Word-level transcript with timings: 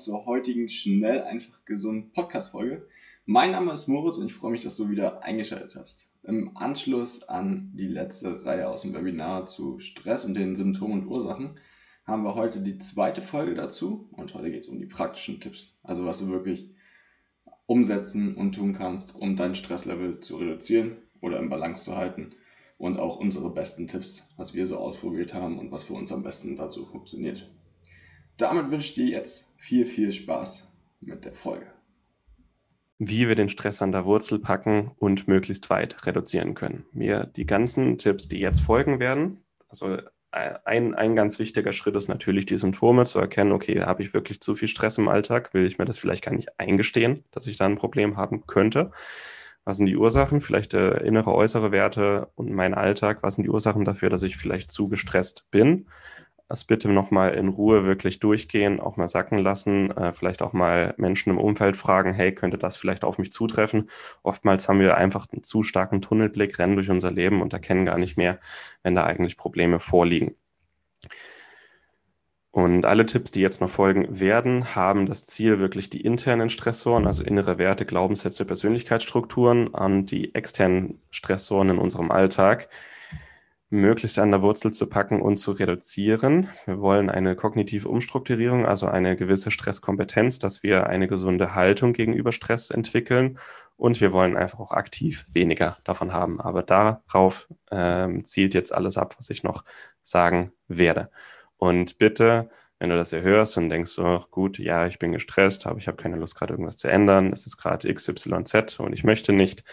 Zur 0.00 0.24
heutigen 0.24 0.68
Schnell, 0.68 1.20
einfach 1.22 1.62
gesund 1.66 2.14
Podcast-Folge. 2.14 2.86
Mein 3.26 3.52
Name 3.52 3.72
ist 3.72 3.86
Moritz 3.86 4.16
und 4.16 4.26
ich 4.26 4.32
freue 4.32 4.52
mich, 4.52 4.62
dass 4.62 4.76
du 4.76 4.88
wieder 4.88 5.22
eingeschaltet 5.22 5.76
hast. 5.76 6.10
Im 6.22 6.56
Anschluss 6.56 7.22
an 7.24 7.70
die 7.74 7.86
letzte 7.86 8.42
Reihe 8.46 8.68
aus 8.70 8.80
dem 8.80 8.94
Webinar 8.94 9.44
zu 9.44 9.78
Stress 9.78 10.24
und 10.24 10.32
den 10.34 10.56
Symptomen 10.56 11.02
und 11.02 11.06
Ursachen 11.06 11.60
haben 12.06 12.24
wir 12.24 12.34
heute 12.34 12.60
die 12.60 12.78
zweite 12.78 13.20
Folge 13.20 13.54
dazu 13.54 14.08
und 14.12 14.32
heute 14.32 14.50
geht 14.50 14.62
es 14.62 14.68
um 14.68 14.78
die 14.78 14.86
praktischen 14.86 15.38
Tipps. 15.38 15.78
Also 15.82 16.06
was 16.06 16.18
du 16.18 16.28
wirklich 16.28 16.70
umsetzen 17.66 18.34
und 18.36 18.54
tun 18.54 18.72
kannst, 18.72 19.14
um 19.14 19.36
dein 19.36 19.54
Stresslevel 19.54 20.20
zu 20.20 20.38
reduzieren 20.38 20.96
oder 21.20 21.38
im 21.38 21.50
Balance 21.50 21.84
zu 21.84 21.96
halten 21.96 22.30
und 22.78 22.98
auch 22.98 23.16
unsere 23.16 23.52
besten 23.52 23.86
Tipps, 23.86 24.26
was 24.38 24.54
wir 24.54 24.64
so 24.64 24.78
ausprobiert 24.78 25.34
haben 25.34 25.58
und 25.58 25.70
was 25.70 25.82
für 25.82 25.92
uns 25.92 26.10
am 26.10 26.22
besten 26.22 26.56
dazu 26.56 26.86
funktioniert 26.86 27.50
damit 28.40 28.70
wünsche 28.70 28.88
ich 28.88 28.94
dir 28.94 29.06
jetzt 29.06 29.49
viel, 29.60 29.84
viel 29.84 30.10
Spaß 30.10 30.72
mit 31.00 31.24
der 31.26 31.34
Folge. 31.34 31.66
Wie 32.98 33.28
wir 33.28 33.34
den 33.34 33.50
Stress 33.50 33.82
an 33.82 33.92
der 33.92 34.06
Wurzel 34.06 34.38
packen 34.38 34.92
und 34.98 35.28
möglichst 35.28 35.68
weit 35.68 36.06
reduzieren 36.06 36.54
können. 36.54 36.86
Mir 36.92 37.30
die 37.36 37.46
ganzen 37.46 37.98
Tipps, 37.98 38.26
die 38.26 38.38
jetzt 38.38 38.60
folgen 38.60 39.00
werden, 39.00 39.44
also 39.68 39.98
ein, 40.32 40.94
ein 40.94 41.16
ganz 41.16 41.38
wichtiger 41.38 41.72
Schritt 41.72 41.96
ist 41.96 42.08
natürlich, 42.08 42.46
die 42.46 42.56
Symptome 42.56 43.04
zu 43.04 43.18
erkennen. 43.18 43.52
Okay, 43.52 43.82
habe 43.82 44.02
ich 44.02 44.14
wirklich 44.14 44.40
zu 44.40 44.54
viel 44.54 44.68
Stress 44.68 44.96
im 44.96 45.08
Alltag? 45.08 45.52
Will 45.52 45.66
ich 45.66 45.78
mir 45.78 45.84
das 45.84 45.98
vielleicht 45.98 46.24
gar 46.24 46.34
nicht 46.34 46.58
eingestehen, 46.58 47.24
dass 47.32 47.46
ich 47.46 47.56
da 47.56 47.66
ein 47.66 47.76
Problem 47.76 48.16
haben 48.16 48.46
könnte? 48.46 48.92
Was 49.64 49.76
sind 49.76 49.86
die 49.86 49.96
Ursachen? 49.96 50.40
Vielleicht 50.40 50.72
äh, 50.72 51.04
innere, 51.04 51.34
äußere 51.34 51.72
Werte 51.72 52.30
und 52.36 52.50
mein 52.50 52.74
Alltag. 52.74 53.22
Was 53.22 53.34
sind 53.34 53.44
die 53.44 53.50
Ursachen 53.50 53.84
dafür, 53.84 54.08
dass 54.08 54.22
ich 54.22 54.36
vielleicht 54.36 54.70
zu 54.70 54.88
gestresst 54.88 55.50
bin? 55.50 55.86
Das 56.50 56.64
bitte 56.64 56.88
nochmal 56.88 57.34
in 57.34 57.48
Ruhe 57.48 57.86
wirklich 57.86 58.18
durchgehen, 58.18 58.80
auch 58.80 58.96
mal 58.96 59.06
sacken 59.06 59.38
lassen, 59.38 59.92
äh, 59.96 60.12
vielleicht 60.12 60.42
auch 60.42 60.52
mal 60.52 60.94
Menschen 60.96 61.30
im 61.30 61.38
Umfeld 61.38 61.76
fragen, 61.76 62.12
hey, 62.12 62.34
könnte 62.34 62.58
das 62.58 62.76
vielleicht 62.76 63.04
auf 63.04 63.18
mich 63.18 63.30
zutreffen? 63.30 63.88
Oftmals 64.24 64.68
haben 64.68 64.80
wir 64.80 64.96
einfach 64.96 65.28
einen 65.32 65.44
zu 65.44 65.62
starken 65.62 66.02
Tunnelblick, 66.02 66.58
rennen 66.58 66.74
durch 66.74 66.90
unser 66.90 67.12
Leben 67.12 67.40
und 67.40 67.52
erkennen 67.52 67.84
gar 67.84 67.98
nicht 67.98 68.16
mehr, 68.18 68.40
wenn 68.82 68.96
da 68.96 69.04
eigentlich 69.04 69.36
Probleme 69.36 69.78
vorliegen. 69.78 70.34
Und 72.50 72.84
alle 72.84 73.06
Tipps, 73.06 73.30
die 73.30 73.42
jetzt 73.42 73.60
noch 73.60 73.70
folgen 73.70 74.18
werden, 74.18 74.74
haben 74.74 75.06
das 75.06 75.26
Ziel, 75.26 75.60
wirklich 75.60 75.88
die 75.88 76.00
internen 76.00 76.50
Stressoren, 76.50 77.06
also 77.06 77.22
innere 77.22 77.58
Werte, 77.58 77.86
Glaubenssätze, 77.86 78.44
Persönlichkeitsstrukturen, 78.44 79.72
an 79.76 80.04
die 80.04 80.34
externen 80.34 81.00
Stressoren 81.10 81.70
in 81.70 81.78
unserem 81.78 82.10
Alltag 82.10 82.68
möglichst 83.70 84.18
an 84.18 84.32
der 84.32 84.42
Wurzel 84.42 84.72
zu 84.72 84.88
packen 84.88 85.22
und 85.22 85.36
zu 85.36 85.52
reduzieren. 85.52 86.48
Wir 86.66 86.80
wollen 86.80 87.08
eine 87.08 87.36
kognitive 87.36 87.88
Umstrukturierung, 87.88 88.66
also 88.66 88.86
eine 88.86 89.16
gewisse 89.16 89.50
Stresskompetenz, 89.52 90.40
dass 90.40 90.62
wir 90.62 90.88
eine 90.88 91.06
gesunde 91.06 91.54
Haltung 91.54 91.92
gegenüber 91.92 92.32
Stress 92.32 92.70
entwickeln 92.70 93.38
und 93.76 94.00
wir 94.00 94.12
wollen 94.12 94.36
einfach 94.36 94.58
auch 94.58 94.72
aktiv 94.72 95.24
weniger 95.32 95.76
davon 95.84 96.12
haben. 96.12 96.40
Aber 96.40 96.62
darauf 96.62 97.48
ähm, 97.70 98.24
zielt 98.24 98.54
jetzt 98.54 98.74
alles 98.74 98.98
ab, 98.98 99.14
was 99.18 99.30
ich 99.30 99.44
noch 99.44 99.64
sagen 100.02 100.52
werde. 100.66 101.10
Und 101.56 101.98
bitte, 101.98 102.50
wenn 102.80 102.90
du 102.90 102.96
das 102.96 103.10
hier 103.10 103.22
hörst 103.22 103.56
und 103.56 103.68
denkst, 103.68 103.98
oh, 103.98 104.20
gut, 104.30 104.58
ja, 104.58 104.86
ich 104.86 104.98
bin 104.98 105.12
gestresst, 105.12 105.66
aber 105.66 105.78
ich 105.78 105.86
habe 105.86 105.96
keine 105.96 106.16
Lust, 106.16 106.34
gerade 106.34 106.54
irgendwas 106.54 106.76
zu 106.76 106.88
ändern, 106.88 107.32
es 107.32 107.46
ist 107.46 107.56
gerade 107.56 107.92
XYZ 107.92 108.80
und 108.80 108.92
ich 108.92 109.04
möchte 109.04 109.32
nicht, 109.32 109.64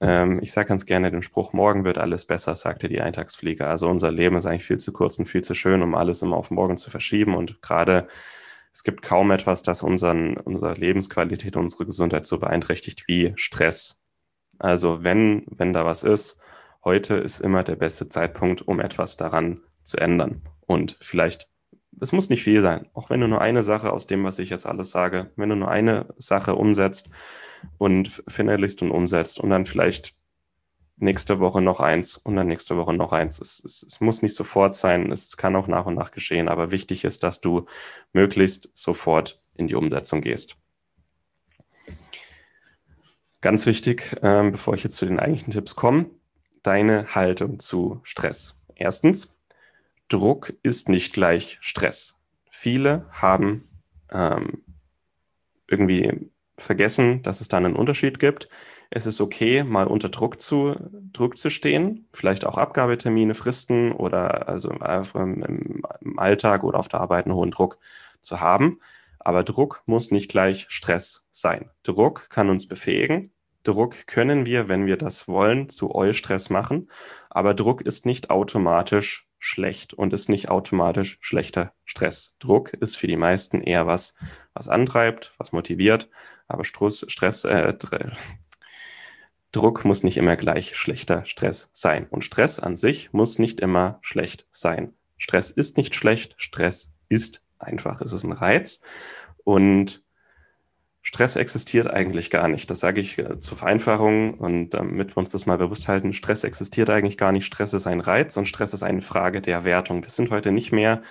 ähm, 0.00 0.40
ich 0.42 0.52
sage 0.52 0.68
ganz 0.68 0.86
gerne 0.86 1.10
den 1.10 1.22
Spruch, 1.22 1.52
morgen 1.52 1.84
wird 1.84 1.98
alles 1.98 2.24
besser, 2.24 2.54
sagte 2.54 2.88
die 2.88 3.00
Eintagsfliege. 3.00 3.66
Also 3.66 3.88
unser 3.88 4.10
Leben 4.10 4.36
ist 4.36 4.46
eigentlich 4.46 4.66
viel 4.66 4.78
zu 4.78 4.92
kurz 4.92 5.18
und 5.18 5.26
viel 5.26 5.42
zu 5.42 5.54
schön, 5.54 5.82
um 5.82 5.94
alles 5.94 6.22
immer 6.22 6.36
auf 6.36 6.50
morgen 6.50 6.76
zu 6.76 6.90
verschieben. 6.90 7.34
Und 7.34 7.60
gerade 7.62 8.08
es 8.72 8.84
gibt 8.84 9.02
kaum 9.02 9.30
etwas, 9.30 9.62
das 9.62 9.82
unseren, 9.82 10.36
unsere 10.36 10.74
Lebensqualität, 10.74 11.56
unsere 11.56 11.86
Gesundheit 11.86 12.26
so 12.26 12.38
beeinträchtigt 12.38 13.08
wie 13.08 13.32
Stress. 13.36 14.02
Also 14.58 15.02
wenn, 15.02 15.46
wenn 15.50 15.72
da 15.72 15.84
was 15.84 16.04
ist, 16.04 16.40
heute 16.84 17.16
ist 17.16 17.40
immer 17.40 17.64
der 17.64 17.76
beste 17.76 18.08
Zeitpunkt, 18.08 18.62
um 18.62 18.80
etwas 18.80 19.16
daran 19.16 19.62
zu 19.82 19.96
ändern. 19.96 20.42
Und 20.66 20.96
vielleicht, 21.00 21.48
es 22.00 22.12
muss 22.12 22.30
nicht 22.30 22.44
viel 22.44 22.62
sein, 22.62 22.88
auch 22.94 23.10
wenn 23.10 23.20
du 23.20 23.26
nur 23.26 23.40
eine 23.40 23.64
Sache 23.64 23.92
aus 23.92 24.06
dem, 24.06 24.22
was 24.22 24.38
ich 24.38 24.50
jetzt 24.50 24.66
alles 24.66 24.90
sage, 24.90 25.32
wenn 25.34 25.48
du 25.48 25.56
nur 25.56 25.70
eine 25.70 26.14
Sache 26.18 26.54
umsetzt, 26.54 27.10
und 27.78 28.22
verinnerlichst 28.28 28.82
und 28.82 28.90
umsetzt 28.90 29.40
und 29.40 29.50
dann 29.50 29.66
vielleicht 29.66 30.14
nächste 30.96 31.40
Woche 31.40 31.60
noch 31.60 31.80
eins 31.80 32.16
und 32.16 32.36
dann 32.36 32.48
nächste 32.48 32.76
Woche 32.76 32.92
noch 32.92 33.12
eins. 33.12 33.40
Es, 33.40 33.62
es, 33.64 33.82
es, 33.82 34.00
muss 34.00 34.22
nicht 34.22 34.34
sofort 34.34 34.74
sein, 34.74 35.12
es 35.12 35.36
kann 35.36 35.56
auch 35.56 35.68
nach 35.68 35.86
und 35.86 35.94
nach 35.94 36.10
geschehen, 36.10 36.48
aber 36.48 36.70
wichtig 36.70 37.04
ist, 37.04 37.22
dass 37.22 37.40
du 37.40 37.66
möglichst 38.12 38.70
sofort 38.74 39.40
in 39.54 39.68
die 39.68 39.74
Umsetzung 39.74 40.20
gehst. 40.20 40.56
Ganz 43.40 43.66
wichtig, 43.66 44.16
ähm, 44.22 44.50
bevor 44.50 44.74
ich 44.74 44.82
jetzt 44.82 44.96
zu 44.96 45.06
den 45.06 45.20
eigentlichen 45.20 45.52
Tipps 45.52 45.76
komme, 45.76 46.10
deine 46.62 47.14
Haltung 47.14 47.60
zu 47.60 48.00
Stress. 48.02 48.64
Erstens, 48.74 49.36
Druck 50.08 50.54
ist 50.62 50.88
nicht 50.88 51.12
gleich 51.12 51.58
Stress. 51.60 52.18
Viele 52.50 53.06
haben 53.12 53.62
ähm, 54.10 54.64
irgendwie 55.68 56.30
vergessen, 56.58 57.22
dass 57.22 57.40
es 57.40 57.48
da 57.48 57.56
einen 57.56 57.76
Unterschied 57.76 58.18
gibt. 58.18 58.48
Es 58.90 59.06
ist 59.06 59.20
okay, 59.20 59.64
mal 59.64 59.86
unter 59.86 60.08
Druck 60.08 60.40
zu, 60.40 60.74
Druck 61.12 61.36
zu 61.36 61.50
stehen, 61.50 62.08
vielleicht 62.12 62.46
auch 62.46 62.58
Abgabetermine, 62.58 63.34
Fristen 63.34 63.92
oder 63.92 64.48
also 64.48 64.70
im, 64.70 65.82
im 66.00 66.18
Alltag 66.18 66.64
oder 66.64 66.78
auf 66.78 66.88
der 66.88 67.00
Arbeit 67.00 67.26
einen 67.26 67.34
hohen 67.34 67.50
Druck 67.50 67.78
zu 68.20 68.40
haben. 68.40 68.80
Aber 69.18 69.44
Druck 69.44 69.82
muss 69.86 70.10
nicht 70.10 70.30
gleich 70.30 70.66
Stress 70.68 71.26
sein. 71.30 71.70
Druck 71.82 72.30
kann 72.30 72.50
uns 72.50 72.66
befähigen. 72.66 73.32
Druck 73.62 74.06
können 74.06 74.46
wir, 74.46 74.68
wenn 74.68 74.86
wir 74.86 74.96
das 74.96 75.28
wollen, 75.28 75.68
zu 75.68 75.94
Eustress 75.94 76.48
machen. 76.48 76.90
Aber 77.28 77.52
Druck 77.54 77.82
ist 77.82 78.06
nicht 78.06 78.30
automatisch 78.30 79.28
schlecht 79.38 79.94
und 79.94 80.12
ist 80.12 80.28
nicht 80.28 80.48
automatisch 80.48 81.18
schlechter 81.20 81.72
Stress. 81.84 82.36
Druck 82.38 82.72
ist 82.72 82.96
für 82.96 83.06
die 83.06 83.16
meisten 83.16 83.60
eher 83.60 83.86
was, 83.86 84.16
was 84.54 84.68
antreibt, 84.68 85.34
was 85.38 85.52
motiviert, 85.52 86.08
aber 86.48 86.64
Stress, 86.64 87.04
Stress 87.08 87.44
äh, 87.44 87.74
Druck 89.52 89.84
muss 89.84 90.02
nicht 90.02 90.16
immer 90.16 90.36
gleich 90.36 90.76
schlechter 90.76 91.24
Stress 91.24 91.70
sein. 91.72 92.06
Und 92.10 92.24
Stress 92.24 92.58
an 92.58 92.76
sich 92.76 93.12
muss 93.12 93.38
nicht 93.38 93.60
immer 93.60 93.98
schlecht 94.02 94.46
sein. 94.50 94.94
Stress 95.16 95.50
ist 95.50 95.76
nicht 95.76 95.94
schlecht, 95.94 96.34
Stress 96.38 96.92
ist 97.08 97.42
einfach. 97.58 98.00
Es 98.00 98.12
ist 98.12 98.24
ein 98.24 98.32
Reiz. 98.32 98.82
Und 99.44 100.02
Stress 101.02 101.36
existiert 101.36 101.88
eigentlich 101.88 102.30
gar 102.30 102.48
nicht. 102.48 102.70
Das 102.70 102.80
sage 102.80 103.00
ich 103.00 103.18
äh, 103.18 103.40
zur 103.40 103.56
Vereinfachung 103.56 104.34
und 104.34 104.70
damit 104.70 105.16
wir 105.16 105.18
uns 105.18 105.30
das 105.30 105.46
mal 105.46 105.56
bewusst 105.56 105.88
halten. 105.88 106.12
Stress 106.12 106.44
existiert 106.44 106.90
eigentlich 106.90 107.16
gar 107.16 107.32
nicht. 107.32 107.46
Stress 107.46 107.72
ist 107.72 107.86
ein 107.86 108.00
Reiz 108.00 108.36
und 108.36 108.46
Stress 108.46 108.74
ist 108.74 108.82
eine 108.82 109.00
Frage 109.00 109.40
der 109.40 109.64
Wertung. 109.64 110.02
Wir 110.02 110.10
sind 110.10 110.30
heute 110.30 110.52
nicht 110.52 110.70
mehr 110.70 111.02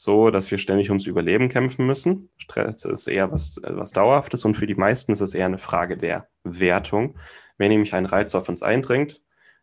so, 0.00 0.30
dass 0.30 0.48
wir 0.52 0.58
ständig 0.58 0.90
ums 0.90 1.06
Überleben 1.06 1.48
kämpfen 1.48 1.84
müssen. 1.84 2.28
Stress 2.36 2.84
ist 2.84 3.08
eher 3.08 3.32
was, 3.32 3.60
was 3.64 3.90
Dauerhaftes 3.90 4.44
und 4.44 4.56
für 4.56 4.68
die 4.68 4.76
meisten 4.76 5.10
ist 5.10 5.20
es 5.20 5.34
eher 5.34 5.46
eine 5.46 5.58
Frage 5.58 5.96
der 5.96 6.28
Wertung. 6.44 7.18
Wenn 7.56 7.70
nämlich 7.70 7.94
ein 7.94 8.06
Reiz 8.06 8.36
auf 8.36 8.48
uns 8.48 8.62
eindringt, 8.62 9.20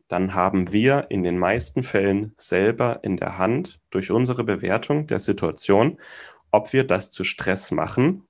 dann 0.10 0.34
haben 0.34 0.74
wir 0.74 1.08
in 1.08 1.24
den 1.24 1.38
meisten 1.38 1.84
Fällen 1.84 2.34
selber 2.36 3.00
in 3.02 3.16
der 3.16 3.38
Hand 3.38 3.80
durch 3.92 4.12
unsere 4.12 4.44
Bewertung 4.44 5.08
der 5.08 5.20
Situation, 5.20 6.02
ob 6.52 6.74
wir 6.74 6.84
das 6.84 7.10
zu 7.12 7.24
Stress 7.24 7.72
machen 7.72 8.28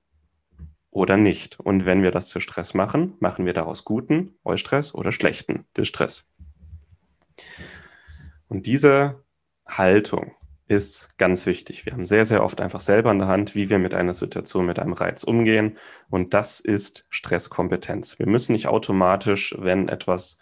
oder 0.92 1.16
nicht. 1.16 1.58
Und 1.58 1.86
wenn 1.86 2.04
wir 2.04 2.12
das 2.12 2.28
zu 2.28 2.38
Stress 2.38 2.72
machen, 2.72 3.14
machen 3.18 3.46
wir 3.46 3.52
daraus 3.52 3.84
guten 3.84 4.36
Eustress 4.44 4.94
oder 4.94 5.10
schlechten 5.10 5.66
Distress. 5.76 6.30
Und 8.46 8.66
diese 8.66 9.24
Haltung, 9.66 10.36
ist 10.68 11.16
ganz 11.18 11.46
wichtig. 11.46 11.86
Wir 11.86 11.92
haben 11.92 12.06
sehr, 12.06 12.24
sehr 12.24 12.42
oft 12.42 12.60
einfach 12.60 12.80
selber 12.80 13.10
in 13.12 13.18
der 13.18 13.28
Hand, 13.28 13.54
wie 13.54 13.70
wir 13.70 13.78
mit 13.78 13.94
einer 13.94 14.14
Situation, 14.14 14.66
mit 14.66 14.78
einem 14.78 14.94
Reiz 14.94 15.22
umgehen. 15.22 15.78
Und 16.10 16.34
das 16.34 16.60
ist 16.60 17.06
Stresskompetenz. 17.10 18.18
Wir 18.18 18.26
müssen 18.26 18.52
nicht 18.52 18.66
automatisch, 18.66 19.54
wenn 19.58 19.88
etwas 19.88 20.38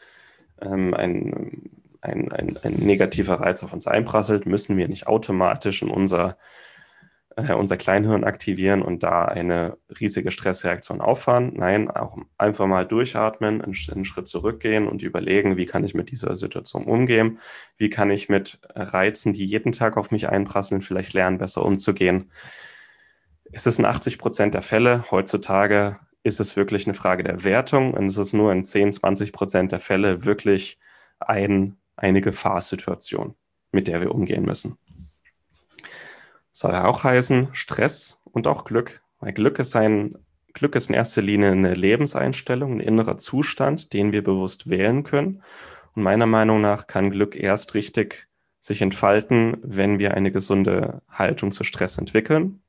ähm, 0.62 0.94
ein, 0.94 1.70
ein, 2.00 2.32
ein, 2.32 2.56
ein 2.62 2.72
negativer 2.74 3.40
Reiz 3.40 3.62
auf 3.62 3.72
uns 3.72 3.86
einprasselt, 3.86 4.46
müssen 4.46 4.76
wir 4.76 4.88
nicht 4.88 5.06
automatisch 5.06 5.82
in 5.82 5.90
unser 5.90 6.38
äh, 7.36 7.52
unser 7.54 7.76
Kleinhirn 7.76 8.24
aktivieren 8.24 8.82
und 8.82 9.02
da 9.02 9.24
eine 9.24 9.76
riesige 10.00 10.30
Stressreaktion 10.30 11.00
auffahren. 11.00 11.52
Nein, 11.54 11.90
auch 11.90 12.16
einfach 12.38 12.66
mal 12.66 12.86
durchatmen, 12.86 13.60
einen, 13.60 13.76
einen 13.92 14.04
Schritt 14.04 14.28
zurückgehen 14.28 14.86
und 14.86 15.02
überlegen, 15.02 15.56
wie 15.56 15.66
kann 15.66 15.84
ich 15.84 15.94
mit 15.94 16.10
dieser 16.10 16.36
Situation 16.36 16.84
umgehen? 16.84 17.40
Wie 17.76 17.90
kann 17.90 18.10
ich 18.10 18.28
mit 18.28 18.60
Reizen, 18.74 19.32
die 19.32 19.44
jeden 19.44 19.72
Tag 19.72 19.96
auf 19.96 20.10
mich 20.10 20.28
einprasseln, 20.28 20.80
vielleicht 20.80 21.12
lernen, 21.12 21.38
besser 21.38 21.64
umzugehen? 21.64 22.30
Es 23.52 23.66
ist 23.66 23.78
in 23.78 23.84
80 23.84 24.18
Prozent 24.18 24.54
der 24.54 24.62
Fälle 24.62 25.10
heutzutage 25.10 25.98
ist 26.24 26.40
es 26.40 26.56
wirklich 26.56 26.86
eine 26.86 26.94
Frage 26.94 27.22
der 27.22 27.44
Wertung 27.44 27.92
und 27.92 28.06
es 28.06 28.16
ist 28.16 28.32
nur 28.32 28.50
in 28.50 28.64
10, 28.64 28.94
20 28.94 29.32
Prozent 29.32 29.72
der 29.72 29.80
Fälle 29.80 30.24
wirklich 30.24 30.78
ein, 31.20 31.76
eine 31.96 32.22
Gefahrsituation, 32.22 33.34
mit 33.72 33.86
der 33.86 34.00
wir 34.00 34.12
umgehen 34.12 34.44
müssen. 34.44 34.78
Soll 36.56 36.76
auch 36.76 37.02
heißen 37.02 37.48
Stress 37.52 38.22
und 38.24 38.46
auch 38.46 38.64
Glück. 38.64 39.02
Weil 39.18 39.32
Glück 39.32 39.58
ist 39.58 39.74
ein 39.74 40.16
Glück 40.52 40.76
ist 40.76 40.88
in 40.88 40.94
erster 40.94 41.20
Linie 41.20 41.50
eine 41.50 41.74
Lebenseinstellung, 41.74 42.74
ein 42.74 42.80
innerer 42.80 43.18
Zustand, 43.18 43.92
den 43.92 44.12
wir 44.12 44.22
bewusst 44.22 44.70
wählen 44.70 45.02
können. 45.02 45.42
Und 45.96 46.04
meiner 46.04 46.26
Meinung 46.26 46.60
nach 46.60 46.86
kann 46.86 47.10
Glück 47.10 47.34
erst 47.34 47.74
richtig 47.74 48.28
sich 48.60 48.80
entfalten, 48.80 49.56
wenn 49.62 49.98
wir 49.98 50.14
eine 50.14 50.30
gesunde 50.30 51.02
Haltung 51.10 51.50
zu 51.50 51.64
Stress 51.64 51.98
entwickeln. 51.98 52.62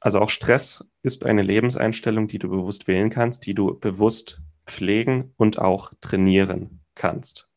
Also 0.00 0.18
auch 0.18 0.28
Stress 0.28 0.90
ist 1.02 1.24
eine 1.24 1.42
Lebenseinstellung, 1.42 2.26
die 2.26 2.40
du 2.40 2.50
bewusst 2.50 2.88
wählen 2.88 3.10
kannst, 3.10 3.46
die 3.46 3.54
du 3.54 3.78
bewusst 3.78 4.42
pflegen 4.66 5.32
und 5.36 5.60
auch 5.60 5.92
trainieren 6.00 6.80
kannst. 6.96 7.48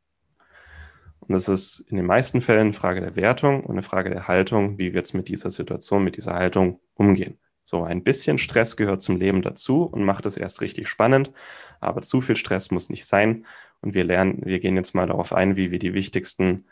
Und 1.28 1.34
das 1.34 1.50
ist 1.50 1.80
in 1.90 1.98
den 1.98 2.06
meisten 2.06 2.42
Fällen 2.42 2.68
eine 2.68 2.74
Frage 2.74 3.02
der 3.02 3.16
Wertung 3.16 3.64
und 3.64 3.72
eine 3.72 3.84
Frage 3.84 4.10
der 4.10 4.28
Haltung, 4.28 4.78
wie 4.78 4.94
wir 4.94 5.00
jetzt 5.00 5.14
mit 5.14 5.28
dieser 5.28 5.52
Situation, 5.52 6.04
mit 6.04 6.16
dieser 6.16 6.34
Haltung 6.34 6.80
umgehen. 6.94 7.38
So 7.66 7.84
ein 7.84 8.04
bisschen 8.04 8.38
Stress 8.38 8.78
gehört 8.78 9.02
zum 9.02 9.18
Leben 9.18 9.42
dazu 9.42 9.84
und 9.84 10.06
macht 10.06 10.26
es 10.26 10.38
erst 10.38 10.62
richtig 10.62 10.88
spannend, 10.88 11.34
aber 11.82 12.02
zu 12.02 12.22
viel 12.22 12.38
Stress 12.38 12.72
muss 12.72 12.90
nicht 12.90 13.06
sein. 13.06 13.46
Und 13.82 13.94
wir 13.94 14.06
lernen, 14.06 14.42
wir 14.46 14.60
gehen 14.60 14.78
jetzt 14.78 14.96
mal 14.96 15.06
darauf 15.06 15.34
ein, 15.34 15.58
wie 15.58 15.70
wir 15.70 15.80
die 15.80 15.94
wichtigsten, 15.94 16.66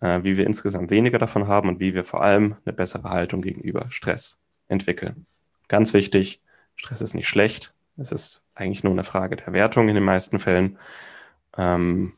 äh, 0.00 0.20
wie 0.22 0.36
wir 0.36 0.46
insgesamt 0.46 0.90
weniger 0.90 1.18
davon 1.18 1.48
haben 1.48 1.68
und 1.68 1.80
wie 1.80 1.94
wir 1.94 2.04
vor 2.04 2.22
allem 2.22 2.56
eine 2.64 2.72
bessere 2.72 3.10
Haltung 3.10 3.42
gegenüber 3.42 3.86
Stress 3.90 4.40
entwickeln. 4.68 5.26
Ganz 5.66 5.92
wichtig, 5.94 6.40
Stress 6.76 7.00
ist 7.00 7.14
nicht 7.14 7.28
schlecht. 7.28 7.74
Es 7.96 8.12
ist 8.12 8.46
eigentlich 8.54 8.84
nur 8.84 8.92
eine 8.92 9.04
Frage 9.04 9.34
der 9.34 9.52
Wertung 9.52 9.88
in 9.88 9.96
den 9.96 10.04
meisten 10.04 10.38
Fällen. 10.38 10.78
Ähm, 11.56 12.12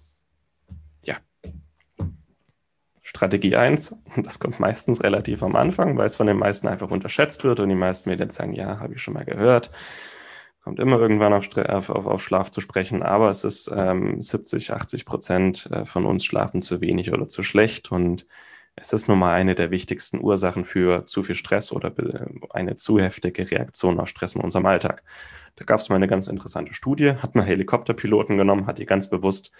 Strategie 3.09 3.57
1, 3.57 4.03
und 4.17 4.27
das 4.27 4.39
kommt 4.39 4.61
meistens 4.61 5.03
relativ 5.03 5.43
am 5.43 5.57
Anfang, 5.57 5.97
weil 5.97 6.05
es 6.05 6.17
von 6.17 6.27
den 6.27 6.37
meisten 6.37 6.69
einfach 6.69 6.91
unterschätzt 6.91 7.43
wird 7.43 7.59
und 7.59 7.71
die 7.71 7.75
meisten 7.75 8.11
mir 8.11 8.17
jetzt 8.17 8.37
sagen, 8.37 8.53
ja, 8.53 8.81
habe 8.81 8.93
ich 8.95 9.01
schon 9.01 9.15
mal 9.15 9.25
gehört. 9.25 9.71
Kommt 10.63 10.79
immer 10.79 10.99
irgendwann 10.99 11.33
auf, 11.33 11.49
auf, 11.57 11.89
auf 11.89 12.23
Schlaf 12.23 12.51
zu 12.51 12.61
sprechen, 12.61 13.03
aber 13.03 13.31
es 13.31 13.45
ist 13.45 13.73
ähm, 13.75 14.21
70, 14.21 14.75
80 14.75 15.07
Prozent 15.07 15.71
äh, 15.73 15.87
von 15.87 16.05
uns 16.05 16.23
schlafen 16.23 16.61
zu 16.61 16.83
wenig 16.83 17.11
oder 17.11 17.29
zu 17.29 17.43
schlecht 17.43 17.91
und 17.91 18.27
es 18.77 18.93
ist 18.93 19.09
nun 19.09 19.19
mal 19.19 19.33
eine 19.33 19.55
der 19.55 19.71
wichtigsten 19.71 20.23
Ursachen 20.23 20.67
für 20.67 21.07
zu 21.07 21.23
viel 21.23 21.35
Stress 21.35 21.73
oder 21.73 21.95
eine 22.51 22.77
zu 22.77 23.01
heftige 23.01 23.51
Reaktion 23.51 23.99
auf 24.01 24.09
Stress 24.11 24.35
in 24.35 24.43
unserem 24.43 24.67
Alltag. 24.67 25.03
Da 25.57 25.65
gab 25.65 25.81
es 25.81 25.89
mal 25.89 25.97
eine 25.97 26.09
ganz 26.09 26.27
interessante 26.27 26.75
Studie, 26.75 27.13
hat 27.13 27.35
man 27.35 27.47
Helikopterpiloten 27.47 28.37
genommen, 28.37 28.67
hat 28.67 28.79
die 28.79 28.87
ganz 28.87 29.09
bewusst 29.09 29.51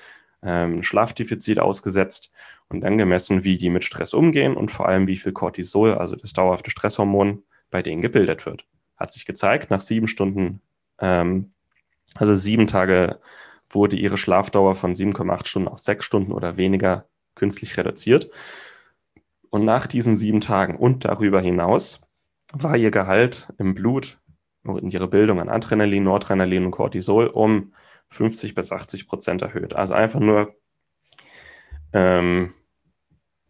ähm, 0.43 0.83
Schlafdefizit 0.83 1.59
ausgesetzt 1.59 2.31
und 2.69 2.83
dann 2.83 2.99
gemessen, 2.99 3.45
wie 3.45 3.57
die 3.57 3.71
mit 3.71 3.85
Stress 3.85 4.15
umgehen 4.15 4.57
und 4.57 4.71
vor 4.71 4.89
allem, 4.89 5.07
wie 5.07 5.17
viel 5.17 5.33
Cortisol, 5.33 5.95
also 5.95 6.17
das 6.17 6.33
dauerhafte 6.33 6.71
Stresshormon, 6.71 7.43
bei 7.71 7.83
denen 7.83 8.03
gebildet 8.03 8.47
wird. 8.47 8.65
Hat 8.97 9.13
sich 9.13 9.27
gezeigt, 9.27 9.71
nach 9.71 9.81
sieben 9.81 10.09
Stunden, 10.09 10.61
ähm, 11.01 11.53
also 12.15 12.35
sieben 12.35 12.67
Tage 12.67 13.21
wurde 13.71 13.97
ihre 13.97 14.17
Schlafdauer 14.17 14.75
von 14.75 14.95
7,8 14.95 15.47
Stunden 15.47 15.69
auf 15.69 15.79
sechs 15.79 16.05
Stunden 16.05 16.33
oder 16.33 16.57
weniger 16.57 17.07
künstlich 17.35 17.77
reduziert. 17.77 18.31
Und 19.51 19.65
nach 19.65 19.87
diesen 19.87 20.17
sieben 20.17 20.41
Tagen 20.41 20.77
und 20.77 21.05
darüber 21.05 21.41
hinaus 21.41 22.03
war 22.53 22.77
ihr 22.77 22.91
Gehalt 22.91 23.49
im 23.59 23.75
Blut 23.75 24.19
und 24.65 24.93
ihre 24.93 25.09
Bildung 25.09 25.41
an 25.41 25.49
Adrenalin, 25.49 26.05
Noradrenalin 26.05 26.67
und 26.67 26.71
Cortisol 26.71 27.27
um 27.27 27.73
50 28.11 28.55
bis 28.55 28.73
80 28.73 29.09
Prozent 29.09 29.43
erhöht. 29.43 29.75
Also 29.75 29.95
einfach 29.95 30.21
nur 30.21 30.55
ähm, 31.93 32.53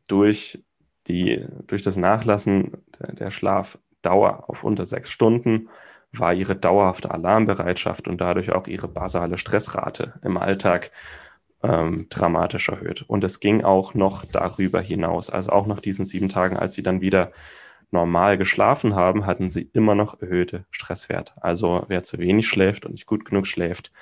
durch, 0.06 0.64
die, 1.06 1.44
durch 1.66 1.82
das 1.82 1.96
Nachlassen 1.96 2.72
der, 2.98 3.30
Schlafdauer 3.30 4.48
auf 4.48 4.64
unter 4.64 4.84
sechs 4.84 5.10
Stunden 5.10 5.68
war 6.12 6.32
ihre 6.32 6.56
dauerhafte 6.56 7.10
Alarmbereitschaft 7.10 8.08
und 8.08 8.20
dadurch 8.20 8.52
auch 8.52 8.66
ihre 8.66 8.88
basale 8.88 9.36
Stressrate 9.36 10.14
im 10.22 10.38
Alltag 10.38 10.90
ähm, 11.62 12.06
dramatisch 12.08 12.68
erhöht. 12.68 13.02
Und 13.02 13.24
es 13.24 13.40
ging 13.40 13.62
auch 13.64 13.94
noch 13.94 14.24
darüber 14.24 14.80
hinaus. 14.80 15.28
Also 15.28 15.52
auch 15.52 15.66
nach 15.66 15.80
diesen 15.80 16.04
sieben 16.04 16.28
Tagen, 16.28 16.56
als 16.56 16.74
sie 16.74 16.82
dann 16.82 17.00
wieder 17.00 17.32
normal 17.90 18.38
geschlafen 18.38 18.94
haben, 18.94 19.26
hatten 19.26 19.48
sie 19.48 19.70
immer 19.72 19.94
noch 19.94 20.20
erhöhte 20.20 20.66
Stresswerte. 20.70 21.32
Also 21.40 21.84
wer 21.88 22.02
zu 22.02 22.18
wenig 22.18 22.46
schläft 22.46 22.86
und 22.86 22.92
nicht 22.92 23.06
gut 23.06 23.24
genug 23.24 23.46
schläft, 23.46 23.92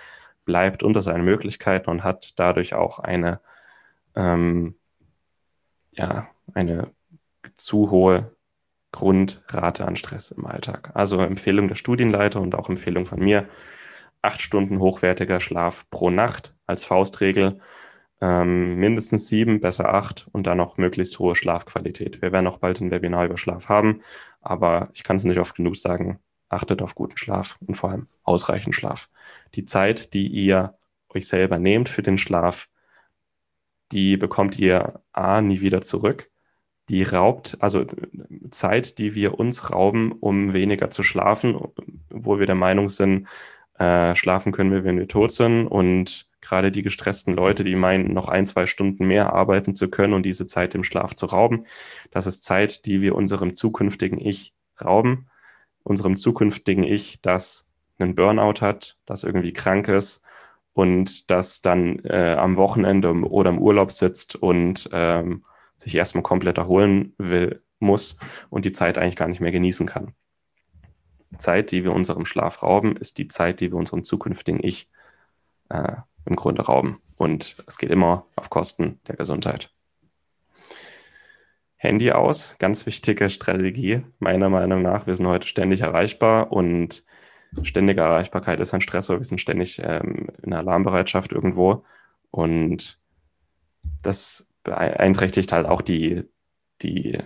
bleibt 0.46 0.82
unter 0.82 1.02
seinen 1.02 1.24
Möglichkeiten 1.24 1.90
und 1.90 2.04
hat 2.04 2.32
dadurch 2.36 2.72
auch 2.72 2.98
eine, 2.98 3.40
ähm, 4.14 4.76
ja, 5.90 6.28
eine 6.54 6.90
zu 7.56 7.90
hohe 7.90 8.34
Grundrate 8.92 9.84
an 9.84 9.96
Stress 9.96 10.30
im 10.30 10.46
Alltag. 10.46 10.92
Also 10.94 11.20
Empfehlung 11.20 11.68
der 11.68 11.74
Studienleiter 11.74 12.40
und 12.40 12.54
auch 12.54 12.70
Empfehlung 12.70 13.04
von 13.04 13.18
mir, 13.18 13.46
acht 14.22 14.40
Stunden 14.40 14.80
hochwertiger 14.80 15.40
Schlaf 15.40 15.84
pro 15.90 16.08
Nacht 16.08 16.54
als 16.66 16.84
Faustregel. 16.84 17.60
Ähm, 18.22 18.76
mindestens 18.76 19.28
sieben, 19.28 19.60
besser 19.60 19.92
acht 19.92 20.26
und 20.32 20.46
dann 20.46 20.56
noch 20.56 20.78
möglichst 20.78 21.18
hohe 21.18 21.36
Schlafqualität. 21.36 22.22
Wir 22.22 22.32
werden 22.32 22.46
auch 22.46 22.56
bald 22.58 22.80
ein 22.80 22.90
Webinar 22.90 23.26
über 23.26 23.36
Schlaf 23.36 23.68
haben, 23.68 24.00
aber 24.40 24.88
ich 24.94 25.04
kann 25.04 25.16
es 25.16 25.24
nicht 25.24 25.38
oft 25.38 25.54
genug 25.54 25.76
sagen. 25.76 26.18
Achtet 26.48 26.82
auf 26.82 26.94
guten 26.94 27.16
Schlaf 27.16 27.58
und 27.66 27.74
vor 27.74 27.90
allem 27.90 28.08
ausreichend 28.22 28.74
Schlaf. 28.74 29.08
Die 29.54 29.64
Zeit, 29.64 30.14
die 30.14 30.28
ihr 30.28 30.76
euch 31.08 31.26
selber 31.28 31.58
nehmt 31.58 31.88
für 31.88 32.02
den 32.02 32.18
Schlaf, 32.18 32.68
die 33.92 34.16
bekommt 34.16 34.58
ihr 34.58 35.00
A 35.12 35.40
nie 35.40 35.60
wieder 35.60 35.82
zurück. 35.82 36.30
Die 36.88 37.02
raubt, 37.02 37.56
also 37.60 37.84
Zeit, 38.50 38.98
die 38.98 39.14
wir 39.14 39.38
uns 39.38 39.72
rauben, 39.72 40.12
um 40.12 40.52
weniger 40.52 40.90
zu 40.90 41.02
schlafen, 41.02 41.58
wo 42.10 42.38
wir 42.38 42.46
der 42.46 42.54
Meinung 42.54 42.88
sind, 42.88 43.26
äh, 43.78 44.14
schlafen 44.14 44.52
können 44.52 44.72
wir, 44.72 44.84
wenn 44.84 44.98
wir 44.98 45.08
tot 45.08 45.32
sind. 45.32 45.66
Und 45.66 46.28
gerade 46.40 46.70
die 46.70 46.82
gestressten 46.82 47.34
Leute, 47.34 47.64
die 47.64 47.74
meinen, 47.74 48.12
noch 48.14 48.28
ein, 48.28 48.46
zwei 48.46 48.66
Stunden 48.66 49.06
mehr 49.06 49.32
arbeiten 49.32 49.74
zu 49.74 49.90
können 49.90 50.12
und 50.12 50.22
diese 50.22 50.46
Zeit 50.46 50.74
im 50.74 50.84
Schlaf 50.84 51.14
zu 51.14 51.26
rauben, 51.26 51.66
das 52.10 52.26
ist 52.26 52.44
Zeit, 52.44 52.86
die 52.86 53.00
wir 53.00 53.16
unserem 53.16 53.56
zukünftigen 53.56 54.18
Ich 54.18 54.54
rauben. 54.80 55.28
Unserem 55.86 56.16
zukünftigen 56.16 56.82
Ich, 56.82 57.20
das 57.22 57.70
einen 57.98 58.16
Burnout 58.16 58.60
hat, 58.60 58.98
das 59.06 59.22
irgendwie 59.22 59.52
krank 59.52 59.86
ist 59.86 60.24
und 60.72 61.30
das 61.30 61.62
dann 61.62 62.00
äh, 62.00 62.34
am 62.34 62.56
Wochenende 62.56 63.12
oder 63.12 63.50
im 63.50 63.58
Urlaub 63.58 63.92
sitzt 63.92 64.34
und 64.34 64.90
ähm, 64.92 65.44
sich 65.78 65.94
erstmal 65.94 66.24
komplett 66.24 66.58
erholen 66.58 67.14
will, 67.18 67.62
muss 67.78 68.18
und 68.50 68.64
die 68.64 68.72
Zeit 68.72 68.98
eigentlich 68.98 69.14
gar 69.14 69.28
nicht 69.28 69.40
mehr 69.40 69.52
genießen 69.52 69.86
kann. 69.86 70.12
Zeit, 71.38 71.70
die 71.70 71.84
wir 71.84 71.92
unserem 71.92 72.26
Schlaf 72.26 72.64
rauben, 72.64 72.96
ist 72.96 73.18
die 73.18 73.28
Zeit, 73.28 73.60
die 73.60 73.70
wir 73.70 73.78
unserem 73.78 74.02
zukünftigen 74.02 74.58
Ich 74.60 74.90
äh, 75.68 75.96
im 76.24 76.34
Grunde 76.34 76.62
rauben. 76.62 76.98
Und 77.16 77.62
es 77.68 77.78
geht 77.78 77.90
immer 77.90 78.26
auf 78.34 78.50
Kosten 78.50 78.98
der 79.06 79.14
Gesundheit. 79.14 79.70
Handy 81.76 82.10
aus, 82.12 82.56
ganz 82.58 82.86
wichtige 82.86 83.28
Strategie, 83.28 84.02
meiner 84.18 84.48
Meinung 84.48 84.82
nach. 84.82 85.06
Wir 85.06 85.14
sind 85.14 85.26
heute 85.26 85.46
ständig 85.46 85.82
erreichbar 85.82 86.52
und 86.52 87.04
ständige 87.62 88.00
Erreichbarkeit 88.00 88.60
ist 88.60 88.74
ein 88.74 88.80
Stressor. 88.80 89.18
Wir 89.18 89.24
sind 89.24 89.40
ständig 89.40 89.80
ähm, 89.82 90.28
in 90.42 90.52
Alarmbereitschaft 90.52 91.32
irgendwo 91.32 91.84
und 92.30 92.98
das 94.02 94.48
beeinträchtigt 94.64 95.52
halt 95.52 95.66
auch 95.66 95.82
die, 95.82 96.24
die 96.82 97.18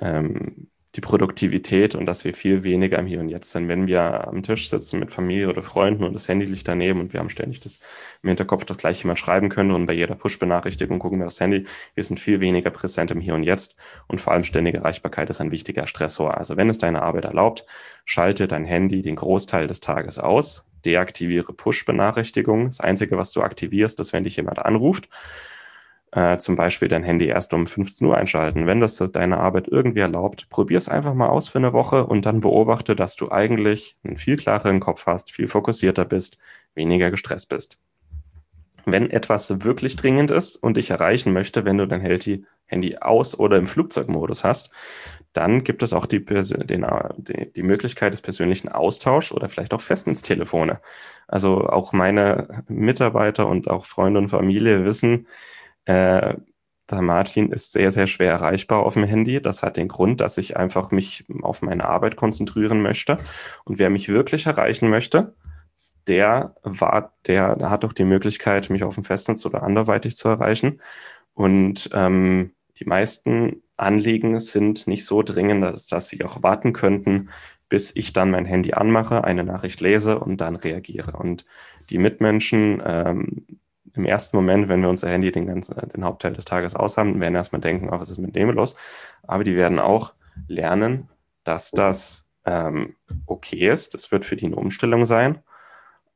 ähm, 0.00 0.68
die 0.94 1.00
Produktivität 1.00 1.96
und 1.96 2.06
dass 2.06 2.24
wir 2.24 2.34
viel 2.34 2.62
weniger 2.62 2.98
im 2.98 3.06
Hier 3.06 3.18
und 3.18 3.28
Jetzt 3.28 3.50
sind. 3.50 3.68
Wenn 3.68 3.86
wir 3.86 4.28
am 4.28 4.42
Tisch 4.42 4.68
sitzen 4.70 5.00
mit 5.00 5.10
Familie 5.10 5.48
oder 5.48 5.62
Freunden 5.62 6.04
und 6.04 6.12
das 6.12 6.28
Handy 6.28 6.46
liegt 6.46 6.68
daneben 6.68 7.00
und 7.00 7.12
wir 7.12 7.20
haben 7.20 7.30
ständig 7.30 7.60
das 7.60 7.80
im 8.22 8.28
Hinterkopf, 8.28 8.64
dass 8.64 8.78
gleich 8.78 9.02
jemand 9.02 9.18
schreiben 9.18 9.48
könnte 9.48 9.74
und 9.74 9.86
bei 9.86 9.92
jeder 9.92 10.14
Push-Benachrichtigung 10.14 11.00
gucken 11.00 11.18
wir 11.18 11.26
aufs 11.26 11.40
Handy. 11.40 11.66
Wir 11.94 12.04
sind 12.04 12.20
viel 12.20 12.40
weniger 12.40 12.70
präsent 12.70 13.10
im 13.10 13.20
Hier 13.20 13.34
und 13.34 13.42
Jetzt 13.42 13.74
und 14.06 14.20
vor 14.20 14.32
allem 14.32 14.44
ständige 14.44 14.78
Erreichbarkeit 14.78 15.28
ist 15.30 15.40
ein 15.40 15.50
wichtiger 15.50 15.88
Stressor. 15.88 16.38
Also 16.38 16.56
wenn 16.56 16.70
es 16.70 16.78
deine 16.78 17.02
Arbeit 17.02 17.24
erlaubt, 17.24 17.66
schalte 18.04 18.46
dein 18.46 18.64
Handy 18.64 19.02
den 19.02 19.16
Großteil 19.16 19.66
des 19.66 19.80
Tages 19.80 20.20
aus, 20.20 20.70
deaktiviere 20.84 21.52
Push-Benachrichtigungen. 21.52 22.66
Das 22.66 22.80
Einzige, 22.80 23.18
was 23.18 23.32
du 23.32 23.42
aktivierst, 23.42 23.98
ist, 23.98 24.12
wenn 24.12 24.24
dich 24.24 24.36
jemand 24.36 24.60
anruft 24.60 25.08
äh, 26.14 26.38
zum 26.38 26.54
Beispiel 26.54 26.86
dein 26.86 27.02
Handy 27.02 27.26
erst 27.26 27.52
um 27.54 27.66
15 27.66 28.06
Uhr 28.06 28.16
einschalten. 28.16 28.66
Wenn 28.66 28.80
das 28.80 28.96
deine 28.96 29.38
Arbeit 29.38 29.66
irgendwie 29.68 30.00
erlaubt, 30.00 30.48
probier 30.48 30.78
es 30.78 30.88
einfach 30.88 31.12
mal 31.12 31.28
aus 31.28 31.48
für 31.48 31.58
eine 31.58 31.72
Woche 31.72 32.06
und 32.06 32.24
dann 32.24 32.40
beobachte, 32.40 32.94
dass 32.94 33.16
du 33.16 33.32
eigentlich 33.32 33.96
einen 34.04 34.16
viel 34.16 34.36
klareren 34.36 34.78
Kopf 34.78 35.06
hast, 35.06 35.32
viel 35.32 35.48
fokussierter 35.48 36.04
bist, 36.04 36.38
weniger 36.76 37.10
gestresst 37.10 37.48
bist. 37.48 37.78
Wenn 38.86 39.10
etwas 39.10 39.64
wirklich 39.64 39.96
dringend 39.96 40.30
ist 40.30 40.56
und 40.56 40.76
dich 40.76 40.90
erreichen 40.90 41.32
möchte, 41.32 41.64
wenn 41.64 41.78
du 41.78 41.88
dein 41.88 42.02
Handy 42.02 42.96
aus- 43.00 43.38
oder 43.38 43.56
im 43.56 43.66
Flugzeugmodus 43.66 44.44
hast, 44.44 44.70
dann 45.32 45.64
gibt 45.64 45.82
es 45.82 45.92
auch 45.92 46.06
die, 46.06 46.24
den, 46.24 46.86
die, 47.16 47.52
die 47.52 47.62
Möglichkeit 47.62 48.12
des 48.12 48.20
persönlichen 48.20 48.68
Austauschs 48.68 49.32
oder 49.32 49.48
vielleicht 49.48 49.74
auch 49.74 49.80
Festnetztelefone. 49.80 50.80
Also 51.26 51.66
auch 51.66 51.92
meine 51.92 52.62
Mitarbeiter 52.68 53.48
und 53.48 53.68
auch 53.68 53.84
Freunde 53.84 54.20
und 54.20 54.28
Familie 54.28 54.84
wissen, 54.84 55.26
äh, 55.86 56.34
der 56.90 57.02
Martin 57.02 57.50
ist 57.50 57.72
sehr, 57.72 57.90
sehr 57.90 58.06
schwer 58.06 58.32
erreichbar 58.32 58.84
auf 58.84 58.94
dem 58.94 59.04
Handy. 59.04 59.40
Das 59.40 59.62
hat 59.62 59.76
den 59.76 59.88
Grund, 59.88 60.20
dass 60.20 60.36
ich 60.36 60.56
einfach 60.56 60.90
mich 60.90 61.24
auf 61.42 61.62
meine 61.62 61.86
Arbeit 61.86 62.16
konzentrieren 62.16 62.82
möchte. 62.82 63.16
Und 63.64 63.78
wer 63.78 63.88
mich 63.90 64.08
wirklich 64.08 64.46
erreichen 64.46 64.90
möchte, 64.90 65.34
der 66.06 66.54
war, 66.62 67.14
der, 67.26 67.56
der 67.56 67.70
hat 67.70 67.84
doch 67.84 67.94
die 67.94 68.04
Möglichkeit, 68.04 68.68
mich 68.68 68.84
auf 68.84 68.94
dem 68.96 69.04
Festnetz 69.04 69.46
oder 69.46 69.62
anderweitig 69.62 70.16
zu 70.16 70.28
erreichen. 70.28 70.80
Und 71.32 71.88
ähm, 71.94 72.52
die 72.78 72.84
meisten 72.84 73.62
Anliegen 73.76 74.38
sind 74.40 74.86
nicht 74.86 75.06
so 75.06 75.22
dringend, 75.22 75.64
dass, 75.64 75.86
dass 75.86 76.08
sie 76.08 76.22
auch 76.24 76.42
warten 76.42 76.74
könnten, 76.74 77.30
bis 77.68 77.96
ich 77.96 78.12
dann 78.12 78.30
mein 78.30 78.44
Handy 78.44 78.74
anmache, 78.74 79.24
eine 79.24 79.44
Nachricht 79.44 79.80
lese 79.80 80.18
und 80.20 80.36
dann 80.40 80.56
reagiere. 80.56 81.12
Und 81.12 81.46
die 81.90 81.98
Mitmenschen, 81.98 82.82
ähm, 82.84 83.46
im 83.94 84.04
ersten 84.04 84.36
Moment, 84.36 84.68
wenn 84.68 84.82
wir 84.82 84.88
unser 84.88 85.08
Handy 85.08 85.30
den, 85.30 85.46
ganzen, 85.46 85.76
den 85.94 86.04
Hauptteil 86.04 86.32
des 86.32 86.44
Tages 86.44 86.74
aushaben, 86.74 87.20
werden 87.20 87.34
erstmal 87.34 87.60
denken, 87.60 87.88
oh, 87.90 88.00
was 88.00 88.10
ist 88.10 88.18
mit 88.18 88.34
dem 88.34 88.50
los? 88.50 88.74
Aber 89.22 89.44
die 89.44 89.56
werden 89.56 89.78
auch 89.78 90.14
lernen, 90.48 91.08
dass 91.44 91.70
das 91.70 92.28
ähm, 92.44 92.96
okay 93.26 93.70
ist. 93.70 93.94
Das 93.94 94.10
wird 94.10 94.24
für 94.24 94.36
die 94.36 94.46
eine 94.46 94.56
Umstellung 94.56 95.06
sein 95.06 95.38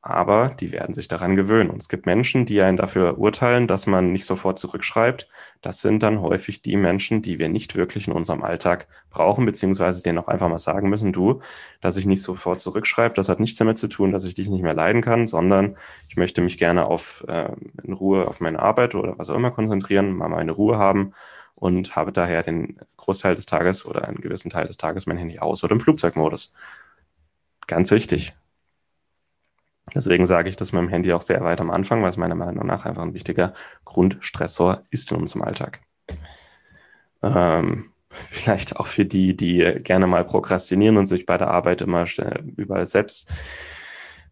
aber 0.01 0.51
die 0.61 0.71
werden 0.71 0.93
sich 0.95 1.09
daran 1.09 1.35
gewöhnen. 1.35 1.71
Und 1.71 1.83
es 1.83 1.89
gibt 1.89 2.07
Menschen, 2.07 2.47
die 2.47 2.63
einen 2.63 2.77
dafür 2.77 3.19
urteilen, 3.19 3.67
dass 3.67 3.87
man 3.87 4.13
nicht 4.13 4.25
sofort 4.25 4.59
zurückschreibt. 4.59 5.29
Das 5.61 5.81
sind 5.81 6.03
dann 6.03 6.21
häufig 6.21 6.63
die 6.63 6.77
Menschen, 6.77 7.21
die 7.21 7.39
wir 7.39 7.49
nicht 7.49 7.75
wirklich 7.75 8.07
in 8.07 8.15
unserem 8.15 8.43
Alltag 8.45 8.87
brauchen, 9.11 9.45
beziehungsweise 9.45 10.03
denen 10.03 10.19
auch 10.19 10.29
einfach 10.29 10.49
mal 10.49 10.59
sagen 10.59 10.89
müssen, 10.89 11.13
du, 11.13 11.41
dass 11.81 11.97
ich 11.97 12.07
nicht 12.07 12.23
sofort 12.23 12.61
zurückschreibe, 12.61 13.15
das 13.15 13.29
hat 13.29 13.41
nichts 13.41 13.59
damit 13.59 13.79
zu 13.79 13.89
tun, 13.89 14.13
dass 14.13 14.25
ich 14.25 14.35
dich 14.35 14.49
nicht 14.49 14.63
mehr 14.63 14.75
leiden 14.75 15.03
kann, 15.03 15.27
sondern 15.27 15.77
ich 16.09 16.17
möchte 16.17 16.41
mich 16.43 16.59
gerne 16.59 16.87
auf 16.87 17.25
äh, 17.29 17.51
in 17.83 17.93
Ruhe 17.93 18.29
auf 18.29 18.41
meine 18.41 18.61
Arbeit 18.61 18.95
oder 18.95 19.19
was 19.19 19.31
auch 19.31 19.37
immer 19.37 19.51
konzentrieren, 19.51 20.13
mal 20.13 20.29
meine 20.29 20.53
Ruhe 20.53 20.79
haben 20.79 21.13
und 21.57 21.97
habe 21.97 22.13
daher 22.13 22.43
den 22.45 22.79
Großteil 22.97 23.35
des 23.35 23.47
Tages 23.47 23.85
oder 23.85 24.07
einen 24.07 24.21
gewissen 24.21 24.51
Teil 24.51 24.67
des 24.67 24.77
Tages 24.77 25.07
mein 25.07 25.19
Handy 25.19 25.41
aus 25.41 25.65
oder 25.65 25.73
im 25.73 25.81
Flugzeugmodus. 25.81 26.55
Ganz 27.67 27.91
wichtig. 27.91 28.35
Deswegen 29.95 30.27
sage 30.27 30.49
ich 30.49 30.57
das 30.57 30.73
mit 30.73 30.83
dem 30.83 30.89
Handy 30.89 31.13
auch 31.13 31.23
sehr 31.23 31.43
weit 31.43 31.61
am 31.61 31.71
Anfang, 31.71 32.03
weil 32.03 32.09
es 32.09 32.17
meiner 32.17 32.35
Meinung 32.35 32.67
nach 32.67 32.85
einfach 32.85 33.03
ein 33.03 33.15
wichtiger 33.15 33.55
Grundstressor 33.85 34.83
ist 34.91 35.11
in 35.11 35.19
unserem 35.19 35.43
Alltag. 35.43 35.81
Ähm, 37.23 37.91
vielleicht 38.11 38.77
auch 38.77 38.87
für 38.87 39.05
die, 39.05 39.37
die 39.37 39.81
gerne 39.83 40.07
mal 40.07 40.25
prokrastinieren 40.25 40.97
und 40.97 41.07
sich 41.07 41.27
bei 41.27 41.37
der 41.37 41.49
Arbeit 41.49 41.83
immer 41.83 42.07
überall 42.57 42.87
selbst 42.87 43.31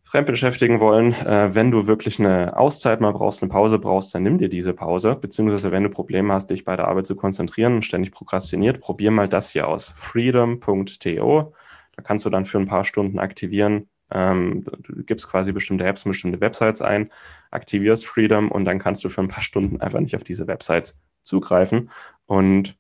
fremd 0.04 0.28
beschäftigen 0.28 0.80
wollen. 0.80 1.12
Äh, 1.12 1.54
wenn 1.54 1.70
du 1.70 1.86
wirklich 1.86 2.20
eine 2.20 2.56
Auszeit 2.56 3.00
mal 3.00 3.12
brauchst, 3.12 3.42
eine 3.42 3.50
Pause 3.50 3.78
brauchst, 3.78 4.14
dann 4.14 4.22
nimm 4.22 4.38
dir 4.38 4.48
diese 4.48 4.72
Pause. 4.72 5.16
Beziehungsweise 5.16 5.72
wenn 5.72 5.82
du 5.82 5.90
Probleme 5.90 6.32
hast, 6.32 6.50
dich 6.50 6.64
bei 6.64 6.76
der 6.76 6.88
Arbeit 6.88 7.06
zu 7.06 7.16
konzentrieren 7.16 7.75
und 7.75 7.84
ständig 7.84 8.12
prokrastiniert, 8.12 8.80
probier 8.80 9.10
mal 9.10 9.28
das 9.28 9.50
hier 9.50 9.66
aus. 9.68 9.92
freedom.to. 9.96 11.52
Da 11.96 12.02
kannst 12.02 12.25
du 12.25 12.30
dann 12.30 12.44
für 12.44 12.58
ein 12.58 12.66
paar 12.66 12.84
Stunden 12.84 13.18
aktivieren, 13.18 13.88
ähm, 14.10 14.64
du 14.64 15.02
gibst 15.04 15.28
quasi 15.28 15.52
bestimmte 15.52 15.84
Apps, 15.84 16.04
bestimmte 16.04 16.40
Websites 16.40 16.82
ein, 16.82 17.10
aktivierst 17.50 18.06
Freedom 18.06 18.50
und 18.50 18.64
dann 18.64 18.78
kannst 18.78 19.04
du 19.04 19.08
für 19.08 19.20
ein 19.20 19.28
paar 19.28 19.42
Stunden 19.42 19.80
einfach 19.80 20.00
nicht 20.00 20.14
auf 20.16 20.25
diese 20.25 20.46
Websites 20.46 20.98
zugreifen 21.22 21.90
und 22.26 22.76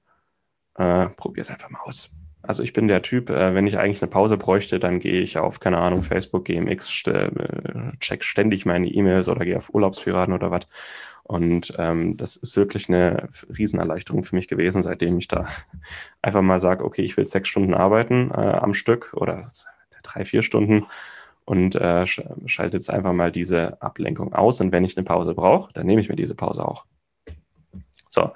äh, 0.76 1.06
probier 1.06 1.42
es 1.42 1.50
einfach 1.50 1.70
mal 1.70 1.80
aus. 1.80 2.10
Also 2.42 2.62
ich 2.62 2.72
bin 2.72 2.86
der 2.86 3.02
Typ, 3.02 3.30
äh, 3.30 3.54
wenn 3.54 3.66
ich 3.66 3.78
eigentlich 3.78 4.02
eine 4.02 4.10
Pause 4.10 4.36
bräuchte, 4.36 4.78
dann 4.78 5.00
gehe 5.00 5.20
ich 5.20 5.38
auf, 5.38 5.58
keine 5.58 5.78
Ahnung, 5.78 6.02
Facebook, 6.02 6.44
GMX, 6.44 6.88
st 6.88 7.08
äh, 7.08 7.30
check 7.98 8.22
ständig 8.22 8.66
meine 8.66 8.86
E-Mails 8.88 9.28
oder 9.28 9.44
gehe 9.44 9.56
auf 9.56 9.74
Urlaubsführaten 9.74 10.32
oder 10.32 10.50
was. 10.50 10.66
Und 11.24 11.74
ähm, 11.76 12.16
das 12.16 12.36
ist 12.36 12.56
wirklich 12.56 12.88
eine 12.88 13.28
Riesenerleichterung 13.58 14.22
für 14.22 14.36
mich 14.36 14.46
gewesen, 14.46 14.82
seitdem 14.82 15.18
ich 15.18 15.26
da 15.26 15.48
einfach 16.22 16.42
mal 16.42 16.60
sage, 16.60 16.84
okay, 16.84 17.02
ich 17.02 17.16
will 17.16 17.26
sechs 17.26 17.48
Stunden 17.48 17.74
arbeiten 17.74 18.30
äh, 18.30 18.34
am 18.34 18.74
Stück 18.74 19.12
oder 19.14 19.50
drei, 20.04 20.24
vier 20.24 20.42
Stunden 20.42 20.86
und 21.46 21.76
äh, 21.76 22.04
schalte 22.06 22.76
jetzt 22.76 22.90
einfach 22.90 23.12
mal 23.12 23.30
diese 23.30 23.80
Ablenkung 23.80 24.34
aus. 24.34 24.60
Und 24.60 24.72
wenn 24.72 24.84
ich 24.84 24.96
eine 24.96 25.04
Pause 25.04 25.34
brauche, 25.34 25.72
dann 25.72 25.86
nehme 25.86 26.00
ich 26.00 26.08
mir 26.08 26.16
diese 26.16 26.34
Pause 26.34 26.66
auch. 26.66 26.84
So, 28.10 28.32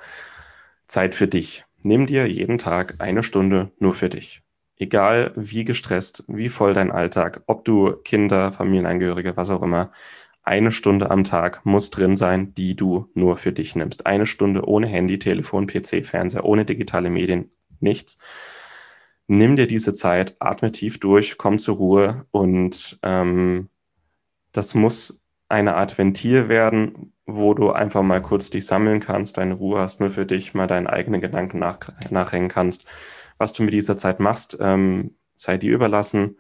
Zeit 0.86 1.14
für 1.14 1.26
dich. 1.26 1.64
Nimm 1.82 2.06
dir 2.06 2.26
jeden 2.26 2.56
Tag 2.56 2.94
eine 2.98 3.22
Stunde 3.22 3.72
nur 3.78 3.94
für 3.94 4.08
dich. 4.08 4.42
Egal 4.76 5.32
wie 5.34 5.64
gestresst, 5.64 6.24
wie 6.28 6.48
voll 6.48 6.72
dein 6.72 6.92
Alltag, 6.92 7.42
ob 7.46 7.64
du 7.64 7.96
Kinder, 8.04 8.52
Familienangehörige, 8.52 9.36
was 9.36 9.50
auch 9.50 9.62
immer, 9.62 9.90
eine 10.42 10.70
Stunde 10.70 11.10
am 11.10 11.24
Tag 11.24 11.66
muss 11.66 11.90
drin 11.90 12.16
sein, 12.16 12.54
die 12.54 12.76
du 12.76 13.10
nur 13.14 13.36
für 13.36 13.52
dich 13.52 13.74
nimmst. 13.74 14.06
Eine 14.06 14.24
Stunde 14.24 14.66
ohne 14.66 14.86
Handy, 14.86 15.18
Telefon, 15.18 15.66
PC, 15.66 16.04
Fernseher, 16.06 16.44
ohne 16.44 16.64
digitale 16.64 17.10
Medien, 17.10 17.50
nichts 17.80 18.18
nimm 19.30 19.54
dir 19.54 19.68
diese 19.68 19.94
Zeit, 19.94 20.34
atme 20.40 20.72
tief 20.72 20.98
durch, 20.98 21.38
komm 21.38 21.58
zur 21.58 21.76
Ruhe 21.76 22.26
und 22.32 22.98
ähm, 23.04 23.68
das 24.52 24.74
muss 24.74 25.24
eine 25.48 25.76
Art 25.76 25.98
Ventil 25.98 26.48
werden, 26.48 27.12
wo 27.26 27.54
du 27.54 27.70
einfach 27.70 28.02
mal 28.02 28.20
kurz 28.22 28.50
dich 28.50 28.66
sammeln 28.66 28.98
kannst, 28.98 29.38
deine 29.38 29.54
Ruhe 29.54 29.80
hast, 29.80 30.00
nur 30.00 30.10
für 30.10 30.26
dich 30.26 30.52
mal 30.54 30.66
deinen 30.66 30.88
eigenen 30.88 31.20
Gedanken 31.20 31.60
nach, 31.60 31.78
nachhängen 32.10 32.48
kannst. 32.48 32.84
Was 33.38 33.52
du 33.52 33.62
mit 33.62 33.72
dieser 33.72 33.96
Zeit 33.96 34.18
machst, 34.18 34.58
ähm, 34.60 35.14
sei 35.36 35.58
dir 35.58 35.74
überlassen. 35.74 36.36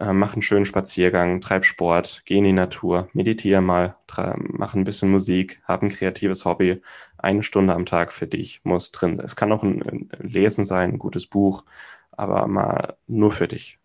Äh, 0.00 0.14
mach 0.14 0.32
einen 0.32 0.42
schönen 0.42 0.64
Spaziergang, 0.64 1.42
treib 1.42 1.66
Sport, 1.66 2.22
geh 2.24 2.38
in 2.38 2.44
die 2.44 2.52
Natur, 2.52 3.08
meditiere 3.12 3.60
mal, 3.60 3.96
mach 4.38 4.74
ein 4.74 4.84
bisschen 4.84 5.10
Musik, 5.10 5.62
hab 5.64 5.82
ein 5.82 5.90
kreatives 5.90 6.46
Hobby. 6.46 6.80
Eine 7.18 7.42
Stunde 7.42 7.74
am 7.74 7.84
Tag 7.86 8.12
für 8.12 8.26
dich 8.26 8.62
muss 8.64 8.90
drin 8.90 9.16
sein. 9.16 9.24
Es 9.24 9.36
kann 9.36 9.52
auch 9.52 9.62
ein, 9.62 9.82
ein 9.82 10.08
Lesen 10.18 10.64
sein, 10.64 10.92
ein 10.92 10.98
gutes 10.98 11.26
Buch, 11.26 11.64
aber 12.12 12.46
mal 12.46 12.96
nur 13.06 13.32
für 13.32 13.48
dich. 13.48 13.78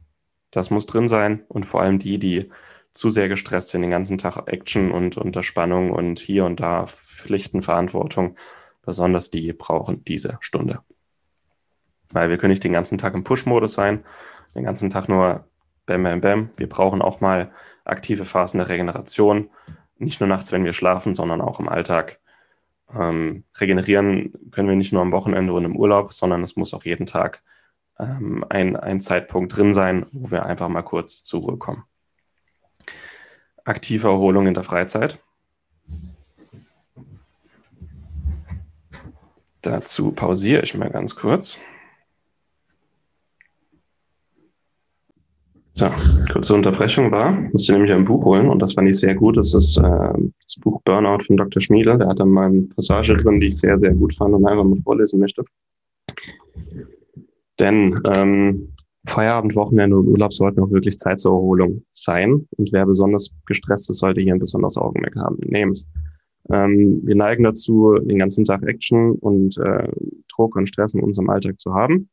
Das 0.51 0.69
muss 0.69 0.85
drin 0.85 1.07
sein 1.07 1.43
und 1.47 1.65
vor 1.65 1.81
allem 1.81 1.99
die, 1.99 2.19
die 2.19 2.49
zu 2.93 3.09
sehr 3.09 3.29
gestresst 3.29 3.69
sind, 3.69 3.81
den 3.81 3.91
ganzen 3.91 4.17
Tag 4.17 4.47
Action 4.47 4.91
und 4.91 5.17
unter 5.17 5.43
Spannung 5.43 5.91
und 5.91 6.19
hier 6.19 6.45
und 6.45 6.59
da 6.59 6.87
Pflichtenverantwortung, 6.87 8.35
besonders 8.81 9.29
die 9.29 9.53
brauchen 9.53 10.03
diese 10.05 10.37
Stunde. 10.39 10.81
Weil 12.11 12.29
wir 12.29 12.37
können 12.37 12.51
nicht 12.51 12.63
den 12.63 12.73
ganzen 12.73 12.97
Tag 12.97 13.13
im 13.13 13.23
Push-Modus 13.23 13.73
sein, 13.73 14.03
den 14.55 14.63
ganzen 14.63 14.89
Tag 14.89 15.09
nur 15.09 15.45
Bam, 15.85 16.03
Bam, 16.03 16.21
Bam. 16.21 16.49
Wir 16.57 16.67
brauchen 16.67 17.01
auch 17.01 17.21
mal 17.21 17.51
aktive 17.85 18.25
Phasen 18.25 18.57
der 18.59 18.69
Regeneration. 18.69 19.49
Nicht 19.97 20.19
nur 20.19 20.27
nachts, 20.27 20.51
wenn 20.51 20.65
wir 20.65 20.73
schlafen, 20.73 21.15
sondern 21.15 21.41
auch 21.41 21.59
im 21.59 21.69
Alltag. 21.69 22.19
Ähm, 22.93 23.43
regenerieren 23.59 24.33
können 24.51 24.69
wir 24.69 24.75
nicht 24.75 24.93
nur 24.93 25.01
am 25.01 25.11
Wochenende 25.11 25.53
und 25.53 25.65
im 25.65 25.75
Urlaub, 25.75 26.13
sondern 26.13 26.43
es 26.43 26.55
muss 26.55 26.73
auch 26.73 26.85
jeden 26.85 27.05
Tag 27.05 27.41
ähm, 27.99 28.45
ein, 28.49 28.75
ein 28.75 28.99
Zeitpunkt 28.99 29.55
drin 29.55 29.73
sein, 29.73 30.05
wo 30.11 30.31
wir 30.31 30.45
einfach 30.45 30.69
mal 30.69 30.83
kurz 30.83 31.23
zur 31.23 31.41
Ruhe 31.41 31.57
kommen. 31.57 31.83
Aktive 33.63 34.07
Erholung 34.07 34.47
in 34.47 34.53
der 34.53 34.63
Freizeit. 34.63 35.19
Dazu 39.61 40.11
pausiere 40.11 40.63
ich 40.63 40.75
mal 40.75 40.89
ganz 40.89 41.15
kurz. 41.15 41.59
So, 45.73 45.91
kurze 46.33 46.55
Unterbrechung 46.55 47.11
war, 47.11 47.31
musste 47.31 47.73
nämlich 47.73 47.91
ein 47.91 48.03
Buch 48.03 48.25
holen 48.25 48.49
und 48.49 48.59
das 48.63 48.73
fand 48.73 48.89
ich 48.89 48.99
sehr 48.99 49.13
gut. 49.13 49.37
Das 49.37 49.53
ist 49.53 49.77
äh, 49.77 49.81
das 49.83 50.55
Buch 50.59 50.81
Burnout 50.83 51.23
von 51.25 51.37
Dr. 51.37 51.61
Schmiele. 51.61 51.99
Der 51.99 52.07
hat 52.07 52.19
dann 52.19 52.29
mal 52.29 52.47
eine 52.47 52.61
Passage 52.63 53.15
drin, 53.15 53.39
die 53.39 53.47
ich 53.47 53.59
sehr, 53.59 53.77
sehr 53.77 53.93
gut 53.93 54.15
fand 54.15 54.33
und 54.33 54.47
einfach 54.47 54.63
mal 54.63 54.81
vorlesen 54.83 55.19
möchte. 55.19 55.45
Denn 57.59 57.99
ähm, 58.13 58.73
Feierabend, 59.07 59.55
Wochenende 59.55 59.97
und 59.97 60.07
Urlaub 60.07 60.33
sollten 60.33 60.61
auch 60.61 60.71
wirklich 60.71 60.97
Zeit 60.97 61.19
zur 61.19 61.33
Erholung 61.33 61.83
sein. 61.91 62.47
Und 62.57 62.71
wer 62.71 62.85
besonders 62.85 63.31
gestresst 63.45 63.89
ist, 63.89 63.99
sollte 63.99 64.21
hier 64.21 64.33
ein 64.33 64.39
besonderes 64.39 64.77
Augenmerk 64.77 65.15
haben. 65.15 65.37
Nämlich, 65.45 65.85
ähm, 66.49 67.01
wir 67.03 67.15
neigen 67.15 67.43
dazu, 67.43 67.97
den 67.99 68.19
ganzen 68.19 68.45
Tag 68.45 68.63
Action 68.63 69.13
und 69.13 69.57
äh, 69.57 69.89
Druck 70.35 70.55
und 70.55 70.67
Stress 70.67 70.93
in 70.93 71.01
unserem 71.01 71.29
Alltag 71.29 71.59
zu 71.59 71.73
haben. 71.73 72.09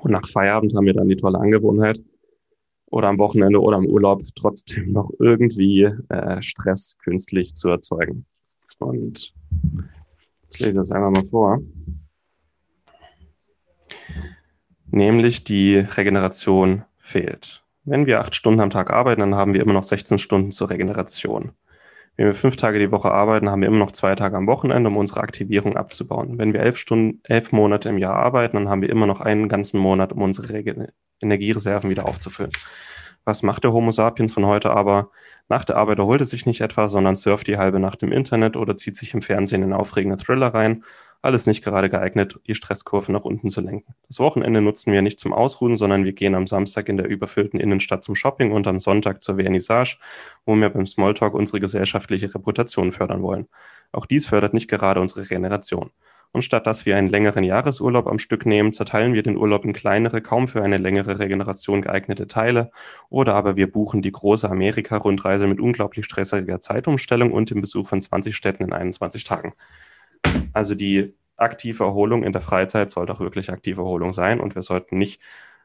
Und 0.00 0.12
nach 0.12 0.26
Feierabend 0.26 0.74
haben 0.74 0.86
wir 0.86 0.94
dann 0.94 1.08
die 1.08 1.16
tolle 1.16 1.38
Angewohnheit, 1.38 2.00
oder 2.90 3.08
am 3.08 3.18
Wochenende 3.18 3.60
oder 3.60 3.78
im 3.78 3.86
Urlaub 3.86 4.22
trotzdem 4.34 4.92
noch 4.92 5.10
irgendwie 5.18 5.88
äh, 6.08 6.42
Stress 6.42 6.98
künstlich 6.98 7.54
zu 7.54 7.68
erzeugen. 7.68 8.26
Und 8.78 9.32
Ich 10.52 10.58
lese 10.58 10.80
das 10.80 10.90
einmal 10.90 11.12
mal 11.12 11.26
vor. 11.26 11.60
Nämlich 14.90 15.44
die 15.44 15.76
Regeneration 15.78 16.84
fehlt. 16.98 17.62
Wenn 17.84 18.06
wir 18.06 18.20
acht 18.20 18.34
Stunden 18.34 18.60
am 18.60 18.70
Tag 18.70 18.90
arbeiten, 18.90 19.20
dann 19.20 19.34
haben 19.34 19.54
wir 19.54 19.62
immer 19.62 19.72
noch 19.72 19.82
16 19.82 20.18
Stunden 20.18 20.50
zur 20.50 20.70
Regeneration. 20.70 21.52
Wenn 22.16 22.26
wir 22.26 22.34
fünf 22.34 22.56
Tage 22.56 22.78
die 22.78 22.90
Woche 22.90 23.10
arbeiten, 23.10 23.48
haben 23.48 23.62
wir 23.62 23.68
immer 23.68 23.78
noch 23.78 23.92
zwei 23.92 24.14
Tage 24.14 24.36
am 24.36 24.46
Wochenende, 24.46 24.90
um 24.90 24.96
unsere 24.96 25.20
Aktivierung 25.20 25.76
abzubauen. 25.76 26.38
Wenn 26.38 26.52
wir 26.52 26.60
elf 26.60 26.76
Stunden, 26.76 27.20
elf 27.24 27.52
Monate 27.52 27.88
im 27.88 27.98
Jahr 27.98 28.16
arbeiten, 28.16 28.56
dann 28.56 28.68
haben 28.68 28.82
wir 28.82 28.90
immer 28.90 29.06
noch 29.06 29.20
einen 29.20 29.48
ganzen 29.48 29.78
Monat, 29.78 30.12
um 30.12 30.22
unsere 30.22 30.50
Rege 30.50 30.92
Energiereserven 31.22 31.88
wieder 31.88 32.06
aufzufüllen. 32.06 32.52
Was 33.24 33.42
macht 33.42 33.64
der 33.64 33.72
Homo 33.72 33.90
sapiens 33.90 34.32
von 34.32 34.46
heute 34.46 34.70
aber? 34.70 35.10
Nach 35.48 35.64
der 35.64 35.76
Arbeit 35.76 35.98
erholt 35.98 36.20
er 36.20 36.26
sich 36.26 36.46
nicht 36.46 36.60
etwa, 36.60 36.88
sondern 36.88 37.16
surft 37.16 37.46
die 37.46 37.58
halbe 37.58 37.80
Nacht 37.80 38.02
im 38.02 38.12
Internet 38.12 38.56
oder 38.56 38.76
zieht 38.76 38.96
sich 38.96 39.14
im 39.14 39.22
Fernsehen 39.22 39.62
in 39.62 39.72
aufregende 39.72 40.16
Thriller 40.16 40.54
rein. 40.54 40.84
Alles 41.22 41.46
nicht 41.46 41.62
gerade 41.62 41.90
geeignet, 41.90 42.40
die 42.46 42.54
Stresskurve 42.54 43.12
nach 43.12 43.24
unten 43.24 43.50
zu 43.50 43.60
lenken. 43.60 43.94
Das 44.08 44.20
Wochenende 44.20 44.62
nutzen 44.62 44.92
wir 44.92 45.02
nicht 45.02 45.20
zum 45.20 45.34
Ausruhen, 45.34 45.76
sondern 45.76 46.04
wir 46.04 46.14
gehen 46.14 46.34
am 46.34 46.46
Samstag 46.46 46.88
in 46.88 46.96
der 46.96 47.08
überfüllten 47.08 47.60
Innenstadt 47.60 48.02
zum 48.02 48.14
Shopping 48.14 48.52
und 48.52 48.66
am 48.66 48.78
Sonntag 48.78 49.22
zur 49.22 49.36
Vernissage, 49.36 49.98
wo 50.46 50.56
wir 50.56 50.70
beim 50.70 50.86
Smalltalk 50.86 51.34
unsere 51.34 51.60
gesellschaftliche 51.60 52.34
Reputation 52.34 52.92
fördern 52.92 53.22
wollen. 53.22 53.48
Auch 53.92 54.06
dies 54.06 54.28
fördert 54.28 54.54
nicht 54.54 54.68
gerade 54.68 55.00
unsere 55.00 55.22
Regeneration. 55.22 55.90
Und 56.32 56.42
statt 56.42 56.66
dass 56.66 56.86
wir 56.86 56.96
einen 56.96 57.08
längeren 57.08 57.44
Jahresurlaub 57.44 58.06
am 58.06 58.18
Stück 58.18 58.46
nehmen, 58.46 58.72
zerteilen 58.72 59.12
wir 59.12 59.22
den 59.22 59.36
Urlaub 59.36 59.64
in 59.64 59.72
kleinere, 59.72 60.22
kaum 60.22 60.48
für 60.48 60.62
eine 60.62 60.78
längere 60.78 61.18
Regeneration 61.18 61.82
geeignete 61.82 62.28
Teile. 62.28 62.70
Oder 63.10 63.34
aber 63.34 63.56
wir 63.56 63.70
buchen 63.70 64.00
die 64.00 64.12
große 64.12 64.48
Amerika-Rundreise 64.48 65.46
mit 65.46 65.60
unglaublich 65.60 66.06
stressiger 66.06 66.60
Zeitumstellung 66.60 67.32
und 67.32 67.50
dem 67.50 67.60
Besuch 67.60 67.88
von 67.88 68.00
20 68.00 68.34
Städten 68.34 68.62
in 68.64 68.72
21 68.72 69.24
Tagen. 69.24 69.54
Also 70.52 70.74
die 70.74 71.14
aktive 71.36 71.84
Erholung 71.84 72.22
in 72.22 72.32
der 72.32 72.42
Freizeit 72.42 72.90
sollte 72.90 73.12
auch 73.12 73.20
wirklich 73.20 73.50
aktive 73.50 73.80
Erholung 73.80 74.12
sein 74.12 74.40
und 74.40 74.54
wir 74.54 74.62
sollten 74.62 74.98
nicht 74.98 75.20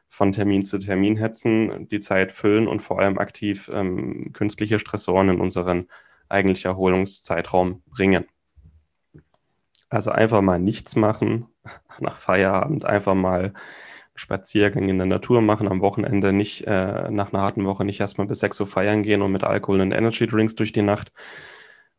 von 0.08 0.32
Termin 0.32 0.64
zu 0.64 0.78
Termin 0.78 1.16
hetzen, 1.16 1.88
die 1.88 2.00
Zeit 2.00 2.32
füllen 2.32 2.68
und 2.68 2.80
vor 2.80 3.00
allem 3.00 3.18
aktiv 3.18 3.70
ähm, 3.72 4.32
künstliche 4.32 4.78
Stressoren 4.78 5.28
in 5.28 5.40
unseren 5.40 5.88
eigentlichen 6.28 6.70
Erholungszeitraum 6.70 7.82
bringen. 7.86 8.24
Also 9.88 10.10
einfach 10.10 10.40
mal 10.40 10.58
nichts 10.58 10.96
machen 10.96 11.46
nach 12.00 12.16
Feierabend, 12.16 12.84
einfach 12.84 13.14
mal 13.14 13.52
Spaziergang 14.14 14.88
in 14.88 14.96
der 14.96 15.06
Natur 15.06 15.42
machen 15.42 15.68
am 15.68 15.82
Wochenende, 15.82 16.32
nicht 16.32 16.66
äh, 16.66 17.10
nach 17.10 17.32
einer 17.32 17.42
harten 17.42 17.66
Woche 17.66 17.84
nicht 17.84 18.00
erstmal 18.00 18.26
bis 18.26 18.40
6 18.40 18.60
Uhr 18.60 18.66
feiern 18.66 19.02
gehen 19.02 19.20
und 19.20 19.32
mit 19.32 19.44
Alkohol 19.44 19.80
und 19.80 19.92
Energy 19.92 20.26
Drinks 20.26 20.54
durch 20.54 20.72
die 20.72 20.82
Nacht 20.82 21.12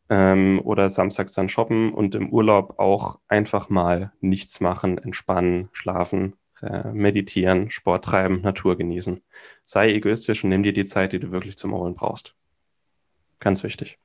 ähm, 0.10 0.62
oder 0.64 0.90
samstags 0.90 1.34
dann 1.34 1.50
shoppen 1.50 1.94
und 1.94 2.16
im 2.16 2.30
Urlaub 2.30 2.80
auch 2.80 3.20
einfach 3.28 3.70
mal 3.70 4.12
nichts 4.22 4.60
machen, 4.60 4.98
entspannen, 4.98 5.70
schlafen, 5.72 6.36
äh, 6.62 6.92
meditieren, 6.92 7.70
Sport 7.70 8.06
treiben, 8.06 8.42
Natur 8.42 8.78
genießen. 8.78 9.22
Sei 9.64 9.92
egoistisch 9.94 10.44
und 10.44 10.50
nimm 10.50 10.64
dir 10.64 10.74
die 10.74 10.86
Zeit, 10.86 11.14
die 11.14 11.20
du 11.20 11.32
wirklich 11.32 11.58
zum 11.58 11.74
Erholen 11.74 11.94
brauchst. 11.94 12.36
Ganz 13.40 13.64
wichtig. 13.64 14.00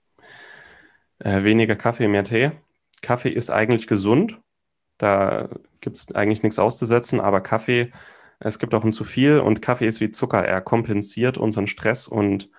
Äh, 1.18 1.44
weniger 1.44 1.76
Kaffee, 1.76 2.08
mehr 2.08 2.24
Tee. 2.24 2.52
Kaffee 3.00 3.30
ist 3.30 3.50
eigentlich 3.50 3.86
gesund. 3.86 4.40
Da 4.98 5.48
gibt 5.80 5.96
es 5.96 6.14
eigentlich 6.14 6.42
nichts 6.42 6.58
auszusetzen, 6.58 7.20
aber 7.20 7.40
Kaffee, 7.40 7.92
es 8.38 8.58
gibt 8.58 8.74
auch 8.74 8.84
ein 8.84 8.92
zu 8.92 9.04
viel 9.04 9.38
und 9.38 9.62
Kaffee 9.62 9.86
ist 9.86 10.00
wie 10.00 10.10
Zucker. 10.10 10.44
Er 10.44 10.60
kompensiert 10.60 11.38
unseren 11.38 11.66
Stress 11.66 12.06
und 12.06 12.50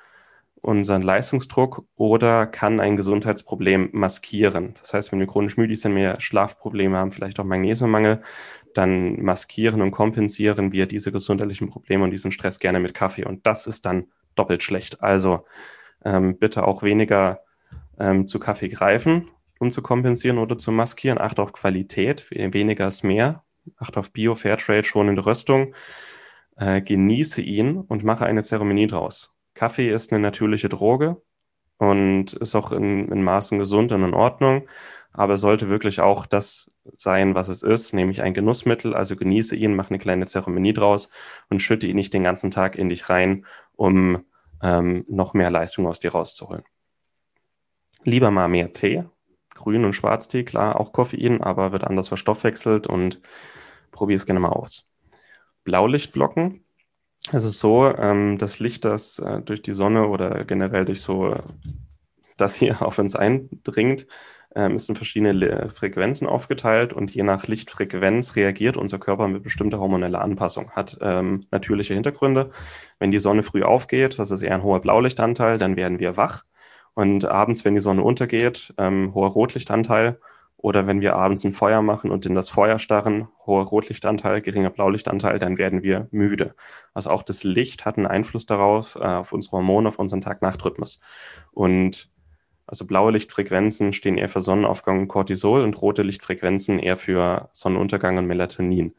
unseren 0.63 1.01
Leistungsdruck 1.01 1.85
oder 1.95 2.47
kann 2.47 2.79
ein 2.79 2.95
Gesundheitsproblem 2.95 3.89
maskieren. 3.93 4.73
Das 4.79 4.93
heißt, 4.93 5.11
wenn 5.11 5.19
wir 5.19 5.27
chronisch 5.27 5.57
müde 5.57 5.75
sind, 5.75 5.93
mehr 5.93 6.19
Schlafprobleme 6.19 6.97
haben, 6.97 7.11
vielleicht 7.11 7.39
auch 7.39 7.43
Magnesiummangel, 7.43 8.21
dann 8.73 9.21
maskieren 9.21 9.81
und 9.81 9.91
kompensieren 9.91 10.71
wir 10.71 10.87
diese 10.87 11.11
gesundheitlichen 11.11 11.69
Probleme 11.69 12.03
und 12.03 12.11
diesen 12.11 12.31
Stress 12.31 12.59
gerne 12.59 12.79
mit 12.79 12.93
Kaffee. 12.95 13.25
Und 13.25 13.45
das 13.45 13.67
ist 13.67 13.85
dann 13.85 14.07
doppelt 14.35 14.63
schlecht. 14.63 15.03
Also 15.03 15.45
ähm, 16.03 16.39
bitte 16.39 16.65
auch 16.65 16.81
weniger 16.81 17.41
ähm, 17.99 18.27
zu 18.27 18.39
Kaffee 18.39 18.69
greifen 18.69 19.29
um 19.63 19.71
zu 19.71 19.81
kompensieren 19.81 20.37
oder 20.37 20.57
zu 20.57 20.71
maskieren. 20.71 21.19
Acht 21.19 21.39
auf 21.39 21.53
Qualität, 21.53 22.29
weniger 22.29 22.87
ist 22.87 23.03
mehr. 23.03 23.43
Acht 23.77 23.97
auf 23.97 24.11
Bio, 24.11 24.35
Fairtrade, 24.35 24.83
schonende 24.83 25.25
Röstung. 25.25 25.73
Äh, 26.57 26.81
genieße 26.81 27.41
ihn 27.41 27.77
und 27.77 28.03
mache 28.03 28.25
eine 28.25 28.43
Zeremonie 28.43 28.87
draus. 28.87 29.33
Kaffee 29.53 29.89
ist 29.89 30.11
eine 30.11 30.21
natürliche 30.21 30.69
Droge 30.69 31.21
und 31.77 32.33
ist 32.33 32.55
auch 32.55 32.71
in, 32.71 33.11
in 33.11 33.23
Maßen 33.23 33.59
gesund 33.59 33.91
und 33.91 34.03
in 34.03 34.13
Ordnung, 34.13 34.67
aber 35.11 35.37
sollte 35.37 35.69
wirklich 35.69 36.01
auch 36.01 36.25
das 36.25 36.71
sein, 36.91 37.35
was 37.35 37.49
es 37.49 37.61
ist, 37.61 37.93
nämlich 37.93 38.21
ein 38.21 38.33
Genussmittel. 38.33 38.93
Also 38.93 39.15
genieße 39.15 39.55
ihn, 39.55 39.75
mach 39.75 39.89
eine 39.89 39.99
kleine 39.99 40.25
Zeremonie 40.25 40.73
draus 40.73 41.09
und 41.49 41.61
schütte 41.61 41.87
ihn 41.87 41.95
nicht 41.95 42.13
den 42.13 42.23
ganzen 42.23 42.51
Tag 42.51 42.75
in 42.75 42.89
dich 42.89 43.09
rein, 43.09 43.45
um 43.75 44.25
ähm, 44.61 45.05
noch 45.07 45.33
mehr 45.33 45.51
Leistung 45.51 45.87
aus 45.87 45.99
dir 45.99 46.11
rauszuholen. 46.11 46.63
Lieber 48.05 48.31
mal 48.31 48.47
mehr 48.47 48.73
Tee 48.73 49.05
Grün- 49.55 49.85
und 49.85 49.93
Schwarztee, 49.93 50.43
klar, 50.43 50.79
auch 50.79 50.93
Koffein, 50.93 51.41
aber 51.41 51.71
wird 51.71 51.83
anders 51.83 52.07
verstoffwechselt 52.07 52.87
und 52.87 53.21
probier 53.91 54.15
es 54.15 54.25
gerne 54.25 54.39
mal 54.39 54.49
aus. 54.49 54.91
Blaulichtblocken. 55.63 56.62
Es 57.31 57.43
ist 57.43 57.59
so, 57.59 57.87
ähm, 57.87 58.37
das 58.37 58.59
Licht, 58.59 58.85
das 58.85 59.19
äh, 59.19 59.41
durch 59.41 59.61
die 59.61 59.73
Sonne 59.73 60.07
oder 60.07 60.43
generell 60.43 60.85
durch 60.85 61.01
so 61.01 61.35
das 62.37 62.55
hier 62.55 62.81
auf 62.85 62.99
uns 62.99 63.15
eindringt, 63.15 64.07
ähm, 64.55 64.75
ist 64.75 64.89
in 64.89 64.95
verschiedene 64.95 65.69
Frequenzen 65.69 66.27
aufgeteilt 66.27 66.93
und 66.93 67.13
je 67.13 67.23
nach 67.23 67.47
Lichtfrequenz 67.47 68.35
reagiert 68.35 68.77
unser 68.77 68.99
Körper 68.99 69.27
mit 69.27 69.43
bestimmter 69.43 69.79
hormoneller 69.79 70.21
Anpassung. 70.21 70.71
Hat 70.71 70.97
ähm, 71.01 71.45
natürliche 71.51 71.93
Hintergründe. 71.93 72.51
Wenn 72.99 73.11
die 73.11 73.19
Sonne 73.19 73.43
früh 73.43 73.63
aufgeht, 73.63 74.19
das 74.19 74.31
ist 74.31 74.43
eher 74.43 74.55
ein 74.55 74.63
hoher 74.63 74.81
Blaulichtanteil, 74.81 75.57
dann 75.57 75.75
werden 75.75 75.99
wir 75.99 76.17
wach. 76.17 76.43
Und 76.93 77.25
abends, 77.25 77.65
wenn 77.65 77.73
die 77.73 77.81
Sonne 77.81 78.03
untergeht, 78.03 78.73
ähm, 78.77 79.13
hoher 79.15 79.29
Rotlichtanteil. 79.29 80.19
Oder 80.63 80.87
wenn 80.87 81.01
wir 81.01 81.17
abends 81.17 81.43
ein 81.43 81.51
Feuer 81.51 81.81
machen 81.81 82.09
und 82.09 82.25
in 82.25 82.35
das 82.35 82.49
Feuer 82.49 82.79
starren, 82.79 83.27
hoher 83.45 83.65
Rotlichtanteil, 83.65 84.41
geringer 84.41 84.69
Blaulichtanteil, 84.69 85.37
dann 85.37 85.57
werden 85.57 85.83
wir 85.83 86.07
müde. 86.11 86.55
Also 86.93 87.09
auch 87.09 87.21
das 87.21 87.43
Licht 87.43 87.83
hat 87.83 87.97
einen 87.97 88.07
Einfluss 88.07 88.45
darauf, 88.45 88.95
äh, 88.95 88.99
auf 88.99 89.33
unsere 89.33 89.57
Hormone, 89.57 89.89
auf 89.89 89.99
unseren 89.99 90.21
Tag-Nacht-Rhythmus. 90.21 91.01
Und 91.51 92.09
also 92.65 92.87
blaue 92.87 93.11
Lichtfrequenzen 93.11 93.91
stehen 93.91 94.17
eher 94.17 94.29
für 94.29 94.39
Sonnenaufgang 94.39 95.01
und 95.01 95.09
Cortisol 95.09 95.63
und 95.63 95.81
rote 95.81 96.01
Lichtfrequenzen 96.01 96.79
eher 96.79 96.95
für 96.95 97.49
Sonnenuntergang 97.51 98.17
und 98.17 98.27
Melatonin. 98.27 98.95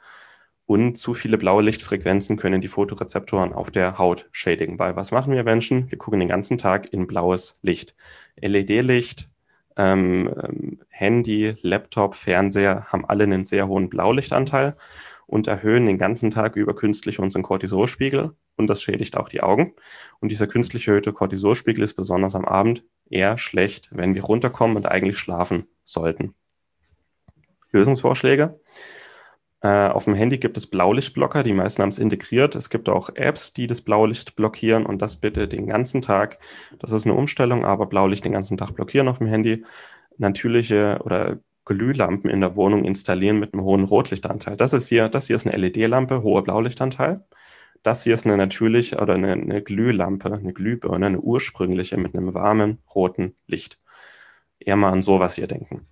Und 0.66 0.96
zu 0.96 1.14
viele 1.14 1.38
blaue 1.38 1.62
Lichtfrequenzen 1.62 2.36
können 2.36 2.60
die 2.60 2.68
Fotorezeptoren 2.68 3.54
auf 3.54 3.70
der 3.70 3.96
Haut 3.96 4.28
schädigen. 4.32 4.78
Weil 4.78 4.96
was 4.96 5.12
machen 5.12 5.32
wir 5.32 5.44
Menschen? 5.44 5.90
Wir 5.90 5.96
gucken 5.96 6.20
den 6.20 6.28
ganzen 6.28 6.58
Tag 6.58 6.92
in 6.92 7.06
blaues 7.06 7.58
Licht. 7.62 7.96
LED-Licht, 8.36 9.30
ähm, 9.76 10.32
ähm, 10.42 10.80
Handy, 10.88 11.56
Laptop, 11.62 12.14
Fernseher 12.14 12.86
haben 12.86 13.04
alle 13.04 13.24
einen 13.24 13.44
sehr 13.44 13.68
hohen 13.68 13.88
Blaulichtanteil 13.88 14.76
und 15.26 15.46
erhöhen 15.46 15.86
den 15.86 15.98
ganzen 15.98 16.30
Tag 16.30 16.56
über 16.56 16.74
künstlich 16.74 17.18
unseren 17.18 17.42
Cortisolspiegel 17.42 18.34
und 18.56 18.66
das 18.68 18.82
schädigt 18.82 19.16
auch 19.16 19.28
die 19.28 19.42
Augen. 19.42 19.74
Und 20.20 20.30
dieser 20.30 20.46
künstlich 20.46 20.86
erhöhte 20.86 21.12
Cortisolspiegel 21.12 21.82
ist 21.82 21.94
besonders 21.94 22.34
am 22.34 22.44
Abend 22.44 22.84
eher 23.08 23.38
schlecht, 23.38 23.88
wenn 23.92 24.14
wir 24.14 24.22
runterkommen 24.22 24.76
und 24.76 24.86
eigentlich 24.86 25.18
schlafen 25.18 25.66
sollten. 25.84 26.34
Lösungsvorschläge. 27.72 28.60
Äh, 29.64 29.88
auf 29.88 30.04
dem 30.04 30.14
Handy 30.14 30.36
gibt 30.36 30.58
es 30.58 30.66
Blaulichtblocker, 30.66 31.42
die 31.42 31.54
meisten 31.54 31.80
haben 31.80 31.88
es 31.88 31.98
integriert. 31.98 32.54
Es 32.54 32.68
gibt 32.68 32.90
auch 32.90 33.08
Apps, 33.14 33.54
die 33.54 33.66
das 33.66 33.80
Blaulicht 33.80 34.36
blockieren 34.36 34.84
und 34.84 35.00
das 35.00 35.16
bitte 35.16 35.48
den 35.48 35.66
ganzen 35.66 36.02
Tag. 36.02 36.38
Das 36.80 36.92
ist 36.92 37.06
eine 37.06 37.14
Umstellung, 37.14 37.64
aber 37.64 37.86
Blaulicht 37.86 38.26
den 38.26 38.32
ganzen 38.32 38.58
Tag 38.58 38.74
blockieren 38.74 39.08
auf 39.08 39.18
dem 39.18 39.26
Handy. 39.26 39.64
Natürliche 40.18 41.00
oder 41.02 41.38
Glühlampen 41.64 42.28
in 42.30 42.42
der 42.42 42.56
Wohnung 42.56 42.84
installieren 42.84 43.38
mit 43.40 43.54
einem 43.54 43.64
hohen 43.64 43.84
Rotlichtanteil. 43.84 44.58
Das 44.58 44.74
ist 44.74 44.88
hier, 44.88 45.08
das 45.08 45.28
hier 45.28 45.36
ist 45.36 45.46
eine 45.46 45.56
LED-Lampe, 45.56 46.22
hoher 46.22 46.44
Blaulichtanteil. 46.44 47.24
Das 47.82 48.04
hier 48.04 48.14
ist 48.14 48.26
eine 48.26 48.36
natürliche 48.36 48.98
oder 48.98 49.14
eine, 49.14 49.32
eine 49.32 49.62
Glühlampe, 49.62 50.30
eine 50.30 50.52
Glühbirne, 50.52 51.06
eine 51.06 51.20
ursprüngliche 51.20 51.96
mit 51.96 52.14
einem 52.14 52.34
warmen 52.34 52.80
roten 52.94 53.34
Licht. 53.46 53.78
Eher 54.58 54.76
mal 54.76 54.92
an 54.92 55.02
sowas 55.02 55.36
hier 55.36 55.46
denken 55.46 55.86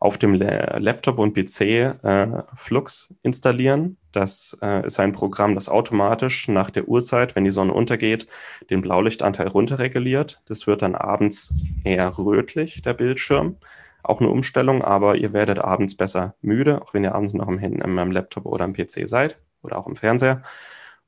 auf 0.00 0.18
dem 0.18 0.34
Laptop 0.34 1.18
und 1.18 1.34
PC 1.34 1.60
äh, 1.60 2.42
Flux 2.54 3.14
installieren. 3.22 3.96
Das 4.12 4.56
äh, 4.62 4.86
ist 4.86 5.00
ein 5.00 5.12
Programm, 5.12 5.54
das 5.54 5.68
automatisch 5.68 6.48
nach 6.48 6.70
der 6.70 6.88
Uhrzeit, 6.88 7.34
wenn 7.34 7.44
die 7.44 7.50
Sonne 7.50 7.72
untergeht, 7.72 8.26
den 8.70 8.80
Blaulichtanteil 8.80 9.48
runterreguliert. 9.48 10.40
Das 10.46 10.66
wird 10.66 10.82
dann 10.82 10.94
abends 10.94 11.54
eher 11.84 12.16
rötlich, 12.18 12.82
der 12.82 12.94
Bildschirm. 12.94 13.56
Auch 14.02 14.20
eine 14.20 14.30
Umstellung, 14.30 14.82
aber 14.82 15.16
ihr 15.16 15.32
werdet 15.32 15.58
abends 15.58 15.96
besser 15.96 16.34
müde, 16.40 16.82
auch 16.82 16.94
wenn 16.94 17.02
ihr 17.02 17.14
abends 17.14 17.34
noch 17.34 17.48
am, 17.48 17.98
am 17.98 18.12
Laptop 18.12 18.46
oder 18.46 18.64
am 18.64 18.72
PC 18.72 19.08
seid 19.08 19.36
oder 19.62 19.78
auch 19.78 19.86
im 19.86 19.96
Fernseher. 19.96 20.42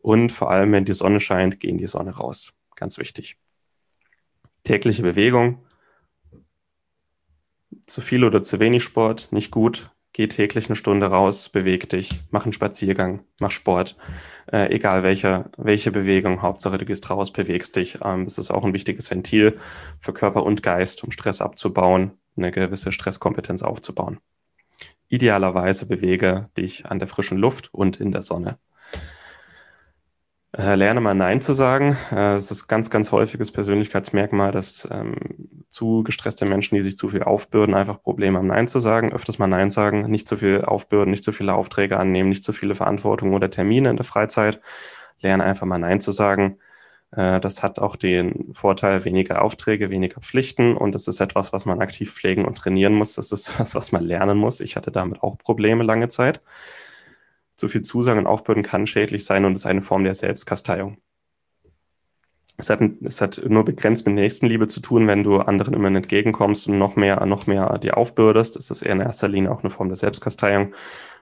Und 0.01 0.33
vor 0.33 0.51
allem, 0.51 0.73
wenn 0.73 0.85
die 0.85 0.95
Sonne 0.95 1.21
scheint, 1.21 1.61
gehen 1.61 1.77
die 1.77 1.87
Sonne 1.87 2.17
raus. 2.17 2.55
Ganz 2.75 2.99
wichtig. 2.99 3.37
Tägliche 4.65 5.03
Bewegung, 5.03 5.65
zu 7.89 8.01
viel 8.01 8.25
oder 8.25 8.43
zu 8.43 8.61
wenig 8.61 8.85
Sport, 8.85 9.29
nicht 9.33 9.51
gut. 9.51 9.91
Geh 10.13 10.27
täglich 10.27 10.67
eine 10.67 10.77
Stunde 10.77 11.07
raus, 11.07 11.49
beweg 11.49 11.89
dich, 11.91 12.11
mach 12.31 12.45
einen 12.45 12.53
Spaziergang, 12.53 13.25
mach 13.41 13.51
Sport. 13.51 13.97
Äh, 14.51 14.75
egal 14.75 15.03
welche, 15.03 15.51
welche 15.57 15.91
Bewegung, 15.91 16.43
Hauptsache 16.43 16.79
du 16.79 16.87
gehst 16.87 17.09
raus, 17.11 17.33
bewegst 17.33 17.77
dich. 17.77 17.99
Ähm, 18.03 18.25
das 18.25 18.39
ist 18.39 18.51
auch 18.51 18.65
ein 18.65 18.75
wichtiges 18.75 19.11
Ventil 19.11 19.57
für 20.01 20.13
Körper 20.13 20.45
und 20.45 20.63
Geist, 20.63 21.05
um 21.05 21.11
Stress 21.11 21.41
abzubauen, 21.41 22.13
eine 22.37 22.51
gewisse 22.51 22.91
Stresskompetenz 22.91 23.63
aufzubauen. 23.63 24.19
Idealerweise 25.09 25.87
bewege 25.87 26.51
dich 26.57 26.87
an 26.87 26.99
der 26.99 27.09
frischen 27.09 27.39
Luft 27.39 27.73
und 27.73 28.01
in 28.01 28.13
der 28.13 28.23
Sonne. 28.23 28.59
Äh, 30.59 30.75
lerne 30.75 31.01
mal 31.01 31.15
Nein 31.15 31.41
zu 31.41 31.53
sagen. 31.53 31.97
Äh, 32.11 32.35
es 32.35 32.51
ist 32.51 32.67
ganz, 32.67 32.91
ganz 32.91 33.13
häufiges 33.13 33.53
Persönlichkeitsmerkmal, 33.53 34.51
dass 34.51 34.89
ähm, 34.91 35.15
zu 35.69 36.03
gestresste 36.03 36.47
Menschen, 36.47 36.75
die 36.75 36.83
sich 36.83 36.97
zu 36.97 37.09
viel 37.11 37.23
aufbürden, 37.23 37.77
einfach 37.77 38.03
Probleme 38.03 38.39
haben, 38.39 38.49
Nein 38.49 38.67
zu 38.67 38.81
sagen. 38.81 39.13
Öfters 39.13 39.39
mal 39.39 39.47
Nein 39.47 39.71
sagen, 39.71 40.11
nicht 40.11 40.27
zu 40.27 40.37
viel 40.37 40.63
aufbürden, 40.65 41.13
nicht 41.13 41.23
zu 41.23 41.31
viele 41.31 41.55
Aufträge 41.55 41.97
annehmen, 41.97 42.29
nicht 42.29 42.43
zu 42.43 42.53
viele 42.53 42.75
Verantwortung 42.75 43.35
oder 43.35 43.51
Termine 43.51 43.91
in 43.91 43.97
der 43.97 44.05
Freizeit. 44.05 44.61
Lerne 45.21 45.45
einfach 45.45 45.67
mal 45.67 45.79
Nein 45.79 46.01
zu 46.01 46.11
sagen. 46.11 46.59
Äh, 47.13 47.41
das 47.41 47.63
hat 47.63 47.79
auch 47.79 47.95
den 47.95 48.53
Vorteil, 48.55 49.05
weniger 49.05 49.43
Aufträge, 49.43 49.91
weniger 49.91 50.21
Pflichten 50.21 50.77
und 50.77 50.93
das 50.93 51.07
ist 51.07 51.21
etwas, 51.21 51.53
was 51.53 51.67
man 51.67 51.81
aktiv 51.81 52.13
pflegen 52.13 52.45
und 52.45 52.59
trainieren 52.59 52.95
muss. 52.95 53.15
Das 53.15 53.31
ist 53.31 53.61
was, 53.61 53.77
was 53.77 53.93
man 53.93 54.05
lernen 54.05 54.39
muss. 54.39 54.61
Ich 54.61 54.75
hatte 54.75 54.91
damit 54.91 55.23
auch 55.23 55.39
Probleme 55.39 55.85
lange 55.85 56.09
Zeit 56.09 56.41
zu 57.59 57.69
viel 57.69 57.83
Zusagen 57.83 58.21
und 58.21 58.27
Aufbürden 58.27 58.63
kann 58.63 58.87
schädlich 58.87 59.25
sein 59.25 59.45
und 59.45 59.57
ist 59.57 59.67
eine 59.67 59.83
Form 59.83 60.05
der 60.05 60.15
Selbstkasteiung. 60.15 60.97
Es 62.57 62.71
hat, 62.71 62.81
es 63.03 63.21
hat 63.21 63.41
nur 63.47 63.65
begrenzt 63.65 64.07
mit 64.07 64.15
Nächstenliebe 64.15 64.67
zu 64.69 64.81
tun, 64.81 65.07
wenn 65.07 65.23
du 65.23 65.39
anderen 65.39 65.75
immer 65.75 65.89
entgegenkommst 65.89 66.69
und 66.69 66.79
noch 66.79 66.97
mehr, 66.97 67.25
noch 67.27 67.47
mehr 67.47 67.79
dir 67.79 67.97
aufbürdest. 67.97 68.57
Das 68.57 68.71
ist 68.71 68.83
eher 68.83 68.93
in 68.93 69.01
erster 69.01 69.29
Linie 69.29 69.53
auch 69.53 69.63
eine 69.63 69.71
Form 69.71 69.89
der 69.89 69.97
Selbstkasteiung. 69.97 70.75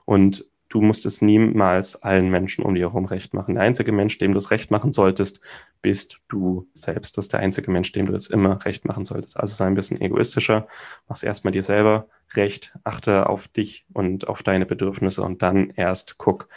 Und 0.05 0.47
du 0.69 0.81
musst 0.81 1.05
es 1.05 1.21
niemals 1.21 2.03
allen 2.03 2.31
Menschen 2.31 2.65
um 2.65 2.75
dir 2.75 2.89
herum 2.89 3.07
recht 3.07 3.35
machen. 3.35 3.55
Der 3.55 3.65
einzige 3.65 3.93
Mensch, 3.93 4.19
dem 4.19 4.33
du 4.33 4.39
es 4.39 4.51
recht 4.51 4.71
machen 4.71 4.93
solltest, 4.93 5.41
bist 5.83 6.21
du 6.29 6.69
selbst. 6.75 7.17
Das 7.17 7.27
ist 7.27 7.33
der 7.33 7.41
einzige 7.41 7.71
Mensch, 7.71 7.93
dem 7.93 8.07
du 8.07 8.15
es 8.15 8.29
immer 8.29 8.65
recht 8.65 8.85
machen 8.85 9.05
solltest. 9.05 9.37
Also 9.37 9.55
sei 9.55 9.67
ein 9.67 9.75
bisschen 9.75 10.01
egoistischer, 10.01 10.67
mach 11.09 11.17
es 11.17 11.23
erstmal 11.23 11.53
dir 11.53 11.63
selber 11.63 12.09
recht, 12.35 12.77
achte 12.85 13.29
auf 13.29 13.49
dich 13.49 13.87
und 13.93 14.29
auf 14.29 14.43
deine 14.43 14.67
Bedürfnisse 14.67 15.23
und 15.23 15.43
dann 15.43 15.71
erst 15.71 16.19
guck, 16.19 16.49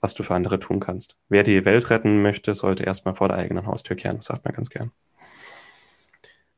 was 0.00 0.14
du 0.14 0.22
für 0.22 0.34
andere 0.34 0.58
tun 0.60 0.80
kannst. 0.80 1.16
Wer 1.28 1.42
die 1.44 1.64
Welt 1.64 1.88
retten 1.90 2.20
möchte, 2.20 2.54
sollte 2.54 2.82
erstmal 2.82 3.14
vor 3.14 3.28
der 3.28 3.38
eigenen 3.38 3.66
Haustür 3.66 3.96
kehren, 3.96 4.16
das 4.16 4.26
sagt 4.26 4.44
man 4.44 4.54
ganz 4.54 4.68
gern. 4.68 4.90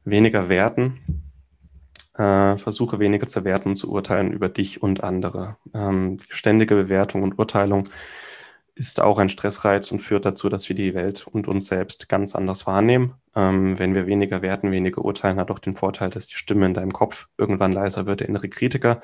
Weniger 0.05 0.49
werten, 0.49 1.23
äh, 2.15 2.57
versuche 2.57 2.99
weniger 2.99 3.27
zu 3.27 3.45
werten 3.45 3.71
und 3.71 3.77
zu 3.77 3.91
urteilen 3.91 4.33
über 4.33 4.49
dich 4.49 4.83
und 4.83 5.05
andere. 5.05 5.57
Ähm, 5.75 6.19
ständige 6.29 6.75
Bewertung 6.75 7.23
und 7.23 7.39
Urteilung 7.39 7.89
ist 8.77 9.01
auch 9.01 9.19
ein 9.19 9.31
Stressreiz 9.31 9.91
und 9.91 10.01
führt 10.01 10.27
dazu, 10.27 10.51
dass 10.51 10.69
wir 10.69 10.77
die 10.77 10.95
Welt 10.95 11.27
und 11.27 11.49
uns 11.49 11.67
selbst 11.67 12.11
ganz 12.11 12.37
anders 12.37 12.67
wahrnehmen. 12.67 13.15
Ähm, 13.35 13.79
wenn 13.79 13.95
wir 13.95 14.07
weniger 14.07 14.43
werten, 14.43 14.71
weniger 14.71 15.03
urteilen, 15.03 15.39
hat 15.41 15.51
auch 15.51 15.59
den 15.59 15.75
Vorteil, 15.75 16.11
dass 16.11 16.27
die 16.27 16.35
Stimme 16.35 16.67
in 16.67 16.75
deinem 16.75 16.93
Kopf 16.93 17.27
irgendwann 17.39 17.73
leiser 17.73 18.05
wird, 18.05 18.21
der 18.21 18.29
innere 18.29 18.51
Kritiker. 18.51 19.01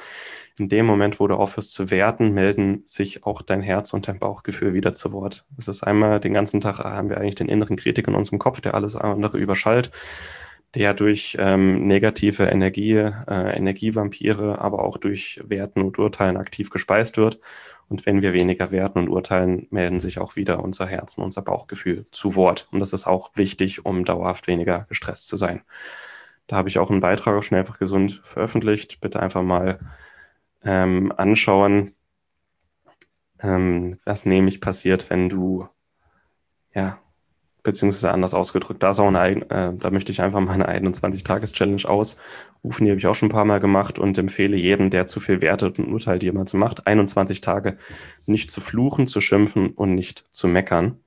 In 0.58 0.68
dem 0.68 0.84
Moment, 0.84 1.20
wo 1.20 1.26
du 1.26 1.36
aufhörst 1.36 1.72
zu 1.72 1.90
werten, 1.90 2.34
melden 2.34 2.82
sich 2.84 3.24
auch 3.24 3.40
dein 3.40 3.62
Herz 3.62 3.94
und 3.94 4.08
dein 4.08 4.18
Bauchgefühl 4.18 4.74
wieder 4.74 4.94
zu 4.94 5.10
Wort. 5.12 5.46
Es 5.56 5.68
ist 5.68 5.82
einmal 5.82 6.20
den 6.20 6.34
ganzen 6.34 6.60
Tag, 6.60 6.78
haben 6.80 7.08
wir 7.08 7.16
eigentlich 7.16 7.36
den 7.36 7.48
inneren 7.48 7.76
Kritiker 7.76 8.10
in 8.10 8.14
unserem 8.14 8.38
Kopf, 8.38 8.60
der 8.60 8.74
alles 8.74 8.94
andere 8.94 9.38
überschallt 9.38 9.90
der 10.74 10.94
durch 10.94 11.36
ähm, 11.38 11.86
negative 11.86 12.44
Energie, 12.44 12.94
äh, 12.94 13.56
Energievampire, 13.56 14.58
aber 14.60 14.84
auch 14.84 14.96
durch 14.96 15.40
Werten 15.46 15.82
und 15.82 15.98
Urteilen 15.98 16.36
aktiv 16.36 16.70
gespeist 16.70 17.18
wird. 17.18 17.40
Und 17.88 18.06
wenn 18.06 18.22
wir 18.22 18.32
weniger 18.32 18.70
werten 18.70 19.00
und 19.00 19.08
urteilen, 19.08 19.66
melden 19.70 20.00
sich 20.00 20.18
auch 20.18 20.36
wieder 20.36 20.62
unser 20.64 20.86
Herzen, 20.86 21.22
unser 21.22 21.42
Bauchgefühl 21.42 22.06
zu 22.10 22.36
Wort. 22.36 22.68
Und 22.72 22.80
das 22.80 22.94
ist 22.94 23.06
auch 23.06 23.32
wichtig, 23.34 23.84
um 23.84 24.06
dauerhaft 24.06 24.46
weniger 24.46 24.86
gestresst 24.88 25.26
zu 25.26 25.36
sein. 25.36 25.62
Da 26.46 26.56
habe 26.56 26.70
ich 26.70 26.78
auch 26.78 26.90
einen 26.90 27.00
Beitrag 27.00 27.36
auf 27.36 27.44
Schnellfach 27.44 27.78
Gesund 27.78 28.22
veröffentlicht. 28.24 29.00
Bitte 29.00 29.20
einfach 29.20 29.42
mal 29.42 29.78
ähm, 30.64 31.12
anschauen, 31.16 31.94
ähm, 33.42 33.98
was 34.04 34.24
nämlich 34.24 34.60
passiert, 34.60 35.10
wenn 35.10 35.28
du 35.28 35.68
ja, 36.74 37.01
beziehungsweise 37.62 38.10
anders 38.10 38.34
ausgedrückt, 38.34 38.82
da 38.82 38.90
ist 38.90 38.98
auch 38.98 39.08
eine 39.12 39.50
äh, 39.50 39.72
da 39.78 39.90
möchte 39.90 40.12
ich 40.12 40.20
einfach 40.20 40.40
mal 40.40 40.60
eine 40.60 40.68
21-Tages-Challenge 40.68 41.88
ausrufen, 41.88 42.84
die 42.84 42.90
habe 42.90 42.98
ich 42.98 43.06
auch 43.06 43.14
schon 43.14 43.28
ein 43.28 43.32
paar 43.32 43.44
Mal 43.44 43.60
gemacht 43.60 43.98
und 43.98 44.18
empfehle 44.18 44.56
jedem, 44.56 44.90
der 44.90 45.06
zu 45.06 45.20
viel 45.20 45.40
wertet 45.40 45.78
und 45.78 45.92
urteilt 45.92 46.22
jemals 46.22 46.54
macht, 46.54 46.86
21 46.86 47.40
Tage 47.40 47.76
nicht 48.26 48.50
zu 48.50 48.60
fluchen, 48.60 49.06
zu 49.06 49.20
schimpfen 49.20 49.70
und 49.70 49.94
nicht 49.94 50.26
zu 50.30 50.48
meckern. 50.48 50.98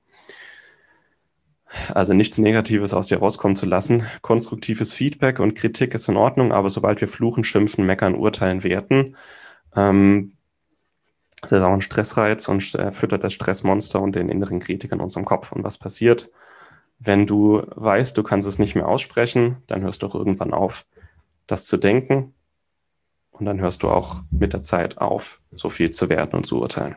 Also 1.92 2.14
nichts 2.14 2.38
Negatives 2.38 2.94
aus 2.94 3.08
dir 3.08 3.18
rauskommen 3.18 3.56
zu 3.56 3.66
lassen. 3.66 4.04
Konstruktives 4.22 4.94
Feedback 4.94 5.40
und 5.40 5.56
Kritik 5.56 5.94
ist 5.94 6.08
in 6.08 6.16
Ordnung, 6.16 6.52
aber 6.52 6.70
sobald 6.70 7.00
wir 7.00 7.08
fluchen, 7.08 7.44
schimpfen, 7.44 7.84
meckern, 7.84 8.14
urteilen, 8.14 8.62
werten, 8.64 9.16
ähm, 9.74 10.32
das 11.42 11.52
ist 11.52 11.62
auch 11.62 11.72
ein 11.72 11.82
Stressreiz 11.82 12.48
und 12.48 12.74
äh, 12.74 12.92
füttert 12.92 13.22
das 13.22 13.32
Stressmonster 13.32 14.00
und 14.00 14.16
den 14.16 14.28
inneren 14.28 14.58
Kritiker 14.58 14.94
in 14.94 15.00
unserem 15.00 15.24
Kopf. 15.24 15.52
Und 15.52 15.64
was 15.64 15.78
passiert? 15.78 16.30
Wenn 16.98 17.26
du 17.26 17.62
weißt, 17.74 18.16
du 18.16 18.22
kannst 18.22 18.48
es 18.48 18.58
nicht 18.58 18.74
mehr 18.74 18.88
aussprechen, 18.88 19.62
dann 19.66 19.82
hörst 19.82 20.02
du 20.02 20.06
auch 20.06 20.14
irgendwann 20.14 20.54
auf, 20.54 20.86
das 21.46 21.66
zu 21.66 21.76
denken. 21.76 22.34
Und 23.30 23.44
dann 23.44 23.60
hörst 23.60 23.82
du 23.82 23.90
auch 23.90 24.22
mit 24.30 24.54
der 24.54 24.62
Zeit 24.62 24.98
auf, 24.98 25.42
so 25.50 25.68
viel 25.68 25.90
zu 25.90 26.08
werten 26.08 26.36
und 26.36 26.46
zu 26.46 26.60
urteilen. 26.60 26.96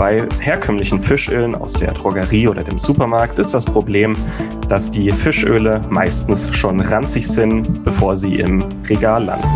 Bei 0.00 0.26
herkömmlichen 0.38 0.98
Fischölen 0.98 1.54
aus 1.54 1.74
der 1.74 1.92
Drogerie 1.92 2.48
oder 2.48 2.62
dem 2.62 2.78
Supermarkt 2.78 3.38
ist 3.38 3.52
das 3.52 3.66
Problem, 3.66 4.16
dass 4.66 4.90
die 4.90 5.10
Fischöle 5.10 5.82
meistens 5.90 6.56
schon 6.56 6.80
ranzig 6.80 7.28
sind, 7.28 7.84
bevor 7.84 8.16
sie 8.16 8.32
im 8.32 8.64
Regal 8.88 9.24
landen. 9.24 9.46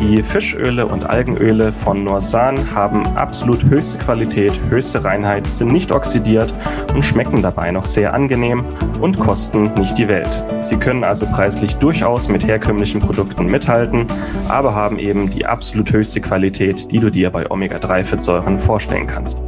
Die 0.00 0.22
Fischöle 0.22 0.86
und 0.86 1.10
Algenöle 1.10 1.72
von 1.72 2.04
Norsan 2.04 2.72
haben 2.72 3.04
absolut 3.16 3.64
höchste 3.64 3.98
Qualität, 3.98 4.52
höchste 4.68 5.02
Reinheit, 5.02 5.44
sind 5.46 5.72
nicht 5.72 5.90
oxidiert 5.90 6.54
und 6.94 7.04
schmecken 7.04 7.42
dabei 7.42 7.72
noch 7.72 7.84
sehr 7.84 8.14
angenehm 8.14 8.64
und 9.00 9.18
kosten 9.18 9.62
nicht 9.74 9.98
die 9.98 10.06
Welt. 10.06 10.44
Sie 10.60 10.76
können 10.76 11.02
also 11.02 11.26
preislich 11.26 11.74
durchaus 11.74 12.28
mit 12.28 12.46
herkömmlichen 12.46 13.00
Produkten 13.00 13.46
mithalten, 13.46 14.06
aber 14.48 14.72
haben 14.72 15.00
eben 15.00 15.30
die 15.30 15.46
absolut 15.46 15.92
höchste 15.92 16.20
Qualität, 16.20 16.92
die 16.92 17.00
du 17.00 17.10
dir 17.10 17.30
bei 17.30 17.50
Omega-3-Fettsäuren 17.50 18.60
vorstellen 18.60 19.08
kannst. 19.08 19.40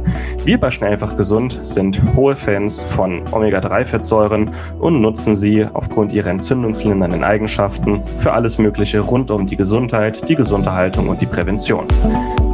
Wir 0.43 0.59
bei 0.59 0.71
Schnellfach 0.71 1.17
Gesund 1.17 1.59
sind 1.61 2.01
hohe 2.15 2.35
Fans 2.35 2.81
von 2.81 3.21
Omega-3-Fettsäuren 3.31 4.49
und 4.79 4.99
nutzen 4.99 5.35
sie 5.35 5.67
aufgrund 5.71 6.11
ihrer 6.13 6.31
entzündungslindernden 6.31 7.23
Eigenschaften 7.23 8.01
für 8.15 8.33
alles 8.33 8.57
Mögliche 8.57 9.01
rund 9.01 9.29
um 9.29 9.45
die 9.45 9.55
Gesundheit, 9.55 10.27
die 10.27 10.35
Gesunderhaltung 10.35 11.09
und 11.09 11.21
die 11.21 11.27
Prävention. 11.27 11.85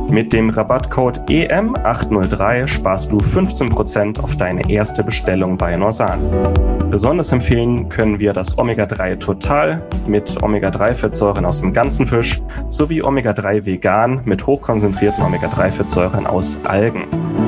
Mit 0.10 0.34
dem 0.34 0.50
Rabattcode 0.50 1.20
EM803 1.30 2.68
sparst 2.68 3.10
du 3.12 3.20
15% 3.20 4.20
auf 4.20 4.36
deine 4.36 4.70
erste 4.70 5.02
Bestellung 5.02 5.56
bei 5.56 5.76
Norsan. 5.78 6.20
Besonders 6.90 7.32
empfehlen 7.32 7.88
können 7.88 8.20
wir 8.20 8.34
das 8.34 8.58
Omega-3 8.58 9.18
Total 9.20 9.82
mit 10.08 10.44
Omega-3-Fettsäuren 10.44 11.46
aus 11.46 11.62
dem 11.62 11.72
ganzen 11.72 12.06
Fisch 12.06 12.42
sowie 12.68 13.02
Omega-3 13.02 13.66
Vegan 13.66 14.22
mit 14.26 14.46
hochkonzentrierten 14.46 15.24
Omega-3-Fettsäuren 15.24 16.26
aus 16.26 16.58
Algen. 16.66 17.27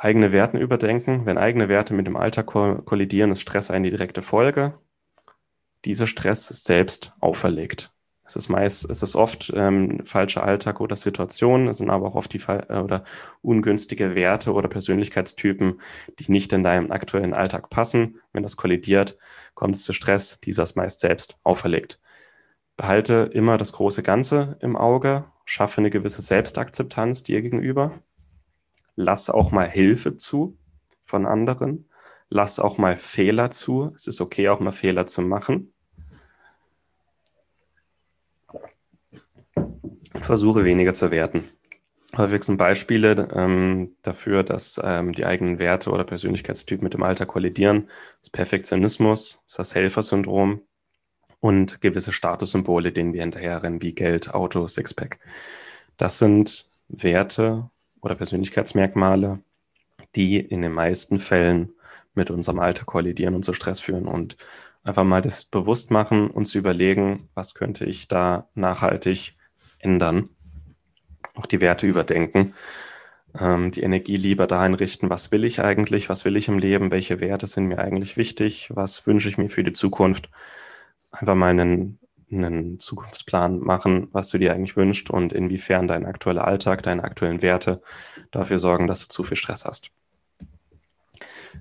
Eigene 0.00 0.32
Werten 0.32 0.56
überdenken. 0.56 1.26
Wenn 1.26 1.36
eigene 1.36 1.68
Werte 1.68 1.92
mit 1.92 2.06
dem 2.06 2.16
Alltag 2.16 2.46
kollidieren, 2.46 3.32
ist 3.32 3.42
Stress 3.42 3.70
eine 3.70 3.90
direkte 3.90 4.22
Folge. 4.22 4.78
Dieser 5.84 6.06
Stress 6.06 6.50
ist 6.50 6.64
selbst 6.64 7.12
auferlegt. 7.20 7.92
Es 8.24 8.36
ist 8.36 8.48
meist, 8.48 8.88
es 8.88 9.02
ist 9.02 9.16
oft 9.16 9.52
ähm, 9.54 10.02
falscher 10.04 10.44
Alltag 10.44 10.80
oder 10.80 10.94
Situationen, 10.94 11.66
es 11.66 11.78
sind 11.78 11.90
aber 11.90 12.06
auch 12.06 12.14
oft 12.14 12.32
die 12.32 12.40
äh, 12.48 12.78
oder 12.78 13.04
ungünstige 13.42 14.14
Werte 14.14 14.52
oder 14.52 14.68
Persönlichkeitstypen, 14.68 15.80
die 16.18 16.30
nicht 16.30 16.52
in 16.52 16.62
deinem 16.62 16.92
aktuellen 16.92 17.34
Alltag 17.34 17.70
passen. 17.70 18.20
Wenn 18.32 18.44
das 18.44 18.56
kollidiert, 18.56 19.18
kommt 19.54 19.74
es 19.74 19.82
zu 19.82 19.92
Stress, 19.92 20.40
dieser 20.40 20.62
ist 20.62 20.76
meist 20.76 21.00
selbst 21.00 21.38
auferlegt. 21.42 22.00
Behalte 22.76 23.30
immer 23.34 23.58
das 23.58 23.72
große 23.72 24.02
Ganze 24.02 24.56
im 24.60 24.76
Auge, 24.76 25.24
schaffe 25.44 25.80
eine 25.80 25.90
gewisse 25.90 26.22
Selbstakzeptanz 26.22 27.24
dir 27.24 27.42
gegenüber. 27.42 28.00
Lass 28.96 29.30
auch 29.30 29.50
mal 29.52 29.68
Hilfe 29.68 30.16
zu 30.16 30.56
von 31.04 31.26
anderen. 31.26 31.88
Lass 32.28 32.60
auch 32.60 32.78
mal 32.78 32.96
Fehler 32.96 33.50
zu. 33.50 33.92
Es 33.94 34.06
ist 34.06 34.20
okay, 34.20 34.48
auch 34.48 34.60
mal 34.60 34.72
Fehler 34.72 35.06
zu 35.06 35.22
machen. 35.22 35.72
versuche 40.30 40.64
weniger 40.64 40.94
zu 40.94 41.10
werten. 41.10 41.48
Häufig 42.16 42.44
sind 42.44 42.56
Beispiele 42.56 43.28
ähm, 43.34 43.96
dafür, 44.02 44.44
dass 44.44 44.80
ähm, 44.82 45.12
die 45.12 45.26
eigenen 45.26 45.58
Werte 45.58 45.90
oder 45.90 46.04
Persönlichkeitstypen 46.04 46.84
mit 46.84 46.94
dem 46.94 47.02
Alter 47.02 47.26
kollidieren. 47.26 47.88
Das 48.20 48.30
Perfektionismus, 48.30 49.44
das 49.56 49.74
Helfersyndrom 49.74 50.62
und 51.40 51.80
gewisse 51.80 52.12
Statussymbole, 52.12 52.92
denen 52.92 53.12
wir 53.12 53.22
hinterherrennen, 53.22 53.82
wie 53.82 53.94
Geld, 53.94 54.34
Auto, 54.34 54.68
Sixpack. 54.68 55.18
Das 55.96 56.18
sind 56.18 56.70
Werte 56.88 57.70
oder 58.00 58.14
Persönlichkeitsmerkmale, 58.14 59.40
die 60.16 60.38
in 60.38 60.62
den 60.62 60.72
meisten 60.72 61.20
Fällen 61.20 61.72
mit 62.14 62.30
unserem 62.30 62.58
Alter 62.58 62.84
kollidieren 62.84 63.34
und 63.34 63.44
zu 63.44 63.52
Stress 63.52 63.80
führen. 63.80 64.06
Und 64.06 64.36
einfach 64.82 65.04
mal 65.04 65.22
das 65.22 65.44
bewusst 65.44 65.90
machen 65.90 66.30
und 66.30 66.46
zu 66.46 66.58
überlegen, 66.58 67.28
was 67.34 67.54
könnte 67.54 67.84
ich 67.84 68.08
da 68.08 68.48
nachhaltig 68.54 69.36
ändern, 69.78 70.30
auch 71.34 71.46
die 71.46 71.60
Werte 71.60 71.86
überdenken, 71.86 72.54
ähm, 73.38 73.70
die 73.70 73.82
Energie 73.82 74.16
lieber 74.16 74.46
dahin 74.46 74.74
richten, 74.74 75.10
was 75.10 75.30
will 75.32 75.44
ich 75.44 75.60
eigentlich, 75.60 76.08
was 76.08 76.24
will 76.24 76.36
ich 76.36 76.48
im 76.48 76.58
Leben, 76.58 76.90
welche 76.90 77.20
Werte 77.20 77.46
sind 77.46 77.66
mir 77.66 77.78
eigentlich 77.78 78.16
wichtig, 78.16 78.70
was 78.74 79.06
wünsche 79.06 79.28
ich 79.28 79.38
mir 79.38 79.50
für 79.50 79.64
die 79.64 79.72
Zukunft. 79.72 80.30
Einfach 81.12 81.34
mal 81.34 81.50
einen, 81.50 81.98
einen 82.30 82.78
Zukunftsplan 82.78 83.58
machen, 83.58 84.08
was 84.12 84.28
du 84.28 84.38
dir 84.38 84.52
eigentlich 84.52 84.76
wünschst 84.76 85.10
und 85.10 85.32
inwiefern 85.32 85.88
dein 85.88 86.06
aktueller 86.06 86.46
Alltag, 86.46 86.82
deine 86.82 87.04
aktuellen 87.04 87.42
Werte 87.42 87.82
dafür 88.30 88.58
sorgen, 88.58 88.86
dass 88.86 89.00
du 89.00 89.08
zu 89.08 89.24
viel 89.24 89.36
Stress 89.36 89.64
hast. 89.64 89.90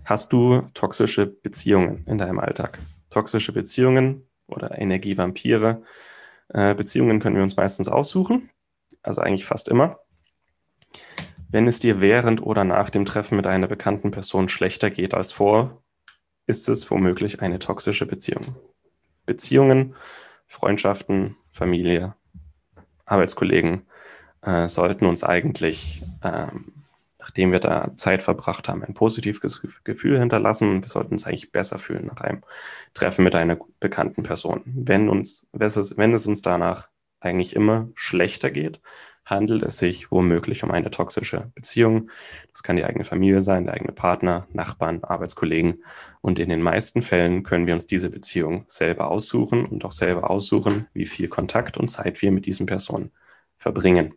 Hast 0.05 0.33
du 0.33 0.61
toxische 0.73 1.25
Beziehungen 1.25 2.05
in 2.07 2.17
deinem 2.17 2.39
Alltag? 2.39 2.79
Toxische 3.09 3.53
Beziehungen 3.53 4.27
oder 4.47 4.77
Energievampire 4.77 5.83
äh, 6.49 6.75
Beziehungen 6.75 7.19
können 7.19 7.35
wir 7.35 7.43
uns 7.43 7.55
meistens 7.55 7.89
aussuchen, 7.89 8.49
also 9.01 9.21
eigentlich 9.21 9.45
fast 9.45 9.67
immer. 9.67 9.99
Wenn 11.51 11.67
es 11.67 11.79
dir 11.79 11.99
während 11.99 12.41
oder 12.43 12.63
nach 12.63 12.89
dem 12.89 13.05
Treffen 13.05 13.35
mit 13.35 13.47
einer 13.47 13.67
bekannten 13.67 14.11
Person 14.11 14.49
schlechter 14.49 14.91
geht 14.91 15.13
als 15.13 15.31
vor, 15.31 15.81
ist 16.45 16.69
es 16.69 16.89
womöglich 16.89 17.41
eine 17.41 17.59
toxische 17.59 18.05
Beziehung. 18.05 18.41
Beziehungen, 19.25 19.95
Freundschaften, 20.49 21.37
Familie, 21.51 22.15
Arbeitskollegen 23.05 23.83
äh, 24.41 24.67
sollten 24.67 25.05
uns 25.05 25.23
eigentlich 25.23 26.03
ähm, 26.21 26.79
nachdem 27.29 27.51
wir 27.51 27.59
da 27.59 27.91
Zeit 27.95 28.23
verbracht 28.23 28.67
haben, 28.67 28.83
ein 28.83 28.95
positives 28.95 29.61
Gefühl 29.83 30.17
hinterlassen. 30.17 30.81
Wir 30.81 30.87
sollten 30.87 31.13
uns 31.13 31.27
eigentlich 31.27 31.51
besser 31.51 31.77
fühlen 31.77 32.07
nach 32.07 32.21
einem 32.21 32.41
Treffen 32.95 33.23
mit 33.23 33.35
einer 33.35 33.57
bekannten 33.79 34.23
Person. 34.23 34.63
Wenn, 34.65 35.09
uns, 35.09 35.47
wenn 35.51 36.13
es 36.15 36.25
uns 36.25 36.41
danach 36.41 36.89
eigentlich 37.19 37.55
immer 37.55 37.89
schlechter 37.93 38.49
geht, 38.49 38.81
handelt 39.29 39.63
es 39.63 39.77
sich 39.77 40.11
womöglich 40.11 40.63
um 40.63 40.71
eine 40.71 40.91
toxische 40.91 41.51
Beziehung. 41.55 42.09
Das 42.51 42.63
kann 42.63 42.75
die 42.75 42.83
eigene 42.83 43.05
Familie 43.05 43.41
sein, 43.41 43.65
der 43.65 43.75
eigene 43.75 43.91
Partner, 43.91 44.47
Nachbarn, 44.51 45.03
Arbeitskollegen. 45.03 45.83
Und 46.21 46.39
in 46.39 46.49
den 46.49 46.61
meisten 46.61 47.01
Fällen 47.01 47.43
können 47.43 47.67
wir 47.67 47.73
uns 47.73 47.87
diese 47.87 48.09
Beziehung 48.09 48.65
selber 48.67 49.09
aussuchen 49.09 49.65
und 49.65 49.85
auch 49.85 49.91
selber 49.91 50.29
aussuchen, 50.29 50.87
wie 50.93 51.05
viel 51.05 51.27
Kontakt 51.27 51.77
und 51.77 51.87
Zeit 51.87 52.21
wir 52.21 52.31
mit 52.31 52.45
diesen 52.45 52.65
Personen 52.65 53.11
verbringen. 53.57 54.13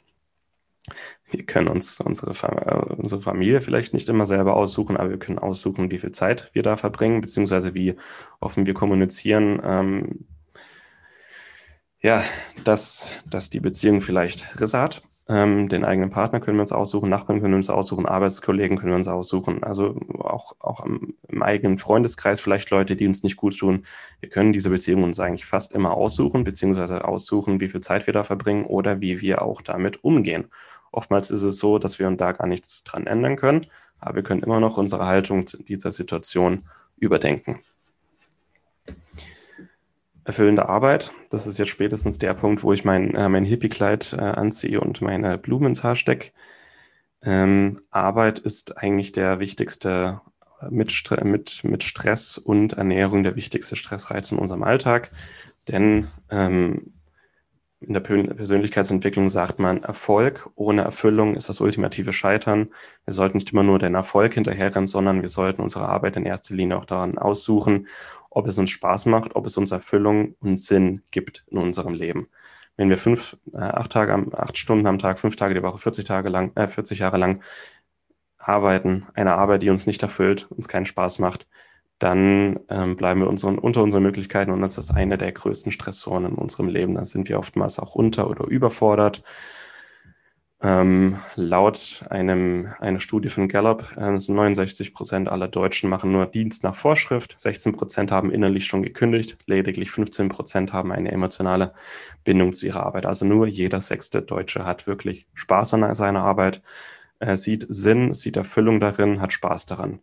Wir 1.30 1.46
können 1.46 1.68
uns 1.68 2.00
unsere, 2.00 2.32
äh, 2.32 2.94
unsere 2.94 3.20
Familie 3.20 3.60
vielleicht 3.60 3.94
nicht 3.94 4.08
immer 4.08 4.26
selber 4.26 4.56
aussuchen, 4.56 4.96
aber 4.96 5.10
wir 5.10 5.18
können 5.18 5.38
aussuchen, 5.38 5.90
wie 5.90 5.98
viel 5.98 6.10
Zeit 6.10 6.50
wir 6.52 6.62
da 6.62 6.76
verbringen, 6.76 7.20
beziehungsweise 7.20 7.74
wie 7.74 7.94
offen 8.40 8.66
wir 8.66 8.74
kommunizieren. 8.74 9.60
Ähm, 9.64 10.26
ja, 12.02 12.22
dass, 12.64 13.10
dass 13.28 13.50
die 13.50 13.60
Beziehung 13.60 14.00
vielleicht 14.00 14.60
Risse 14.60 14.80
hat. 14.80 15.02
Ähm, 15.28 15.68
den 15.68 15.84
eigenen 15.84 16.10
Partner 16.10 16.40
können 16.40 16.56
wir 16.56 16.62
uns 16.62 16.72
aussuchen, 16.72 17.08
Nachbarn 17.08 17.40
können 17.40 17.52
wir 17.52 17.56
uns 17.56 17.70
aussuchen, 17.70 18.06
Arbeitskollegen 18.06 18.76
können 18.76 18.90
wir 18.90 18.96
uns 18.96 19.06
aussuchen. 19.06 19.62
Also 19.62 19.94
auch, 20.18 20.56
auch 20.58 20.84
im, 20.84 21.14
im, 21.28 21.42
eigenen 21.42 21.78
Freundeskreis 21.78 22.40
vielleicht 22.40 22.70
Leute, 22.70 22.96
die 22.96 23.06
uns 23.06 23.22
nicht 23.22 23.36
gut 23.36 23.56
tun. 23.56 23.86
Wir 24.18 24.28
können 24.28 24.52
diese 24.52 24.70
Beziehung 24.70 25.04
uns 25.04 25.20
eigentlich 25.20 25.46
fast 25.46 25.72
immer 25.72 25.92
aussuchen, 25.94 26.42
beziehungsweise 26.42 27.04
aussuchen, 27.04 27.60
wie 27.60 27.68
viel 27.68 27.80
Zeit 27.80 28.06
wir 28.06 28.14
da 28.14 28.24
verbringen 28.24 28.66
oder 28.66 29.00
wie 29.00 29.20
wir 29.20 29.42
auch 29.42 29.62
damit 29.62 30.02
umgehen. 30.02 30.46
Oftmals 30.90 31.30
ist 31.30 31.42
es 31.42 31.58
so, 31.58 31.78
dass 31.78 32.00
wir 32.00 32.10
da 32.10 32.32
gar 32.32 32.48
nichts 32.48 32.82
dran 32.82 33.06
ändern 33.06 33.36
können, 33.36 33.60
aber 34.00 34.16
wir 34.16 34.22
können 34.24 34.42
immer 34.42 34.60
noch 34.60 34.76
unsere 34.76 35.06
Haltung 35.06 35.46
zu 35.46 35.62
dieser 35.62 35.92
Situation 35.92 36.64
überdenken. 36.96 37.60
Erfüllende 40.24 40.68
Arbeit, 40.68 41.10
das 41.30 41.46
ist 41.46 41.58
jetzt 41.58 41.70
spätestens 41.70 42.18
der 42.18 42.34
Punkt, 42.34 42.62
wo 42.62 42.72
ich 42.72 42.84
mein, 42.84 43.14
äh, 43.14 43.28
mein 43.28 43.44
Hippie-Kleid 43.44 44.12
äh, 44.12 44.20
anziehe 44.20 44.80
und 44.80 45.00
meine 45.00 45.36
Blumen 45.36 45.68
ins 45.68 45.82
Haar 45.82 45.96
stecke. 45.96 46.30
Ähm, 47.22 47.80
Arbeit 47.90 48.38
ist 48.38 48.78
eigentlich 48.78 49.12
der 49.12 49.40
wichtigste 49.40 50.20
äh, 50.60 50.66
mit, 50.70 50.92
mit, 51.24 51.64
mit 51.64 51.82
Stress 51.82 52.38
und 52.38 52.74
Ernährung 52.74 53.24
der 53.24 53.36
wichtigste 53.36 53.74
Stressreiz 53.74 54.30
in 54.30 54.38
unserem 54.38 54.62
Alltag. 54.62 55.10
Denn 55.68 56.08
ähm, 56.30 56.92
in 57.86 57.94
der 57.94 58.00
Persönlichkeitsentwicklung 58.00 59.28
sagt 59.28 59.58
man, 59.58 59.82
Erfolg 59.82 60.48
ohne 60.54 60.82
Erfüllung 60.82 61.34
ist 61.34 61.48
das 61.48 61.60
ultimative 61.60 62.12
Scheitern. 62.12 62.68
Wir 63.04 63.12
sollten 63.12 63.38
nicht 63.38 63.52
immer 63.52 63.62
nur 63.62 63.78
den 63.78 63.94
Erfolg 63.94 64.34
hinterherrennen, 64.34 64.86
sondern 64.86 65.22
wir 65.22 65.28
sollten 65.28 65.62
unsere 65.62 65.88
Arbeit 65.88 66.16
in 66.16 66.24
erster 66.26 66.54
Linie 66.54 66.78
auch 66.78 66.84
daran 66.84 67.18
aussuchen, 67.18 67.88
ob 68.30 68.46
es 68.46 68.58
uns 68.58 68.70
Spaß 68.70 69.06
macht, 69.06 69.36
ob 69.36 69.46
es 69.46 69.56
uns 69.56 69.70
Erfüllung 69.72 70.34
und 70.40 70.58
Sinn 70.58 71.02
gibt 71.10 71.44
in 71.48 71.58
unserem 71.58 71.94
Leben. 71.94 72.28
Wenn 72.76 72.88
wir 72.88 72.98
fünf, 72.98 73.36
äh, 73.52 73.58
acht 73.58 73.92
Tage, 73.92 74.14
acht 74.32 74.56
Stunden 74.56 74.86
am 74.86 74.98
Tag, 74.98 75.18
fünf 75.18 75.36
Tage 75.36 75.54
die 75.54 75.62
Woche, 75.62 75.78
40 75.78 76.04
Tage 76.04 76.28
lang, 76.28 76.52
äh, 76.54 76.66
40 76.66 77.00
Jahre 77.00 77.18
lang 77.18 77.42
arbeiten, 78.38 79.06
eine 79.14 79.34
Arbeit, 79.34 79.62
die 79.62 79.70
uns 79.70 79.86
nicht 79.86 80.02
erfüllt, 80.02 80.50
uns 80.50 80.68
keinen 80.68 80.86
Spaß 80.86 81.18
macht, 81.18 81.46
dann 82.02 82.60
ähm, 82.68 82.96
bleiben 82.96 83.20
wir 83.20 83.28
unseren, 83.28 83.58
unter 83.58 83.82
unseren 83.82 84.02
Möglichkeiten 84.02 84.50
und 84.50 84.60
das 84.60 84.78
ist 84.78 84.90
eine 84.90 85.18
der 85.18 85.32
größten 85.32 85.72
Stressoren 85.72 86.24
in 86.24 86.34
unserem 86.34 86.68
Leben. 86.68 86.94
Da 86.94 87.04
sind 87.04 87.28
wir 87.28 87.38
oftmals 87.38 87.78
auch 87.78 87.94
unter- 87.94 88.28
oder 88.28 88.46
überfordert. 88.46 89.22
Ähm, 90.64 91.18
laut 91.34 92.04
einem, 92.10 92.68
einer 92.78 93.00
Studie 93.00 93.28
von 93.28 93.48
Gallup 93.48 93.96
äh, 93.96 94.18
sind 94.20 94.36
69 94.36 94.94
Prozent 94.94 95.28
aller 95.28 95.48
Deutschen 95.48 95.90
machen 95.90 96.12
nur 96.12 96.26
Dienst 96.26 96.62
nach 96.62 96.76
Vorschrift, 96.76 97.34
16 97.36 97.72
Prozent 97.72 98.12
haben 98.12 98.30
innerlich 98.30 98.66
schon 98.66 98.82
gekündigt, 98.84 99.38
lediglich 99.46 99.90
15 99.90 100.28
Prozent 100.28 100.72
haben 100.72 100.92
eine 100.92 101.10
emotionale 101.10 101.72
Bindung 102.22 102.52
zu 102.52 102.66
ihrer 102.66 102.84
Arbeit. 102.86 103.06
Also 103.06 103.24
nur 103.26 103.48
jeder 103.48 103.80
sechste 103.80 104.22
Deutsche 104.22 104.64
hat 104.64 104.86
wirklich 104.86 105.26
Spaß 105.34 105.74
an 105.74 105.94
seiner 105.96 106.22
Arbeit, 106.22 106.62
äh, 107.18 107.36
sieht 107.36 107.66
Sinn, 107.68 108.14
sieht 108.14 108.36
Erfüllung 108.36 108.78
darin, 108.78 109.20
hat 109.20 109.32
Spaß 109.32 109.66
daran. 109.66 110.00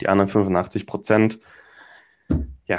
Die 0.00 0.08
anderen 0.08 0.28
85 0.28 0.86
Prozent, 0.86 1.38
ja, 2.66 2.78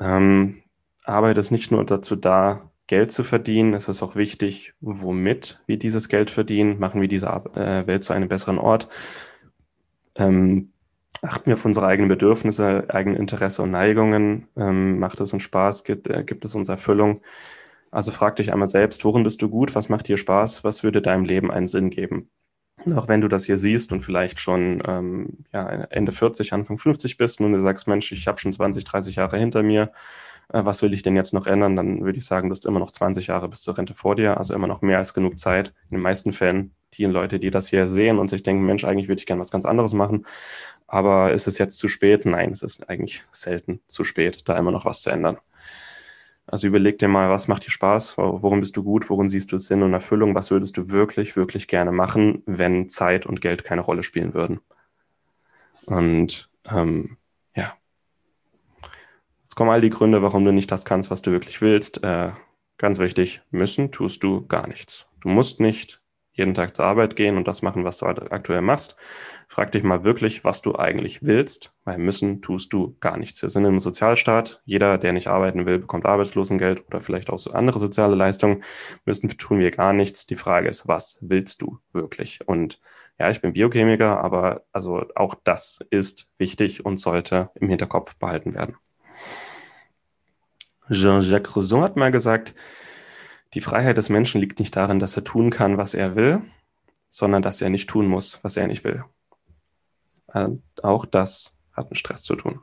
ähm, 0.00 0.62
Arbeit 1.04 1.38
ist 1.38 1.50
nicht 1.50 1.70
nur 1.70 1.84
dazu 1.84 2.16
da, 2.16 2.70
Geld 2.86 3.12
zu 3.12 3.22
verdienen, 3.22 3.74
es 3.74 3.88
ist 3.88 4.02
auch 4.02 4.16
wichtig, 4.16 4.72
womit 4.80 5.60
wir 5.66 5.78
dieses 5.78 6.08
Geld 6.08 6.30
verdienen, 6.30 6.78
machen 6.78 7.02
wir 7.02 7.08
diese 7.08 7.26
äh, 7.26 7.86
Welt 7.86 8.02
zu 8.02 8.14
einem 8.14 8.28
besseren 8.28 8.58
Ort, 8.58 8.88
ähm, 10.14 10.72
achten 11.22 11.46
wir 11.46 11.54
auf 11.54 11.64
unsere 11.64 11.86
eigenen 11.86 12.08
Bedürfnisse, 12.08 12.86
eigenen 12.88 13.18
Interesse 13.18 13.62
und 13.62 13.72
Neigungen, 13.72 14.48
ähm, 14.56 14.98
macht 14.98 15.20
es 15.20 15.32
uns 15.34 15.42
Spaß, 15.42 15.84
gibt, 15.84 16.08
äh, 16.08 16.24
gibt 16.24 16.44
es 16.46 16.54
uns 16.54 16.68
Erfüllung. 16.70 17.20
Also 17.90 18.10
frag 18.10 18.36
dich 18.36 18.52
einmal 18.52 18.68
selbst, 18.68 19.04
worin 19.04 19.22
bist 19.22 19.42
du 19.42 19.48
gut, 19.50 19.74
was 19.74 19.88
macht 19.90 20.08
dir 20.08 20.16
Spaß, 20.16 20.64
was 20.64 20.82
würde 20.82 21.02
deinem 21.02 21.24
Leben 21.24 21.50
einen 21.50 21.68
Sinn 21.68 21.90
geben? 21.90 22.30
Auch 22.94 23.08
wenn 23.08 23.20
du 23.20 23.28
das 23.28 23.44
hier 23.44 23.58
siehst 23.58 23.92
und 23.92 24.02
vielleicht 24.02 24.40
schon 24.40 24.82
ähm, 24.86 25.38
ja, 25.52 25.68
Ende 25.68 26.12
40, 26.12 26.52
Anfang 26.52 26.78
50 26.78 27.16
bist 27.16 27.40
und 27.40 27.52
du 27.52 27.60
sagst, 27.60 27.88
Mensch, 27.88 28.12
ich 28.12 28.26
habe 28.26 28.38
schon 28.38 28.52
20, 28.52 28.84
30 28.84 29.16
Jahre 29.16 29.38
hinter 29.38 29.62
mir, 29.62 29.92
äh, 30.52 30.64
was 30.64 30.82
will 30.82 30.92
ich 30.94 31.02
denn 31.02 31.16
jetzt 31.16 31.34
noch 31.34 31.46
ändern? 31.46 31.76
Dann 31.76 32.04
würde 32.04 32.18
ich 32.18 32.24
sagen, 32.24 32.48
du 32.48 32.52
hast 32.52 32.66
immer 32.66 32.80
noch 32.80 32.90
20 32.90 33.28
Jahre 33.28 33.48
bis 33.48 33.62
zur 33.62 33.76
Rente 33.78 33.94
vor 33.94 34.16
dir, 34.16 34.38
also 34.38 34.54
immer 34.54 34.66
noch 34.66 34.82
mehr 34.82 34.98
als 34.98 35.14
genug 35.14 35.38
Zeit, 35.38 35.72
in 35.90 35.96
den 35.96 36.02
meisten 36.02 36.32
Fällen 36.32 36.72
vielen 36.90 37.12
Leute, 37.12 37.38
die 37.38 37.50
das 37.50 37.68
hier 37.68 37.86
sehen 37.86 38.18
und 38.18 38.28
sich 38.28 38.42
denken, 38.42 38.64
Mensch, 38.64 38.84
eigentlich 38.84 39.08
würde 39.08 39.20
ich 39.20 39.26
gerne 39.26 39.40
was 39.40 39.50
ganz 39.50 39.66
anderes 39.66 39.92
machen. 39.92 40.26
Aber 40.86 41.32
ist 41.32 41.46
es 41.46 41.58
jetzt 41.58 41.78
zu 41.78 41.86
spät? 41.86 42.24
Nein, 42.24 42.50
es 42.50 42.62
ist 42.62 42.88
eigentlich 42.88 43.24
selten 43.30 43.80
zu 43.86 44.04
spät, 44.04 44.48
da 44.48 44.56
immer 44.58 44.72
noch 44.72 44.86
was 44.86 45.02
zu 45.02 45.10
ändern. 45.10 45.38
Also 46.50 46.66
überleg 46.66 46.98
dir 46.98 47.08
mal, 47.08 47.28
was 47.28 47.46
macht 47.46 47.66
dir 47.66 47.70
Spaß, 47.70 48.16
worin 48.16 48.60
bist 48.60 48.74
du 48.76 48.82
gut, 48.82 49.10
worin 49.10 49.28
siehst 49.28 49.52
du 49.52 49.58
Sinn 49.58 49.82
und 49.82 49.92
Erfüllung, 49.92 50.34
was 50.34 50.50
würdest 50.50 50.78
du 50.78 50.88
wirklich, 50.88 51.36
wirklich 51.36 51.68
gerne 51.68 51.92
machen, 51.92 52.42
wenn 52.46 52.88
Zeit 52.88 53.26
und 53.26 53.42
Geld 53.42 53.64
keine 53.64 53.82
Rolle 53.82 54.02
spielen 54.02 54.32
würden. 54.32 54.60
Und 55.84 56.48
ähm, 56.64 57.18
ja, 57.54 57.74
jetzt 59.42 59.56
kommen 59.56 59.68
all 59.68 59.82
die 59.82 59.90
Gründe, 59.90 60.22
warum 60.22 60.42
du 60.46 60.52
nicht 60.52 60.70
das 60.72 60.86
kannst, 60.86 61.10
was 61.10 61.20
du 61.20 61.32
wirklich 61.32 61.60
willst. 61.60 62.02
Äh, 62.02 62.32
ganz 62.78 62.98
wichtig, 62.98 63.42
müssen 63.50 63.92
tust 63.92 64.24
du 64.24 64.46
gar 64.46 64.68
nichts. 64.68 65.06
Du 65.20 65.28
musst 65.28 65.60
nicht 65.60 66.00
jeden 66.38 66.54
Tag 66.54 66.76
zur 66.76 66.86
Arbeit 66.86 67.16
gehen 67.16 67.36
und 67.36 67.46
das 67.46 67.62
machen, 67.62 67.84
was 67.84 67.98
du 67.98 68.06
aktuell 68.06 68.62
machst. 68.62 68.96
Frag 69.50 69.72
dich 69.72 69.82
mal 69.82 70.04
wirklich, 70.04 70.44
was 70.44 70.60
du 70.60 70.76
eigentlich 70.76 71.22
willst, 71.22 71.72
weil 71.84 71.98
müssen 71.98 72.42
tust 72.42 72.72
du 72.72 72.96
gar 73.00 73.16
nichts. 73.16 73.40
Wir 73.40 73.48
sind 73.48 73.64
im 73.64 73.80
Sozialstaat. 73.80 74.60
Jeder, 74.66 74.98
der 74.98 75.12
nicht 75.12 75.28
arbeiten 75.28 75.64
will, 75.64 75.78
bekommt 75.78 76.04
Arbeitslosengeld 76.04 76.86
oder 76.86 77.00
vielleicht 77.00 77.30
auch 77.30 77.38
so 77.38 77.52
andere 77.52 77.78
soziale 77.78 78.14
Leistungen. 78.14 78.62
Müssen 79.06 79.28
tun 79.30 79.58
wir 79.58 79.70
gar 79.70 79.94
nichts. 79.94 80.26
Die 80.26 80.34
Frage 80.34 80.68
ist, 80.68 80.86
was 80.86 81.18
willst 81.22 81.62
du 81.62 81.78
wirklich? 81.92 82.46
Und 82.46 82.78
ja, 83.18 83.30
ich 83.30 83.40
bin 83.40 83.54
Biochemiker, 83.54 84.22
aber 84.22 84.64
also 84.72 85.06
auch 85.14 85.34
das 85.44 85.80
ist 85.90 86.30
wichtig 86.38 86.84
und 86.84 86.98
sollte 86.98 87.50
im 87.54 87.68
Hinterkopf 87.68 88.16
behalten 88.16 88.54
werden. 88.54 88.76
Jean-Jacques 90.90 91.56
Rousseau 91.56 91.82
hat 91.82 91.96
mal 91.96 92.10
gesagt, 92.10 92.54
die 93.54 93.60
Freiheit 93.60 93.96
des 93.96 94.08
Menschen 94.08 94.40
liegt 94.40 94.58
nicht 94.58 94.76
darin, 94.76 94.98
dass 94.98 95.16
er 95.16 95.24
tun 95.24 95.50
kann, 95.50 95.78
was 95.78 95.94
er 95.94 96.16
will, 96.16 96.42
sondern 97.08 97.42
dass 97.42 97.60
er 97.62 97.70
nicht 97.70 97.88
tun 97.88 98.06
muss, 98.06 98.42
was 98.42 98.56
er 98.56 98.66
nicht 98.66 98.84
will. 98.84 99.04
Und 100.26 100.62
auch 100.82 101.06
das 101.06 101.54
hat 101.72 101.90
mit 101.90 101.98
Stress 101.98 102.22
zu 102.22 102.36
tun. 102.36 102.60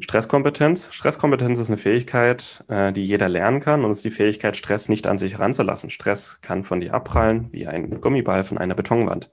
Stresskompetenz. 0.00 0.88
Stresskompetenz 0.92 1.58
ist 1.58 1.68
eine 1.68 1.76
Fähigkeit, 1.76 2.64
äh, 2.68 2.92
die 2.92 3.04
jeder 3.04 3.28
lernen 3.28 3.60
kann 3.60 3.84
und 3.84 3.90
ist 3.90 4.04
die 4.04 4.12
Fähigkeit, 4.12 4.56
Stress 4.56 4.88
nicht 4.88 5.08
an 5.08 5.18
sich 5.18 5.34
heranzulassen. 5.34 5.90
Stress 5.90 6.40
kann 6.40 6.62
von 6.62 6.80
dir 6.80 6.94
abprallen, 6.94 7.52
wie 7.52 7.66
ein 7.66 8.00
Gummiball 8.00 8.44
von 8.44 8.58
einer 8.58 8.76
Betonwand. 8.76 9.30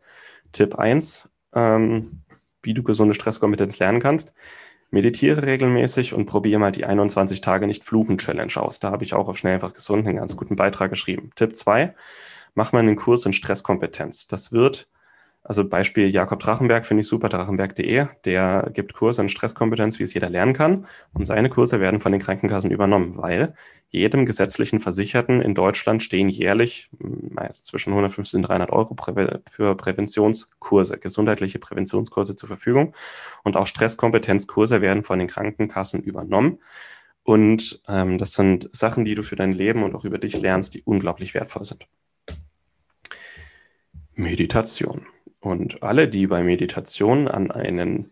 Tipp 0.53 0.75
1, 0.75 1.29
ähm, 1.53 2.23
wie 2.63 2.73
du 2.73 2.81
gesunde 2.81 3.13
Stresskompetenz 3.13 3.77
lernen 3.77 3.99
kannst. 3.99 4.33
Meditiere 4.95 5.43
regelmäßig 5.43 6.13
und 6.13 6.25
probiere 6.25 6.57
mal 6.57 6.71
die 6.71 6.85
21 6.85 7.41
Tage 7.41 7.67
nicht 7.67 7.83
fluchen 7.83 8.17
Challenge 8.17 8.55
aus. 8.55 8.79
Da 8.79 8.91
habe 8.91 9.03
ich 9.03 9.13
auch 9.13 9.27
auf 9.27 9.37
schnell 9.37 9.55
einfach 9.55 9.73
gesund 9.73 10.07
einen 10.07 10.15
ganz 10.15 10.37
guten 10.37 10.55
Beitrag 10.55 10.89
geschrieben. 10.89 11.31
Tipp 11.35 11.53
2, 11.53 11.93
mach 12.53 12.71
mal 12.71 12.79
einen 12.79 12.95
Kurs 12.95 13.25
in 13.25 13.33
Stresskompetenz. 13.33 14.27
Das 14.27 14.53
wird 14.53 14.87
also 15.47 15.63
Beispiel 15.63 16.09
Jakob 16.09 16.39
Drachenberg 16.39 16.87
finde 16.87 17.01
ich 17.01 17.07
super, 17.07 17.29
drachenberg.de. 17.29 18.07
Der 18.25 18.71
gibt 18.73 18.95
Kurse 18.95 19.21
in 19.21 19.29
Stresskompetenz, 19.29 19.99
wie 19.99 20.03
es 20.03 20.13
jeder 20.15 20.27
lernen 20.27 20.53
kann. 20.53 20.87
Und 21.13 21.27
seine 21.27 21.49
Kurse 21.49 21.79
werden 21.79 21.99
von 21.99 22.11
den 22.11 22.19
Krankenkassen 22.19 22.71
übernommen, 22.71 23.15
weil 23.15 23.53
jedem 23.89 24.25
gesetzlichen 24.25 24.79
Versicherten 24.79 25.41
in 25.41 25.53
Deutschland 25.53 26.01
stehen 26.01 26.29
jährlich 26.29 26.89
meist 26.99 27.67
zwischen 27.67 27.91
150 27.91 28.37
und 28.37 28.43
300 28.43 28.71
Euro 28.71 28.95
für 29.47 29.75
Präventionskurse, 29.75 30.97
gesundheitliche 30.97 31.59
Präventionskurse 31.59 32.35
zur 32.35 32.47
Verfügung. 32.47 32.95
Und 33.43 33.55
auch 33.55 33.67
Stresskompetenzkurse 33.67 34.81
werden 34.81 35.03
von 35.03 35.19
den 35.19 35.27
Krankenkassen 35.27 36.01
übernommen. 36.01 36.57
Und 37.21 37.83
ähm, 37.87 38.17
das 38.17 38.33
sind 38.33 38.67
Sachen, 38.75 39.05
die 39.05 39.13
du 39.13 39.21
für 39.21 39.35
dein 39.35 39.51
Leben 39.51 39.83
und 39.83 39.93
auch 39.93 40.05
über 40.05 40.17
dich 40.17 40.39
lernst, 40.39 40.73
die 40.73 40.81
unglaublich 40.81 41.35
wertvoll 41.35 41.65
sind. 41.65 41.87
Meditation. 44.15 45.05
Und 45.45 45.83
alle, 45.83 46.07
die 46.07 46.25
bei 46.25 46.41
Meditation 46.41 47.27
an 47.27 47.51
einen 47.51 48.09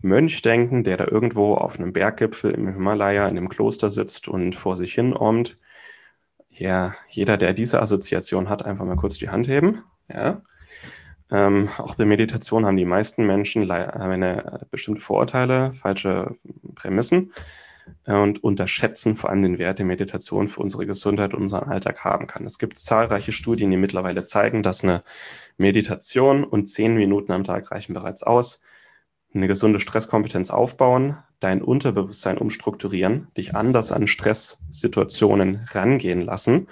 Mönch 0.00 0.42
denken, 0.42 0.84
der 0.84 0.96
da 0.96 1.08
irgendwo 1.08 1.54
auf 1.54 1.76
einem 1.76 1.92
Berggipfel 1.92 2.52
im 2.52 2.68
Himalaya 2.68 3.26
in 3.26 3.36
einem 3.36 3.48
Kloster 3.48 3.90
sitzt 3.90 4.28
und 4.28 4.54
vor 4.54 4.76
sich 4.76 4.94
hin 4.94 5.12
ormt, 5.12 5.58
ja, 6.50 6.94
jeder, 7.08 7.36
der 7.36 7.52
diese 7.52 7.82
Assoziation 7.82 8.48
hat, 8.48 8.64
einfach 8.64 8.84
mal 8.84 8.94
kurz 8.94 9.18
die 9.18 9.28
Hand 9.28 9.48
heben. 9.48 9.82
Ja. 10.08 10.42
Ähm, 11.32 11.68
auch 11.78 11.96
bei 11.96 12.04
Meditation 12.04 12.64
haben 12.64 12.76
die 12.76 12.84
meisten 12.84 13.26
Menschen 13.26 13.68
eine 13.68 14.60
bestimmte 14.70 15.00
Vorurteile, 15.00 15.74
falsche 15.74 16.36
Prämissen 16.76 17.32
und 18.08 18.42
unterschätzen 18.42 19.16
vor 19.16 19.28
allem 19.28 19.42
den 19.42 19.58
Wert 19.58 19.78
der 19.78 19.86
Meditation 19.86 20.48
für 20.48 20.62
unsere 20.62 20.86
Gesundheit 20.86 21.34
und 21.34 21.42
unseren 21.42 21.68
Alltag 21.68 22.04
haben 22.04 22.26
kann. 22.26 22.46
Es 22.46 22.58
gibt 22.58 22.78
zahlreiche 22.78 23.32
Studien, 23.32 23.70
die 23.70 23.76
mittlerweile 23.76 24.24
zeigen, 24.24 24.62
dass 24.62 24.82
eine 24.82 25.02
Meditation 25.58 26.44
und 26.44 26.66
zehn 26.66 26.94
Minuten 26.94 27.32
am 27.32 27.44
Tag 27.44 27.70
reichen 27.70 27.92
bereits 27.92 28.22
aus. 28.22 28.62
Eine 29.34 29.46
gesunde 29.46 29.78
Stresskompetenz 29.78 30.50
aufbauen, 30.50 31.18
dein 31.38 31.60
Unterbewusstsein 31.60 32.38
umstrukturieren, 32.38 33.28
dich 33.36 33.54
anders 33.54 33.92
an 33.92 34.06
Stresssituationen 34.06 35.66
rangehen 35.72 36.22
lassen, 36.22 36.68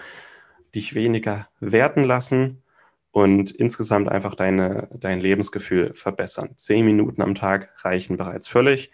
dich 0.75 0.95
weniger 0.95 1.49
werten 1.61 2.05
lassen 2.05 2.63
und 3.11 3.51
insgesamt 3.51 4.09
einfach 4.09 4.35
deine, 4.35 4.89
dein 4.95 5.21
Lebensgefühl 5.21 5.93
verbessern. 5.93 6.51
Zehn 6.57 6.87
Minuten 6.87 7.21
am 7.21 7.35
Tag 7.35 7.73
reichen 7.85 8.17
bereits 8.17 8.49
völlig. 8.49 8.91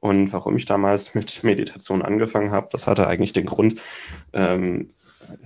Und 0.00 0.32
warum 0.32 0.56
ich 0.56 0.66
damals 0.66 1.14
mit 1.14 1.42
Meditation 1.44 2.02
angefangen 2.02 2.50
habe, 2.50 2.68
das 2.72 2.86
hatte 2.86 3.06
eigentlich 3.06 3.32
den 3.32 3.46
Grund, 3.46 3.80
ähm, 4.32 4.90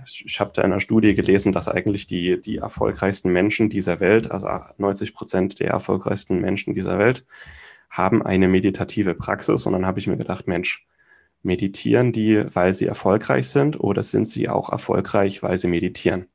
ich 0.05 0.39
habe 0.39 0.51
da 0.53 0.61
in 0.61 0.71
einer 0.71 0.79
Studie 0.79 1.15
gelesen, 1.15 1.53
dass 1.53 1.67
eigentlich 1.67 2.05
die, 2.05 2.39
die 2.39 2.57
erfolgreichsten 2.57 3.31
Menschen 3.31 3.69
dieser 3.69 3.99
Welt, 3.99 4.29
also 4.29 4.47
90 4.77 5.15
Prozent 5.15 5.59
der 5.59 5.71
erfolgreichsten 5.71 6.39
Menschen 6.39 6.75
dieser 6.75 6.99
Welt, 6.99 7.25
haben 7.89 8.21
eine 8.21 8.47
meditative 8.47 9.15
Praxis. 9.15 9.65
Und 9.65 9.73
dann 9.73 9.85
habe 9.85 9.99
ich 9.99 10.07
mir 10.07 10.17
gedacht, 10.17 10.47
Mensch, 10.47 10.85
meditieren 11.43 12.11
die, 12.11 12.43
weil 12.53 12.73
sie 12.73 12.85
erfolgreich 12.85 13.49
sind 13.49 13.79
oder 13.79 14.03
sind 14.03 14.25
sie 14.25 14.49
auch 14.49 14.69
erfolgreich, 14.69 15.41
weil 15.43 15.57
sie 15.57 15.67
meditieren? 15.67 16.27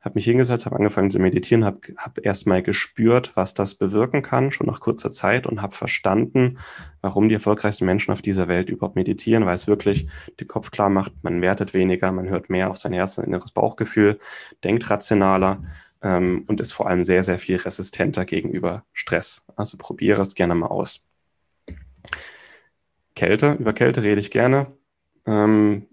Habe 0.00 0.14
mich 0.14 0.24
hingesetzt, 0.24 0.64
habe 0.64 0.76
angefangen 0.76 1.10
zu 1.10 1.18
meditieren, 1.18 1.64
habe 1.64 1.80
hab 1.96 2.24
erstmal 2.24 2.62
gespürt, 2.62 3.32
was 3.34 3.54
das 3.54 3.74
bewirken 3.74 4.22
kann, 4.22 4.52
schon 4.52 4.68
nach 4.68 4.80
kurzer 4.80 5.10
Zeit 5.10 5.46
und 5.46 5.60
habe 5.60 5.74
verstanden, 5.74 6.58
warum 7.00 7.28
die 7.28 7.34
erfolgreichsten 7.34 7.84
Menschen 7.84 8.12
auf 8.12 8.22
dieser 8.22 8.46
Welt 8.46 8.70
überhaupt 8.70 8.96
meditieren, 8.96 9.44
weil 9.44 9.54
es 9.54 9.66
wirklich 9.66 10.08
den 10.38 10.46
Kopf 10.46 10.70
klar 10.70 10.88
macht, 10.88 11.12
man 11.22 11.42
wertet 11.42 11.74
weniger, 11.74 12.12
man 12.12 12.28
hört 12.28 12.48
mehr 12.48 12.70
auf 12.70 12.78
sein 12.78 12.92
Herz 12.92 13.18
und 13.18 13.24
inneres 13.24 13.50
Bauchgefühl, 13.50 14.20
denkt 14.62 14.88
rationaler 14.88 15.64
ähm, 16.02 16.44
und 16.46 16.60
ist 16.60 16.72
vor 16.72 16.88
allem 16.88 17.04
sehr, 17.04 17.24
sehr 17.24 17.40
viel 17.40 17.56
resistenter 17.56 18.24
gegenüber 18.24 18.84
Stress. 18.92 19.46
Also 19.56 19.76
probiere 19.78 20.22
es 20.22 20.36
gerne 20.36 20.54
mal 20.54 20.68
aus. 20.68 21.04
Kälte, 23.16 23.56
über 23.58 23.72
Kälte 23.72 24.04
rede 24.04 24.20
ich 24.20 24.30
gerne. 24.30 24.68
Ähm, 25.26 25.88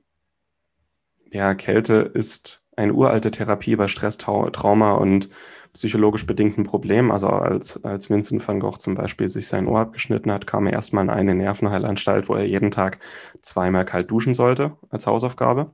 ja, 1.31 1.55
Kälte 1.55 2.11
ist 2.13 2.64
eine 2.75 2.93
uralte 2.93 3.31
Therapie 3.31 3.75
bei 3.75 3.87
Stress, 3.87 4.17
Trauma 4.17 4.93
und 4.93 5.29
psychologisch 5.73 6.25
bedingten 6.25 6.63
Problemen. 6.63 7.11
Also 7.11 7.27
als, 7.27 7.83
als 7.83 8.09
Vincent 8.09 8.47
van 8.47 8.59
Gogh 8.59 8.77
zum 8.77 8.95
Beispiel 8.95 9.27
sich 9.27 9.47
sein 9.47 9.67
Ohr 9.67 9.79
abgeschnitten 9.79 10.31
hat, 10.31 10.47
kam 10.47 10.67
er 10.67 10.73
erstmal 10.73 11.03
in 11.03 11.09
eine 11.09 11.35
Nervenheilanstalt, 11.35 12.29
wo 12.29 12.35
er 12.35 12.45
jeden 12.45 12.71
Tag 12.71 12.99
zweimal 13.41 13.85
kalt 13.85 14.09
duschen 14.09 14.33
sollte 14.33 14.71
als 14.89 15.05
Hausaufgabe. 15.05 15.71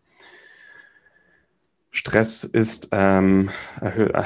Stress 1.92 2.44
ist 2.44 2.90
ähm, 2.94 3.50
erhöht, 3.80 4.14
äh, 4.14 4.24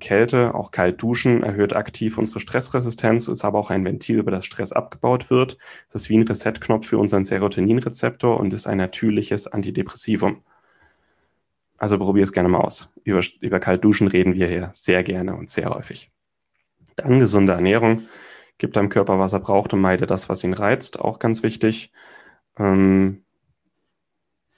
Kälte, 0.00 0.54
auch 0.54 0.72
kalt 0.72 1.00
duschen, 1.00 1.44
erhöht 1.44 1.72
aktiv 1.76 2.18
unsere 2.18 2.40
Stressresistenz, 2.40 3.28
ist 3.28 3.44
aber 3.44 3.60
auch 3.60 3.70
ein 3.70 3.84
Ventil, 3.84 4.18
über 4.18 4.32
das 4.32 4.44
Stress 4.44 4.72
abgebaut 4.72 5.30
wird. 5.30 5.56
Es 5.88 5.94
ist 5.94 6.08
wie 6.08 6.18
ein 6.18 6.26
Reset-Knopf 6.26 6.88
für 6.88 6.98
unseren 6.98 7.24
Serotoninrezeptor 7.24 8.40
und 8.40 8.52
ist 8.52 8.66
ein 8.66 8.78
natürliches 8.78 9.46
Antidepressivum. 9.46 10.42
Also 11.78 11.98
probier 11.98 12.22
es 12.22 12.32
gerne 12.32 12.48
mal 12.48 12.60
aus. 12.60 12.92
Über, 13.04 13.20
über 13.40 13.60
Kaltduschen 13.60 14.08
reden 14.08 14.34
wir 14.34 14.46
hier 14.46 14.70
sehr 14.72 15.02
gerne 15.02 15.36
und 15.36 15.50
sehr 15.50 15.70
häufig. 15.70 16.10
Dann 16.96 17.20
gesunde 17.20 17.52
Ernährung. 17.52 18.02
Gib 18.58 18.72
deinem 18.72 18.88
Körper, 18.88 19.18
was 19.18 19.34
er 19.34 19.40
braucht 19.40 19.74
und 19.74 19.80
meide 19.80 20.06
das, 20.06 20.28
was 20.28 20.42
ihn 20.42 20.54
reizt. 20.54 20.98
Auch 20.98 21.18
ganz 21.18 21.42
wichtig. 21.42 21.92
Ähm, 22.58 23.24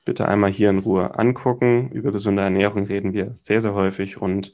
bitte 0.05 0.29
einmal 0.29 0.53
hier 0.53 0.71
in 0.71 0.79
Ruhe 0.79 1.19
angucken. 1.19 1.91
Über 1.91 2.13
gesunde 2.13 2.43
Ernährung 2.43 2.85
reden 2.87 3.13
wir 3.13 3.35
sehr, 3.35 3.61
sehr 3.61 3.75
häufig 3.75 4.21
und 4.21 4.53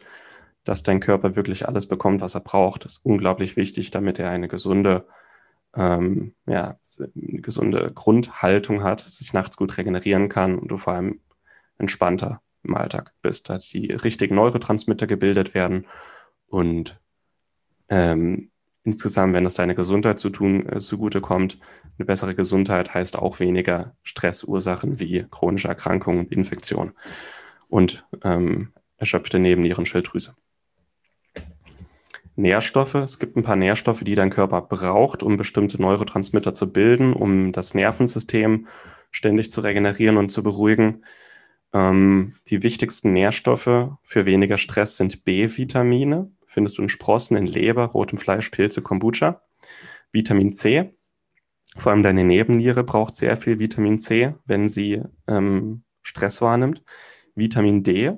dass 0.64 0.82
dein 0.82 1.01
Körper 1.01 1.36
wirklich 1.36 1.68
alles 1.68 1.86
bekommt, 1.86 2.22
was 2.22 2.34
er 2.34 2.41
braucht, 2.41 2.86
ist 2.86 3.05
unglaublich 3.05 3.57
wichtig, 3.57 3.91
damit 3.91 4.18
er 4.18 4.30
eine 4.30 4.49
gesunde, 4.49 5.07
ähm, 5.74 6.34
ja, 6.47 6.78
eine 6.99 7.41
gesunde 7.43 7.93
Grundhaltung 7.95 8.82
hat, 8.82 9.01
sich 9.01 9.34
nachts 9.34 9.59
gut 9.59 9.76
regenerieren 9.76 10.30
kann 10.30 10.59
und 10.59 10.68
du 10.68 10.78
vor 10.78 10.95
allem 10.95 11.20
entspannter 11.76 12.41
im 12.64 12.74
Alltag 12.74 13.12
bist, 13.22 13.48
dass 13.48 13.68
die 13.68 13.92
richtigen 13.92 14.34
Neurotransmitter 14.34 15.06
gebildet 15.06 15.54
werden 15.54 15.86
und 16.46 16.98
ähm, 17.88 18.50
insgesamt, 18.84 19.34
wenn 19.34 19.46
es 19.46 19.54
deiner 19.54 19.74
Gesundheit 19.74 20.18
zu 20.18 20.30
tun 20.30 20.68
äh, 20.68 20.78
zugutekommt, 20.78 21.58
eine 21.98 22.06
bessere 22.06 22.34
Gesundheit 22.34 22.94
heißt 22.94 23.16
auch 23.16 23.40
weniger 23.40 23.94
Stressursachen 24.02 25.00
wie 25.00 25.26
chronische 25.30 25.68
Erkrankungen 25.68 26.20
und 26.20 26.32
Infektionen. 26.32 26.92
Und 27.68 28.06
ähm, 28.22 28.72
erschöpfte 28.98 29.38
Nebennierenschilddrüse. 29.38 30.34
Nährstoffe. 32.36 32.94
Es 32.94 33.18
gibt 33.18 33.36
ein 33.36 33.42
paar 33.42 33.56
Nährstoffe, 33.56 34.02
die 34.02 34.14
dein 34.14 34.30
Körper 34.30 34.60
braucht, 34.60 35.22
um 35.22 35.36
bestimmte 35.36 35.80
Neurotransmitter 35.80 36.52
zu 36.52 36.72
bilden, 36.72 37.12
um 37.12 37.52
das 37.52 37.74
Nervensystem 37.74 38.66
ständig 39.10 39.50
zu 39.50 39.60
regenerieren 39.60 40.16
und 40.16 40.30
zu 40.30 40.42
beruhigen. 40.42 41.04
Ähm, 41.75 42.35
die 42.47 42.62
wichtigsten 42.62 43.12
Nährstoffe 43.12 43.91
für 44.03 44.25
weniger 44.25 44.57
Stress 44.57 44.97
sind 44.97 45.25
B-Vitamine. 45.25 46.31
Findest 46.47 46.79
du 46.79 46.83
in 46.83 46.89
Sprossen, 46.89 47.37
in 47.37 47.47
Leber, 47.47 47.87
rotem 47.87 48.16
Fleisch, 48.16 48.49
Pilze, 48.51 48.81
Kombucha. 48.81 49.43
Vitamin 50.12 50.53
C. 50.53 50.95
Vor 51.77 51.91
allem 51.91 52.05
deine 52.05 52.22
Nebenniere 52.22 52.85
braucht 52.85 53.16
sehr 53.16 53.37
viel 53.37 53.59
Vitamin 53.59 53.99
C, 53.99 54.35
wenn 54.47 54.68
sie 54.68 55.03
ähm, 55.27 55.83
Stress 56.03 56.41
wahrnimmt. 56.41 56.85
Vitamin 57.35 57.83
D 57.83 58.12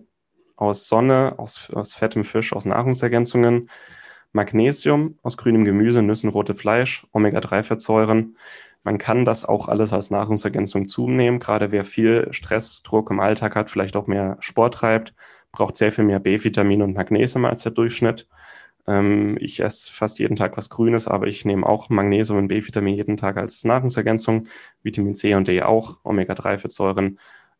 aus 0.57 0.89
Sonne, 0.89 1.39
aus, 1.39 1.71
aus 1.71 1.95
fettem 1.95 2.25
Fisch, 2.25 2.53
aus 2.53 2.67
Nahrungsergänzungen. 2.67 3.71
Magnesium 4.33 5.19
aus 5.23 5.39
grünem 5.39 5.65
Gemüse, 5.65 6.03
Nüssen, 6.03 6.29
rote 6.29 6.55
Fleisch, 6.55 7.07
Omega-3-Fettsäuren. 7.13 8.37
Man 8.87 8.99
kann 8.99 9.24
das 9.24 9.45
auch 9.45 9.66
alles 9.66 9.93
als 9.93 10.12
Nahrungsergänzung 10.12 10.87
zunehmen. 10.87 11.41
Gerade 11.41 11.72
wer 11.72 11.84
viel 11.84 12.28
Stress, 12.30 12.84
Druck 12.84 13.11
im 13.11 13.18
Alltag 13.18 13.57
hat, 13.57 13.68
vielleicht 13.68 13.97
auch 13.97 14.07
mehr 14.07 14.37
Sport 14.39 14.74
treibt, 14.74 15.12
braucht 15.51 15.76
sehr 15.76 15.91
viel 15.91 16.05
mehr 16.05 16.20
B-Vitamine 16.20 16.84
und 16.84 16.95
Magnesium 16.95 17.47
als 17.47 17.64
der 17.64 17.72
Durchschnitt. 17.72 18.28
Ähm, 18.87 19.39
ich 19.41 19.59
esse 19.59 19.93
fast 19.93 20.20
jeden 20.20 20.37
Tag 20.37 20.57
was 20.57 20.70
Grünes, 20.70 21.09
aber 21.09 21.26
ich 21.26 21.45
nehme 21.45 21.66
auch 21.66 21.89
Magnesium 21.89 22.39
und 22.39 22.47
B-Vitamin 22.47 22.95
jeden 22.95 23.16
Tag 23.16 23.39
als 23.39 23.64
Nahrungsergänzung. 23.64 24.47
Vitamin 24.84 25.14
C 25.14 25.34
und 25.34 25.49
D 25.49 25.64
auch, 25.64 25.99
Omega-3-Fettsäuren 26.05 27.18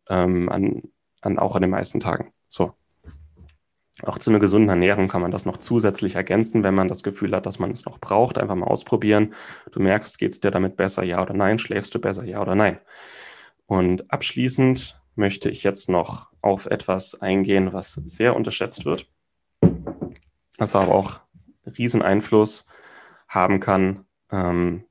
ähm, 0.09 0.49
an, 0.49 0.83
an 1.23 1.41
auch 1.41 1.57
an 1.57 1.63
den 1.63 1.73
meisten 1.73 1.99
Tagen. 1.99 2.33
So. 2.47 2.73
Auch 4.03 4.19
zu 4.19 4.31
einer 4.31 4.39
gesunden 4.39 4.69
Ernährung 4.69 5.09
kann 5.09 5.23
man 5.23 5.31
das 5.31 5.47
noch 5.47 5.57
zusätzlich 5.57 6.17
ergänzen, 6.17 6.63
wenn 6.63 6.75
man 6.75 6.89
das 6.89 7.03
Gefühl 7.03 7.35
hat, 7.35 7.47
dass 7.47 7.59
man 7.59 7.71
es 7.71 7.87
noch 7.87 7.99
braucht. 7.99 8.37
Einfach 8.37 8.55
mal 8.55 8.67
ausprobieren. 8.67 9.35
Du 9.73 9.81
merkst, 9.81 10.19
geht 10.19 10.33
es 10.33 10.41
dir 10.41 10.51
damit 10.51 10.77
besser, 10.77 11.03
ja 11.03 11.23
oder 11.23 11.33
nein? 11.33 11.59
Schläfst 11.59 11.95
du 11.95 11.99
besser, 11.99 12.25
ja 12.25 12.43
oder 12.43 12.55
nein? 12.55 12.79
Und 13.67 14.11
abschließend 14.13 15.01
möchte 15.15 15.49
ich 15.49 15.63
jetzt 15.63 15.89
noch 15.89 16.29
auf 16.43 16.67
etwas 16.67 17.21
eingehen, 17.21 17.73
was 17.73 17.95
sehr 17.95 18.37
unterschätzt 18.37 18.85
wird, 18.85 19.11
was 20.59 20.77
aber 20.77 20.95
auch 20.95 21.21
riesen 21.79 22.03
Einfluss 22.03 22.69
haben 23.29 23.61
kann, 23.61 24.05
ähm, 24.31 24.85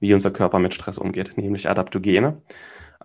wie 0.00 0.12
unser 0.12 0.30
Körper 0.30 0.58
mit 0.58 0.74
Stress 0.74 0.98
umgeht, 0.98 1.36
nämlich 1.36 1.68
Adaptogene. 1.68 2.42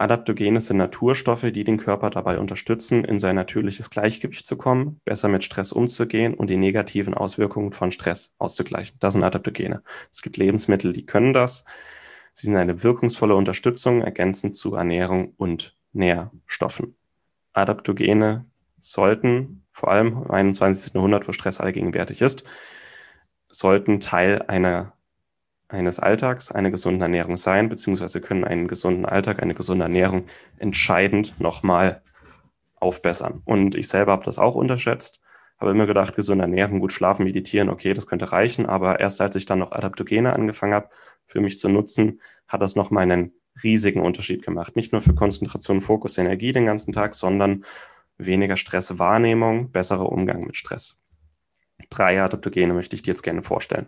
Adaptogene 0.01 0.59
sind 0.61 0.77
Naturstoffe, 0.77 1.45
die 1.51 1.63
den 1.63 1.77
Körper 1.77 2.09
dabei 2.09 2.39
unterstützen, 2.39 3.05
in 3.05 3.19
sein 3.19 3.35
natürliches 3.35 3.91
Gleichgewicht 3.91 4.47
zu 4.47 4.57
kommen, 4.57 4.99
besser 5.05 5.27
mit 5.27 5.43
Stress 5.43 5.71
umzugehen 5.71 6.33
und 6.33 6.49
die 6.49 6.57
negativen 6.57 7.13
Auswirkungen 7.13 7.71
von 7.71 7.91
Stress 7.91 8.33
auszugleichen. 8.39 8.97
Das 8.99 9.13
sind 9.13 9.23
Adaptogene. 9.23 9.83
Es 10.11 10.23
gibt 10.23 10.37
Lebensmittel, 10.37 10.91
die 10.91 11.05
können 11.05 11.33
das. 11.33 11.65
Sie 12.33 12.47
sind 12.47 12.57
eine 12.57 12.81
wirkungsvolle 12.81 13.35
Unterstützung, 13.35 14.01
ergänzend 14.01 14.55
zu 14.55 14.73
Ernährung 14.73 15.35
und 15.37 15.77
Nährstoffen. 15.93 16.95
Adaptogene 17.53 18.45
sollten, 18.79 19.65
vor 19.71 19.91
allem 19.91 20.23
im 20.23 20.31
21. 20.31 20.95
Jahrhundert, 20.95 21.27
wo 21.27 21.31
Stress 21.31 21.59
allgegenwärtig 21.59 22.21
ist, 22.21 22.43
sollten 23.49 23.99
Teil 23.99 24.41
einer 24.47 24.93
eines 25.71 25.99
Alltags 25.99 26.51
eine 26.51 26.71
gesunde 26.71 27.05
Ernährung 27.05 27.37
sein, 27.37 27.69
beziehungsweise 27.69 28.21
können 28.21 28.43
einen 28.43 28.67
gesunden 28.67 29.05
Alltag, 29.05 29.41
eine 29.41 29.53
gesunde 29.53 29.83
Ernährung 29.83 30.25
entscheidend 30.57 31.39
nochmal 31.39 32.01
aufbessern. 32.75 33.41
Und 33.45 33.75
ich 33.75 33.87
selber 33.87 34.11
habe 34.11 34.25
das 34.25 34.39
auch 34.39 34.55
unterschätzt, 34.55 35.21
habe 35.59 35.71
immer 35.71 35.85
gedacht, 35.85 36.15
gesunde 36.15 36.43
Ernährung, 36.43 36.79
gut 36.79 36.91
schlafen, 36.91 37.23
meditieren, 37.23 37.69
okay, 37.69 37.93
das 37.93 38.07
könnte 38.07 38.31
reichen, 38.31 38.65
aber 38.65 38.99
erst 38.99 39.21
als 39.21 39.35
ich 39.35 39.45
dann 39.45 39.59
noch 39.59 39.71
Adaptogene 39.71 40.33
angefangen 40.33 40.73
habe, 40.73 40.89
für 41.25 41.39
mich 41.39 41.57
zu 41.57 41.69
nutzen, 41.69 42.21
hat 42.47 42.61
das 42.61 42.75
nochmal 42.75 43.03
einen 43.03 43.33
riesigen 43.63 44.01
Unterschied 44.01 44.43
gemacht. 44.43 44.75
Nicht 44.75 44.91
nur 44.91 45.01
für 45.01 45.13
Konzentration, 45.13 45.81
Fokus, 45.81 46.17
Energie 46.17 46.51
den 46.51 46.65
ganzen 46.65 46.93
Tag, 46.93 47.13
sondern 47.13 47.63
weniger 48.17 48.57
Stresswahrnehmung, 48.57 49.71
besserer 49.71 50.11
Umgang 50.11 50.45
mit 50.45 50.55
Stress. 50.55 50.99
Drei 51.89 52.21
Adaptogene 52.21 52.73
möchte 52.73 52.95
ich 52.95 53.01
dir 53.01 53.11
jetzt 53.11 53.23
gerne 53.23 53.41
vorstellen. 53.41 53.87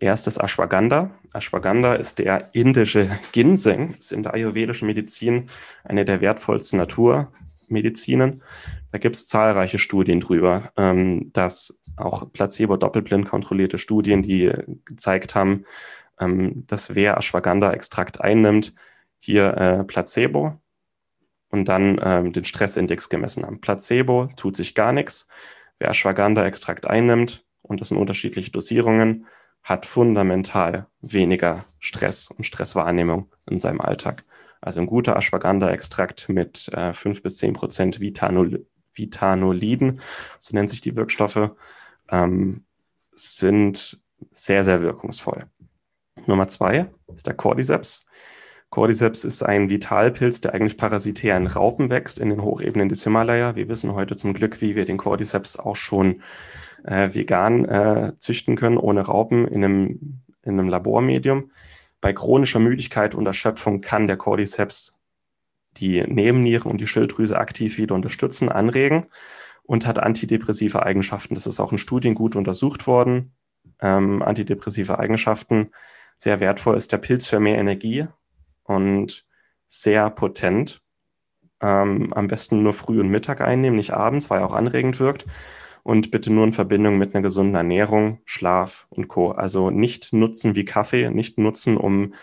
Erstes 0.00 0.38
Ashwagandha. 0.38 1.10
Ashwagandha 1.32 1.94
ist 1.94 2.18
der 2.18 2.48
indische 2.52 3.10
Ginseng, 3.32 3.94
ist 3.98 4.12
in 4.12 4.22
der 4.22 4.34
ayurvedischen 4.34 4.86
Medizin 4.86 5.46
eine 5.84 6.04
der 6.04 6.20
wertvollsten 6.20 6.78
Naturmedizinen. 6.78 8.42
Da 8.92 8.98
gibt 8.98 9.16
es 9.16 9.26
zahlreiche 9.26 9.78
Studien 9.78 10.20
drüber, 10.20 10.72
ähm, 10.76 11.30
dass 11.32 11.82
auch 11.96 12.30
placebo-doppelblind 12.32 13.28
kontrollierte 13.28 13.78
Studien, 13.78 14.22
die 14.22 14.52
gezeigt 14.84 15.34
haben, 15.34 15.64
ähm, 16.20 16.66
dass 16.66 16.94
wer 16.94 17.16
Ashwagandha-Extrakt 17.16 18.20
einnimmt, 18.20 18.74
hier 19.18 19.56
äh, 19.56 19.84
Placebo 19.84 20.60
und 21.50 21.66
dann 21.68 21.98
ähm, 22.02 22.32
den 22.32 22.44
Stressindex 22.44 23.08
gemessen 23.08 23.44
haben. 23.44 23.60
Placebo 23.60 24.28
tut 24.36 24.56
sich 24.56 24.74
gar 24.74 24.92
nichts. 24.92 25.28
Wer 25.78 25.90
Ashwagandha-Extrakt 25.90 26.86
einnimmt, 26.86 27.44
und 27.62 27.80
das 27.80 27.88
sind 27.88 27.98
unterschiedliche 27.98 28.50
Dosierungen, 28.50 29.26
hat 29.66 29.84
fundamental 29.84 30.86
weniger 31.00 31.64
Stress 31.80 32.30
und 32.30 32.46
Stresswahrnehmung 32.46 33.32
in 33.50 33.58
seinem 33.58 33.80
Alltag. 33.80 34.24
Also 34.60 34.78
ein 34.78 34.86
guter 34.86 35.16
Ashwagandha-Extrakt 35.16 36.28
mit 36.28 36.68
äh, 36.68 36.92
5 36.92 37.20
bis 37.20 37.38
10 37.38 37.52
Prozent 37.54 38.00
Vitanol 38.00 38.64
Vitanoliden, 38.94 40.00
so 40.38 40.54
nennen 40.54 40.68
sich 40.68 40.80
die 40.80 40.96
Wirkstoffe, 40.96 41.50
ähm, 42.10 42.64
sind 43.12 44.00
sehr, 44.30 44.62
sehr 44.62 44.80
wirkungsvoll. 44.82 45.46
Nummer 46.26 46.48
zwei 46.48 46.88
ist 47.12 47.26
der 47.26 47.34
Cordyceps. 47.34 48.06
Cordyceps 48.70 49.24
ist 49.24 49.42
ein 49.42 49.68
Vitalpilz, 49.68 50.40
der 50.40 50.54
eigentlich 50.54 50.76
parasitär 50.76 51.36
in 51.36 51.48
Raupen 51.48 51.90
wächst 51.90 52.18
in 52.18 52.30
den 52.30 52.42
Hochebenen 52.42 52.88
des 52.88 53.02
Himalaya. 53.04 53.56
Wir 53.56 53.68
wissen 53.68 53.94
heute 53.94 54.16
zum 54.16 54.32
Glück, 54.32 54.60
wie 54.60 54.76
wir 54.76 54.86
den 54.86 54.96
Cordyceps 54.96 55.58
auch 55.58 55.76
schon 55.76 56.22
äh, 56.84 57.14
vegan 57.14 57.64
äh, 57.64 58.12
züchten 58.18 58.56
können, 58.56 58.78
ohne 58.78 59.02
Raupen 59.02 59.46
in 59.46 59.64
einem, 59.64 60.22
in 60.42 60.58
einem 60.58 60.68
Labormedium. 60.68 61.50
Bei 62.00 62.12
chronischer 62.12 62.60
Müdigkeit 62.60 63.14
und 63.14 63.26
Erschöpfung 63.26 63.80
kann 63.80 64.06
der 64.06 64.16
Cordyceps 64.16 64.98
die 65.76 66.00
Nebenniere 66.00 66.68
und 66.68 66.80
die 66.80 66.86
Schilddrüse 66.86 67.38
aktiv 67.38 67.78
wieder 67.78 67.94
unterstützen, 67.94 68.48
anregen 68.48 69.06
und 69.64 69.86
hat 69.86 69.98
antidepressive 69.98 70.84
Eigenschaften. 70.84 71.34
Das 71.34 71.46
ist 71.46 71.60
auch 71.60 71.72
in 71.72 71.78
Studien 71.78 72.14
gut 72.14 72.36
untersucht 72.36 72.86
worden. 72.86 73.32
Ähm, 73.80 74.22
antidepressive 74.22 74.98
Eigenschaften. 74.98 75.70
Sehr 76.16 76.40
wertvoll 76.40 76.76
ist 76.76 76.92
der 76.92 76.98
Pilz 76.98 77.26
für 77.26 77.40
mehr 77.40 77.58
Energie 77.58 78.06
und 78.62 79.26
sehr 79.66 80.08
potent. 80.10 80.80
Ähm, 81.60 82.12
am 82.12 82.28
besten 82.28 82.62
nur 82.62 82.72
früh 82.72 83.00
und 83.00 83.08
Mittag 83.08 83.40
einnehmen, 83.40 83.76
nicht 83.76 83.92
abends, 83.92 84.30
weil 84.30 84.40
er 84.40 84.46
auch 84.46 84.52
anregend 84.52 85.00
wirkt 85.00 85.26
und 85.86 86.10
bitte 86.10 86.32
nur 86.32 86.42
in 86.42 86.52
Verbindung 86.52 86.98
mit 86.98 87.14
einer 87.14 87.22
gesunden 87.22 87.54
Ernährung, 87.54 88.18
Schlaf 88.24 88.88
und 88.90 89.06
Co. 89.06 89.30
Also 89.30 89.70
nicht 89.70 90.12
nutzen 90.12 90.56
wie 90.56 90.64
Kaffee, 90.64 91.10
nicht 91.10 91.38
nutzen, 91.38 91.76
um 91.76 92.14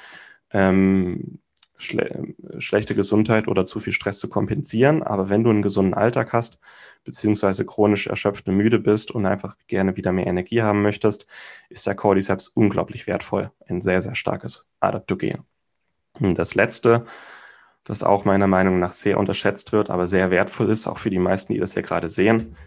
ähm, 0.52 1.40
schle 1.78 2.36
schlechte 2.60 2.94
Gesundheit 2.94 3.48
oder 3.48 3.64
zu 3.64 3.80
viel 3.80 3.94
Stress 3.94 4.20
zu 4.20 4.28
kompensieren. 4.28 5.02
Aber 5.02 5.30
wenn 5.30 5.46
du 5.46 5.50
einen 5.50 5.62
gesunden 5.62 5.94
Alltag 5.94 6.34
hast, 6.34 6.60
beziehungsweise 7.06 7.66
chronisch 7.66 8.08
erschöpft 8.08 8.50
und 8.50 8.58
müde 8.58 8.80
bist 8.80 9.12
und 9.12 9.26
einfach 9.26 9.56
gerne 9.68 9.96
wieder 9.96 10.12
mehr 10.12 10.28
Energie 10.28 10.62
haben 10.62 10.82
möchtest, 10.82 11.26
ist 11.70 11.88
der 11.88 11.96
Cordyceps 11.96 12.50
unglaublich 12.50 13.08
wertvoll. 13.08 13.50
Ein 13.66 13.80
sehr, 13.80 14.02
sehr 14.02 14.16
starkes 14.16 14.66
Adaptogen. 14.82 15.46
Und 16.20 16.38
das 16.38 16.56
letzte, 16.56 17.06
das 17.86 18.04
auch 18.04 18.26
meiner 18.26 18.48
Meinung 18.48 18.80
nach 18.80 18.92
sehr 18.92 19.18
unterschätzt 19.18 19.72
wird, 19.72 19.90
aber 19.90 20.06
sehr 20.06 20.32
wertvoll 20.32 20.70
ist, 20.70 20.86
auch 20.86 20.98
für 20.98 21.10
die 21.10 21.18
meisten, 21.18 21.54
die 21.54 21.60
das 21.62 21.76
hier 21.76 21.82
gerade 21.82 22.10
sehen, 22.10 22.58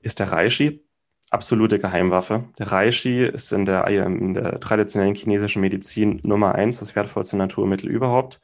ist 0.00 0.18
der 0.20 0.32
Reishi 0.32 0.84
absolute 1.30 1.78
Geheimwaffe. 1.78 2.44
Der 2.58 2.72
Reishi 2.72 3.24
ist 3.24 3.52
in 3.52 3.64
der, 3.64 3.86
in 3.86 4.34
der 4.34 4.60
traditionellen 4.60 5.14
chinesischen 5.14 5.60
Medizin 5.60 6.20
Nummer 6.22 6.54
eins, 6.54 6.80
das 6.80 6.96
wertvollste 6.96 7.36
Naturmittel 7.36 7.90
überhaupt. 7.90 8.40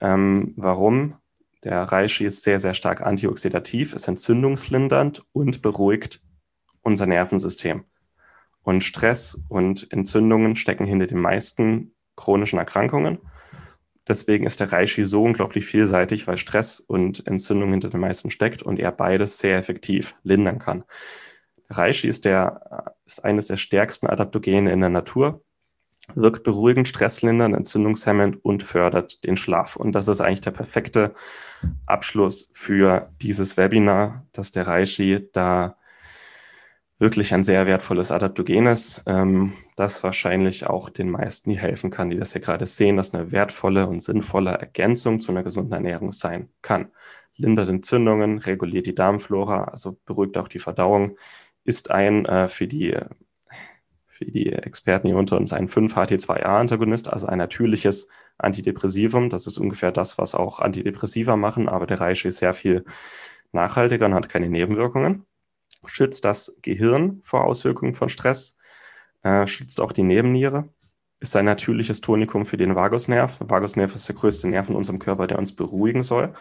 Ähm, 0.00 0.54
warum? 0.56 1.16
Der 1.64 1.82
Reishi 1.82 2.26
ist 2.26 2.42
sehr, 2.42 2.60
sehr 2.60 2.74
stark 2.74 3.00
antioxidativ, 3.00 3.94
ist 3.94 4.06
entzündungslindernd 4.06 5.24
und 5.32 5.62
beruhigt 5.62 6.20
unser 6.82 7.06
Nervensystem. 7.06 7.84
Und 8.62 8.82
Stress 8.82 9.42
und 9.48 9.90
Entzündungen 9.90 10.56
stecken 10.56 10.84
hinter 10.84 11.06
den 11.06 11.20
meisten 11.20 11.94
chronischen 12.16 12.58
Erkrankungen. 12.58 13.18
Deswegen 14.06 14.44
ist 14.44 14.60
der 14.60 14.72
Reishi 14.72 15.04
so 15.04 15.22
unglaublich 15.22 15.64
vielseitig, 15.64 16.26
weil 16.26 16.36
Stress 16.36 16.80
und 16.80 17.26
Entzündung 17.26 17.70
hinter 17.70 17.88
den 17.88 18.00
meisten 18.00 18.30
steckt 18.30 18.62
und 18.62 18.78
er 18.78 18.92
beides 18.92 19.38
sehr 19.38 19.56
effektiv 19.56 20.14
lindern 20.22 20.58
kann. 20.58 20.84
Reishi 21.70 22.08
ist, 22.08 22.24
der, 22.24 22.94
ist 23.06 23.24
eines 23.24 23.46
der 23.46 23.56
stärksten 23.56 24.06
Adaptogene 24.06 24.72
in 24.72 24.80
der 24.80 24.90
Natur. 24.90 25.42
wirkt 26.14 26.44
beruhigend, 26.44 26.86
stresslindernd, 26.86 27.56
entzündungshemmend 27.56 28.44
und 28.44 28.62
fördert 28.62 29.24
den 29.24 29.36
Schlaf. 29.36 29.76
Und 29.76 29.92
das 29.92 30.06
ist 30.08 30.20
eigentlich 30.20 30.42
der 30.42 30.50
perfekte 30.50 31.14
Abschluss 31.86 32.50
für 32.52 33.08
dieses 33.22 33.56
Webinar, 33.56 34.26
dass 34.32 34.52
der 34.52 34.66
Reishi 34.66 35.28
da 35.32 35.78
wirklich 37.04 37.34
ein 37.34 37.44
sehr 37.44 37.66
wertvolles 37.66 38.10
Adaptogenes, 38.10 39.02
ähm, 39.06 39.52
das 39.76 40.02
wahrscheinlich 40.02 40.66
auch 40.66 40.88
den 40.88 41.10
meisten 41.10 41.50
hier 41.50 41.60
helfen 41.60 41.90
kann, 41.90 42.08
die 42.08 42.16
das 42.16 42.32
hier 42.32 42.40
gerade 42.40 42.64
sehen, 42.64 42.96
dass 42.96 43.12
eine 43.12 43.30
wertvolle 43.30 43.86
und 43.86 44.00
sinnvolle 44.00 44.52
Ergänzung 44.52 45.20
zu 45.20 45.30
einer 45.30 45.42
gesunden 45.42 45.74
Ernährung 45.74 46.12
sein 46.12 46.48
kann. 46.62 46.88
Lindert 47.36 47.68
Entzündungen, 47.68 48.38
reguliert 48.38 48.86
die 48.86 48.94
Darmflora, 48.94 49.64
also 49.64 49.98
beruhigt 50.06 50.38
auch 50.38 50.48
die 50.48 50.58
Verdauung, 50.58 51.18
ist 51.64 51.90
ein 51.90 52.24
äh, 52.24 52.48
für 52.48 52.66
die 52.66 52.96
für 54.06 54.24
die 54.24 54.52
Experten 54.52 55.08
hier 55.08 55.16
unter 55.16 55.36
uns 55.36 55.52
ein 55.52 55.68
5-HT2A-Antagonist, 55.68 57.12
also 57.12 57.26
ein 57.26 57.38
natürliches 57.38 58.08
Antidepressivum. 58.38 59.28
Das 59.28 59.46
ist 59.46 59.58
ungefähr 59.58 59.92
das, 59.92 60.18
was 60.18 60.34
auch 60.34 60.60
Antidepressiva 60.60 61.36
machen, 61.36 61.68
aber 61.68 61.86
der 61.86 62.00
Reishi 62.00 62.28
ist 62.28 62.38
sehr 62.38 62.54
viel 62.54 62.84
nachhaltiger 63.52 64.06
und 64.06 64.14
hat 64.14 64.28
keine 64.28 64.48
Nebenwirkungen. 64.48 65.26
Schützt 65.86 66.24
das 66.24 66.58
Gehirn 66.62 67.20
vor 67.22 67.44
Auswirkungen 67.44 67.94
von 67.94 68.08
Stress, 68.08 68.58
äh, 69.22 69.46
schützt 69.46 69.80
auch 69.80 69.92
die 69.92 70.02
Nebenniere, 70.02 70.68
ist 71.20 71.36
ein 71.36 71.44
natürliches 71.44 72.00
Tonikum 72.00 72.44
für 72.44 72.56
den 72.56 72.74
Vagusnerv. 72.74 73.38
Vagusnerv 73.40 73.94
ist 73.94 74.08
der 74.08 74.16
größte 74.16 74.48
Nerv 74.48 74.68
in 74.68 74.76
unserem 74.76 74.98
Körper, 74.98 75.26
der 75.26 75.38
uns 75.38 75.54
beruhigen 75.56 76.02
soll. 76.02 76.34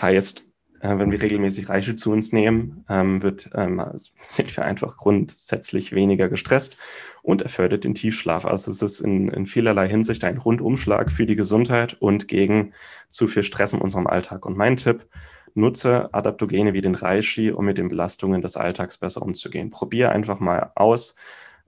Heißt, 0.00 0.50
äh, 0.80 0.98
wenn 0.98 1.12
wir 1.12 1.20
regelmäßig 1.20 1.68
Reiche 1.68 1.94
zu 1.94 2.10
uns 2.12 2.32
nehmen, 2.32 2.84
ähm, 2.88 3.22
wird, 3.22 3.50
ähm, 3.54 3.82
sind 4.20 4.56
wir 4.56 4.64
einfach 4.64 4.96
grundsätzlich 4.96 5.92
weniger 5.92 6.28
gestresst 6.28 6.78
und 7.22 7.42
er 7.42 7.48
fördert 7.48 7.84
den 7.84 7.94
Tiefschlaf. 7.94 8.46
Also 8.46 8.70
es 8.70 8.82
ist 8.82 9.00
in, 9.00 9.28
in 9.28 9.46
vielerlei 9.46 9.88
Hinsicht 9.88 10.24
ein 10.24 10.38
Rundumschlag 10.38 11.12
für 11.12 11.26
die 11.26 11.36
Gesundheit 11.36 11.96
und 12.00 12.28
gegen 12.28 12.72
zu 13.08 13.28
viel 13.28 13.42
Stress 13.42 13.72
in 13.72 13.80
unserem 13.80 14.06
Alltag. 14.06 14.46
Und 14.46 14.56
mein 14.56 14.76
Tipp, 14.76 15.06
nutze 15.54 16.12
Adaptogene 16.14 16.72
wie 16.72 16.80
den 16.80 16.94
Reishi, 16.94 17.52
um 17.52 17.64
mit 17.64 17.78
den 17.78 17.88
Belastungen 17.88 18.42
des 18.42 18.56
Alltags 18.56 18.98
besser 18.98 19.22
umzugehen. 19.22 19.70
Probier 19.70 20.12
einfach 20.12 20.40
mal 20.40 20.72
aus. 20.74 21.16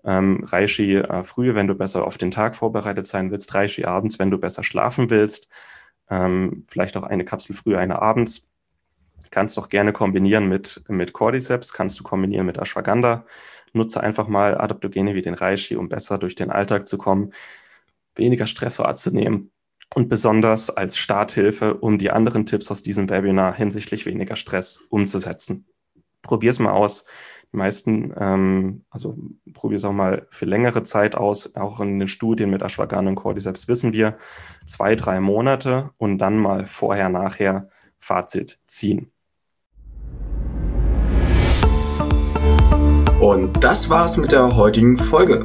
Ähm, 0.05 0.45
Reishi 0.45 0.97
äh, 0.97 1.25
früh, 1.25 1.55
wenn 1.55 1.69
du 1.69 1.75
besser 1.75 2.07
auf 2.07 2.19
den 2.19 2.31
Tag 2.33 2.57
vorbereitet 2.57 3.07
sein 3.07 3.31
willst, 3.31 3.55
Reishi 3.55 3.85
abends, 3.85 4.19
wenn 4.19 4.31
du 4.31 4.39
besser 4.39 4.63
schlafen 4.65 5.11
willst, 5.11 5.49
ähm, 6.11 6.65
vielleicht 6.69 6.97
auch 6.97 7.05
eine 7.05 7.25
Kapsel 7.25 7.55
früh, 7.55 7.77
eine 7.77 8.03
abends 8.03 8.53
Kannst 9.33 9.59
auch 9.59 9.71
gerne 9.71 9.95
kombinieren 9.95 10.49
mit, 10.49 10.83
mit 10.89 11.15
Cordyceps, 11.15 11.73
kannst 11.73 11.99
du 11.99 12.05
kombinieren 12.05 12.45
mit 12.47 12.59
Ashwagandha. 12.59 13.25
Nutze 13.73 14.03
einfach 14.03 14.29
mal 14.29 14.59
Adaptogene 14.59 15.15
wie 15.15 15.23
den 15.23 15.33
Reishi, 15.35 15.77
um 15.77 15.89
besser 15.89 16.19
durch 16.19 16.35
den 16.35 16.51
Alltag 16.51 16.87
zu 16.87 16.99
kommen, 16.99 17.33
weniger 18.15 18.47
Stress 18.47 18.79
wahrzunehmen 18.79 19.52
und 19.95 20.09
besonders 20.09 20.71
als 20.71 20.97
Starthilfe, 20.97 21.75
um 21.75 21.99
die 21.99 22.11
anderen 22.11 22.47
Tipps 22.47 22.71
aus 22.71 22.83
diesem 22.83 23.11
Webinar 23.11 23.55
hinsichtlich 23.55 24.07
weniger 24.07 24.37
Stress 24.37 24.81
umzusetzen. 24.89 25.67
Probier 26.23 26.51
es 26.51 26.59
mal 26.59 26.73
aus. 26.73 27.07
Die 27.53 27.59
meisten, 27.59 28.15
ähm, 28.19 28.85
also 28.89 29.19
probier 29.53 29.77
es 29.77 29.85
auch 29.85 29.93
mal 29.93 30.27
für 30.31 30.47
längere 30.47 30.85
Zeit 30.85 31.15
aus. 31.15 31.55
Auch 31.57 31.81
in 31.81 31.99
den 31.99 32.09
Studien 32.09 32.49
mit 32.49 32.63
Ashwagandha 32.63 33.11
und 33.11 33.17
Cordyceps 33.17 33.69
wissen 33.69 33.93
wir 33.93 34.17
zwei, 34.67 34.95
drei 34.95 35.21
Monate 35.21 35.91
und 35.99 36.19
dann 36.19 36.39
mal 36.39 36.67
vorher, 36.67 37.11
nachher 37.11 37.69
Fazit 37.99 38.59
ziehen. 38.67 39.11
Und 43.21 43.63
das 43.63 43.89
war's 43.91 44.17
mit 44.17 44.33
der 44.33 44.57
heutigen 44.57 44.99
Folge. 44.99 45.45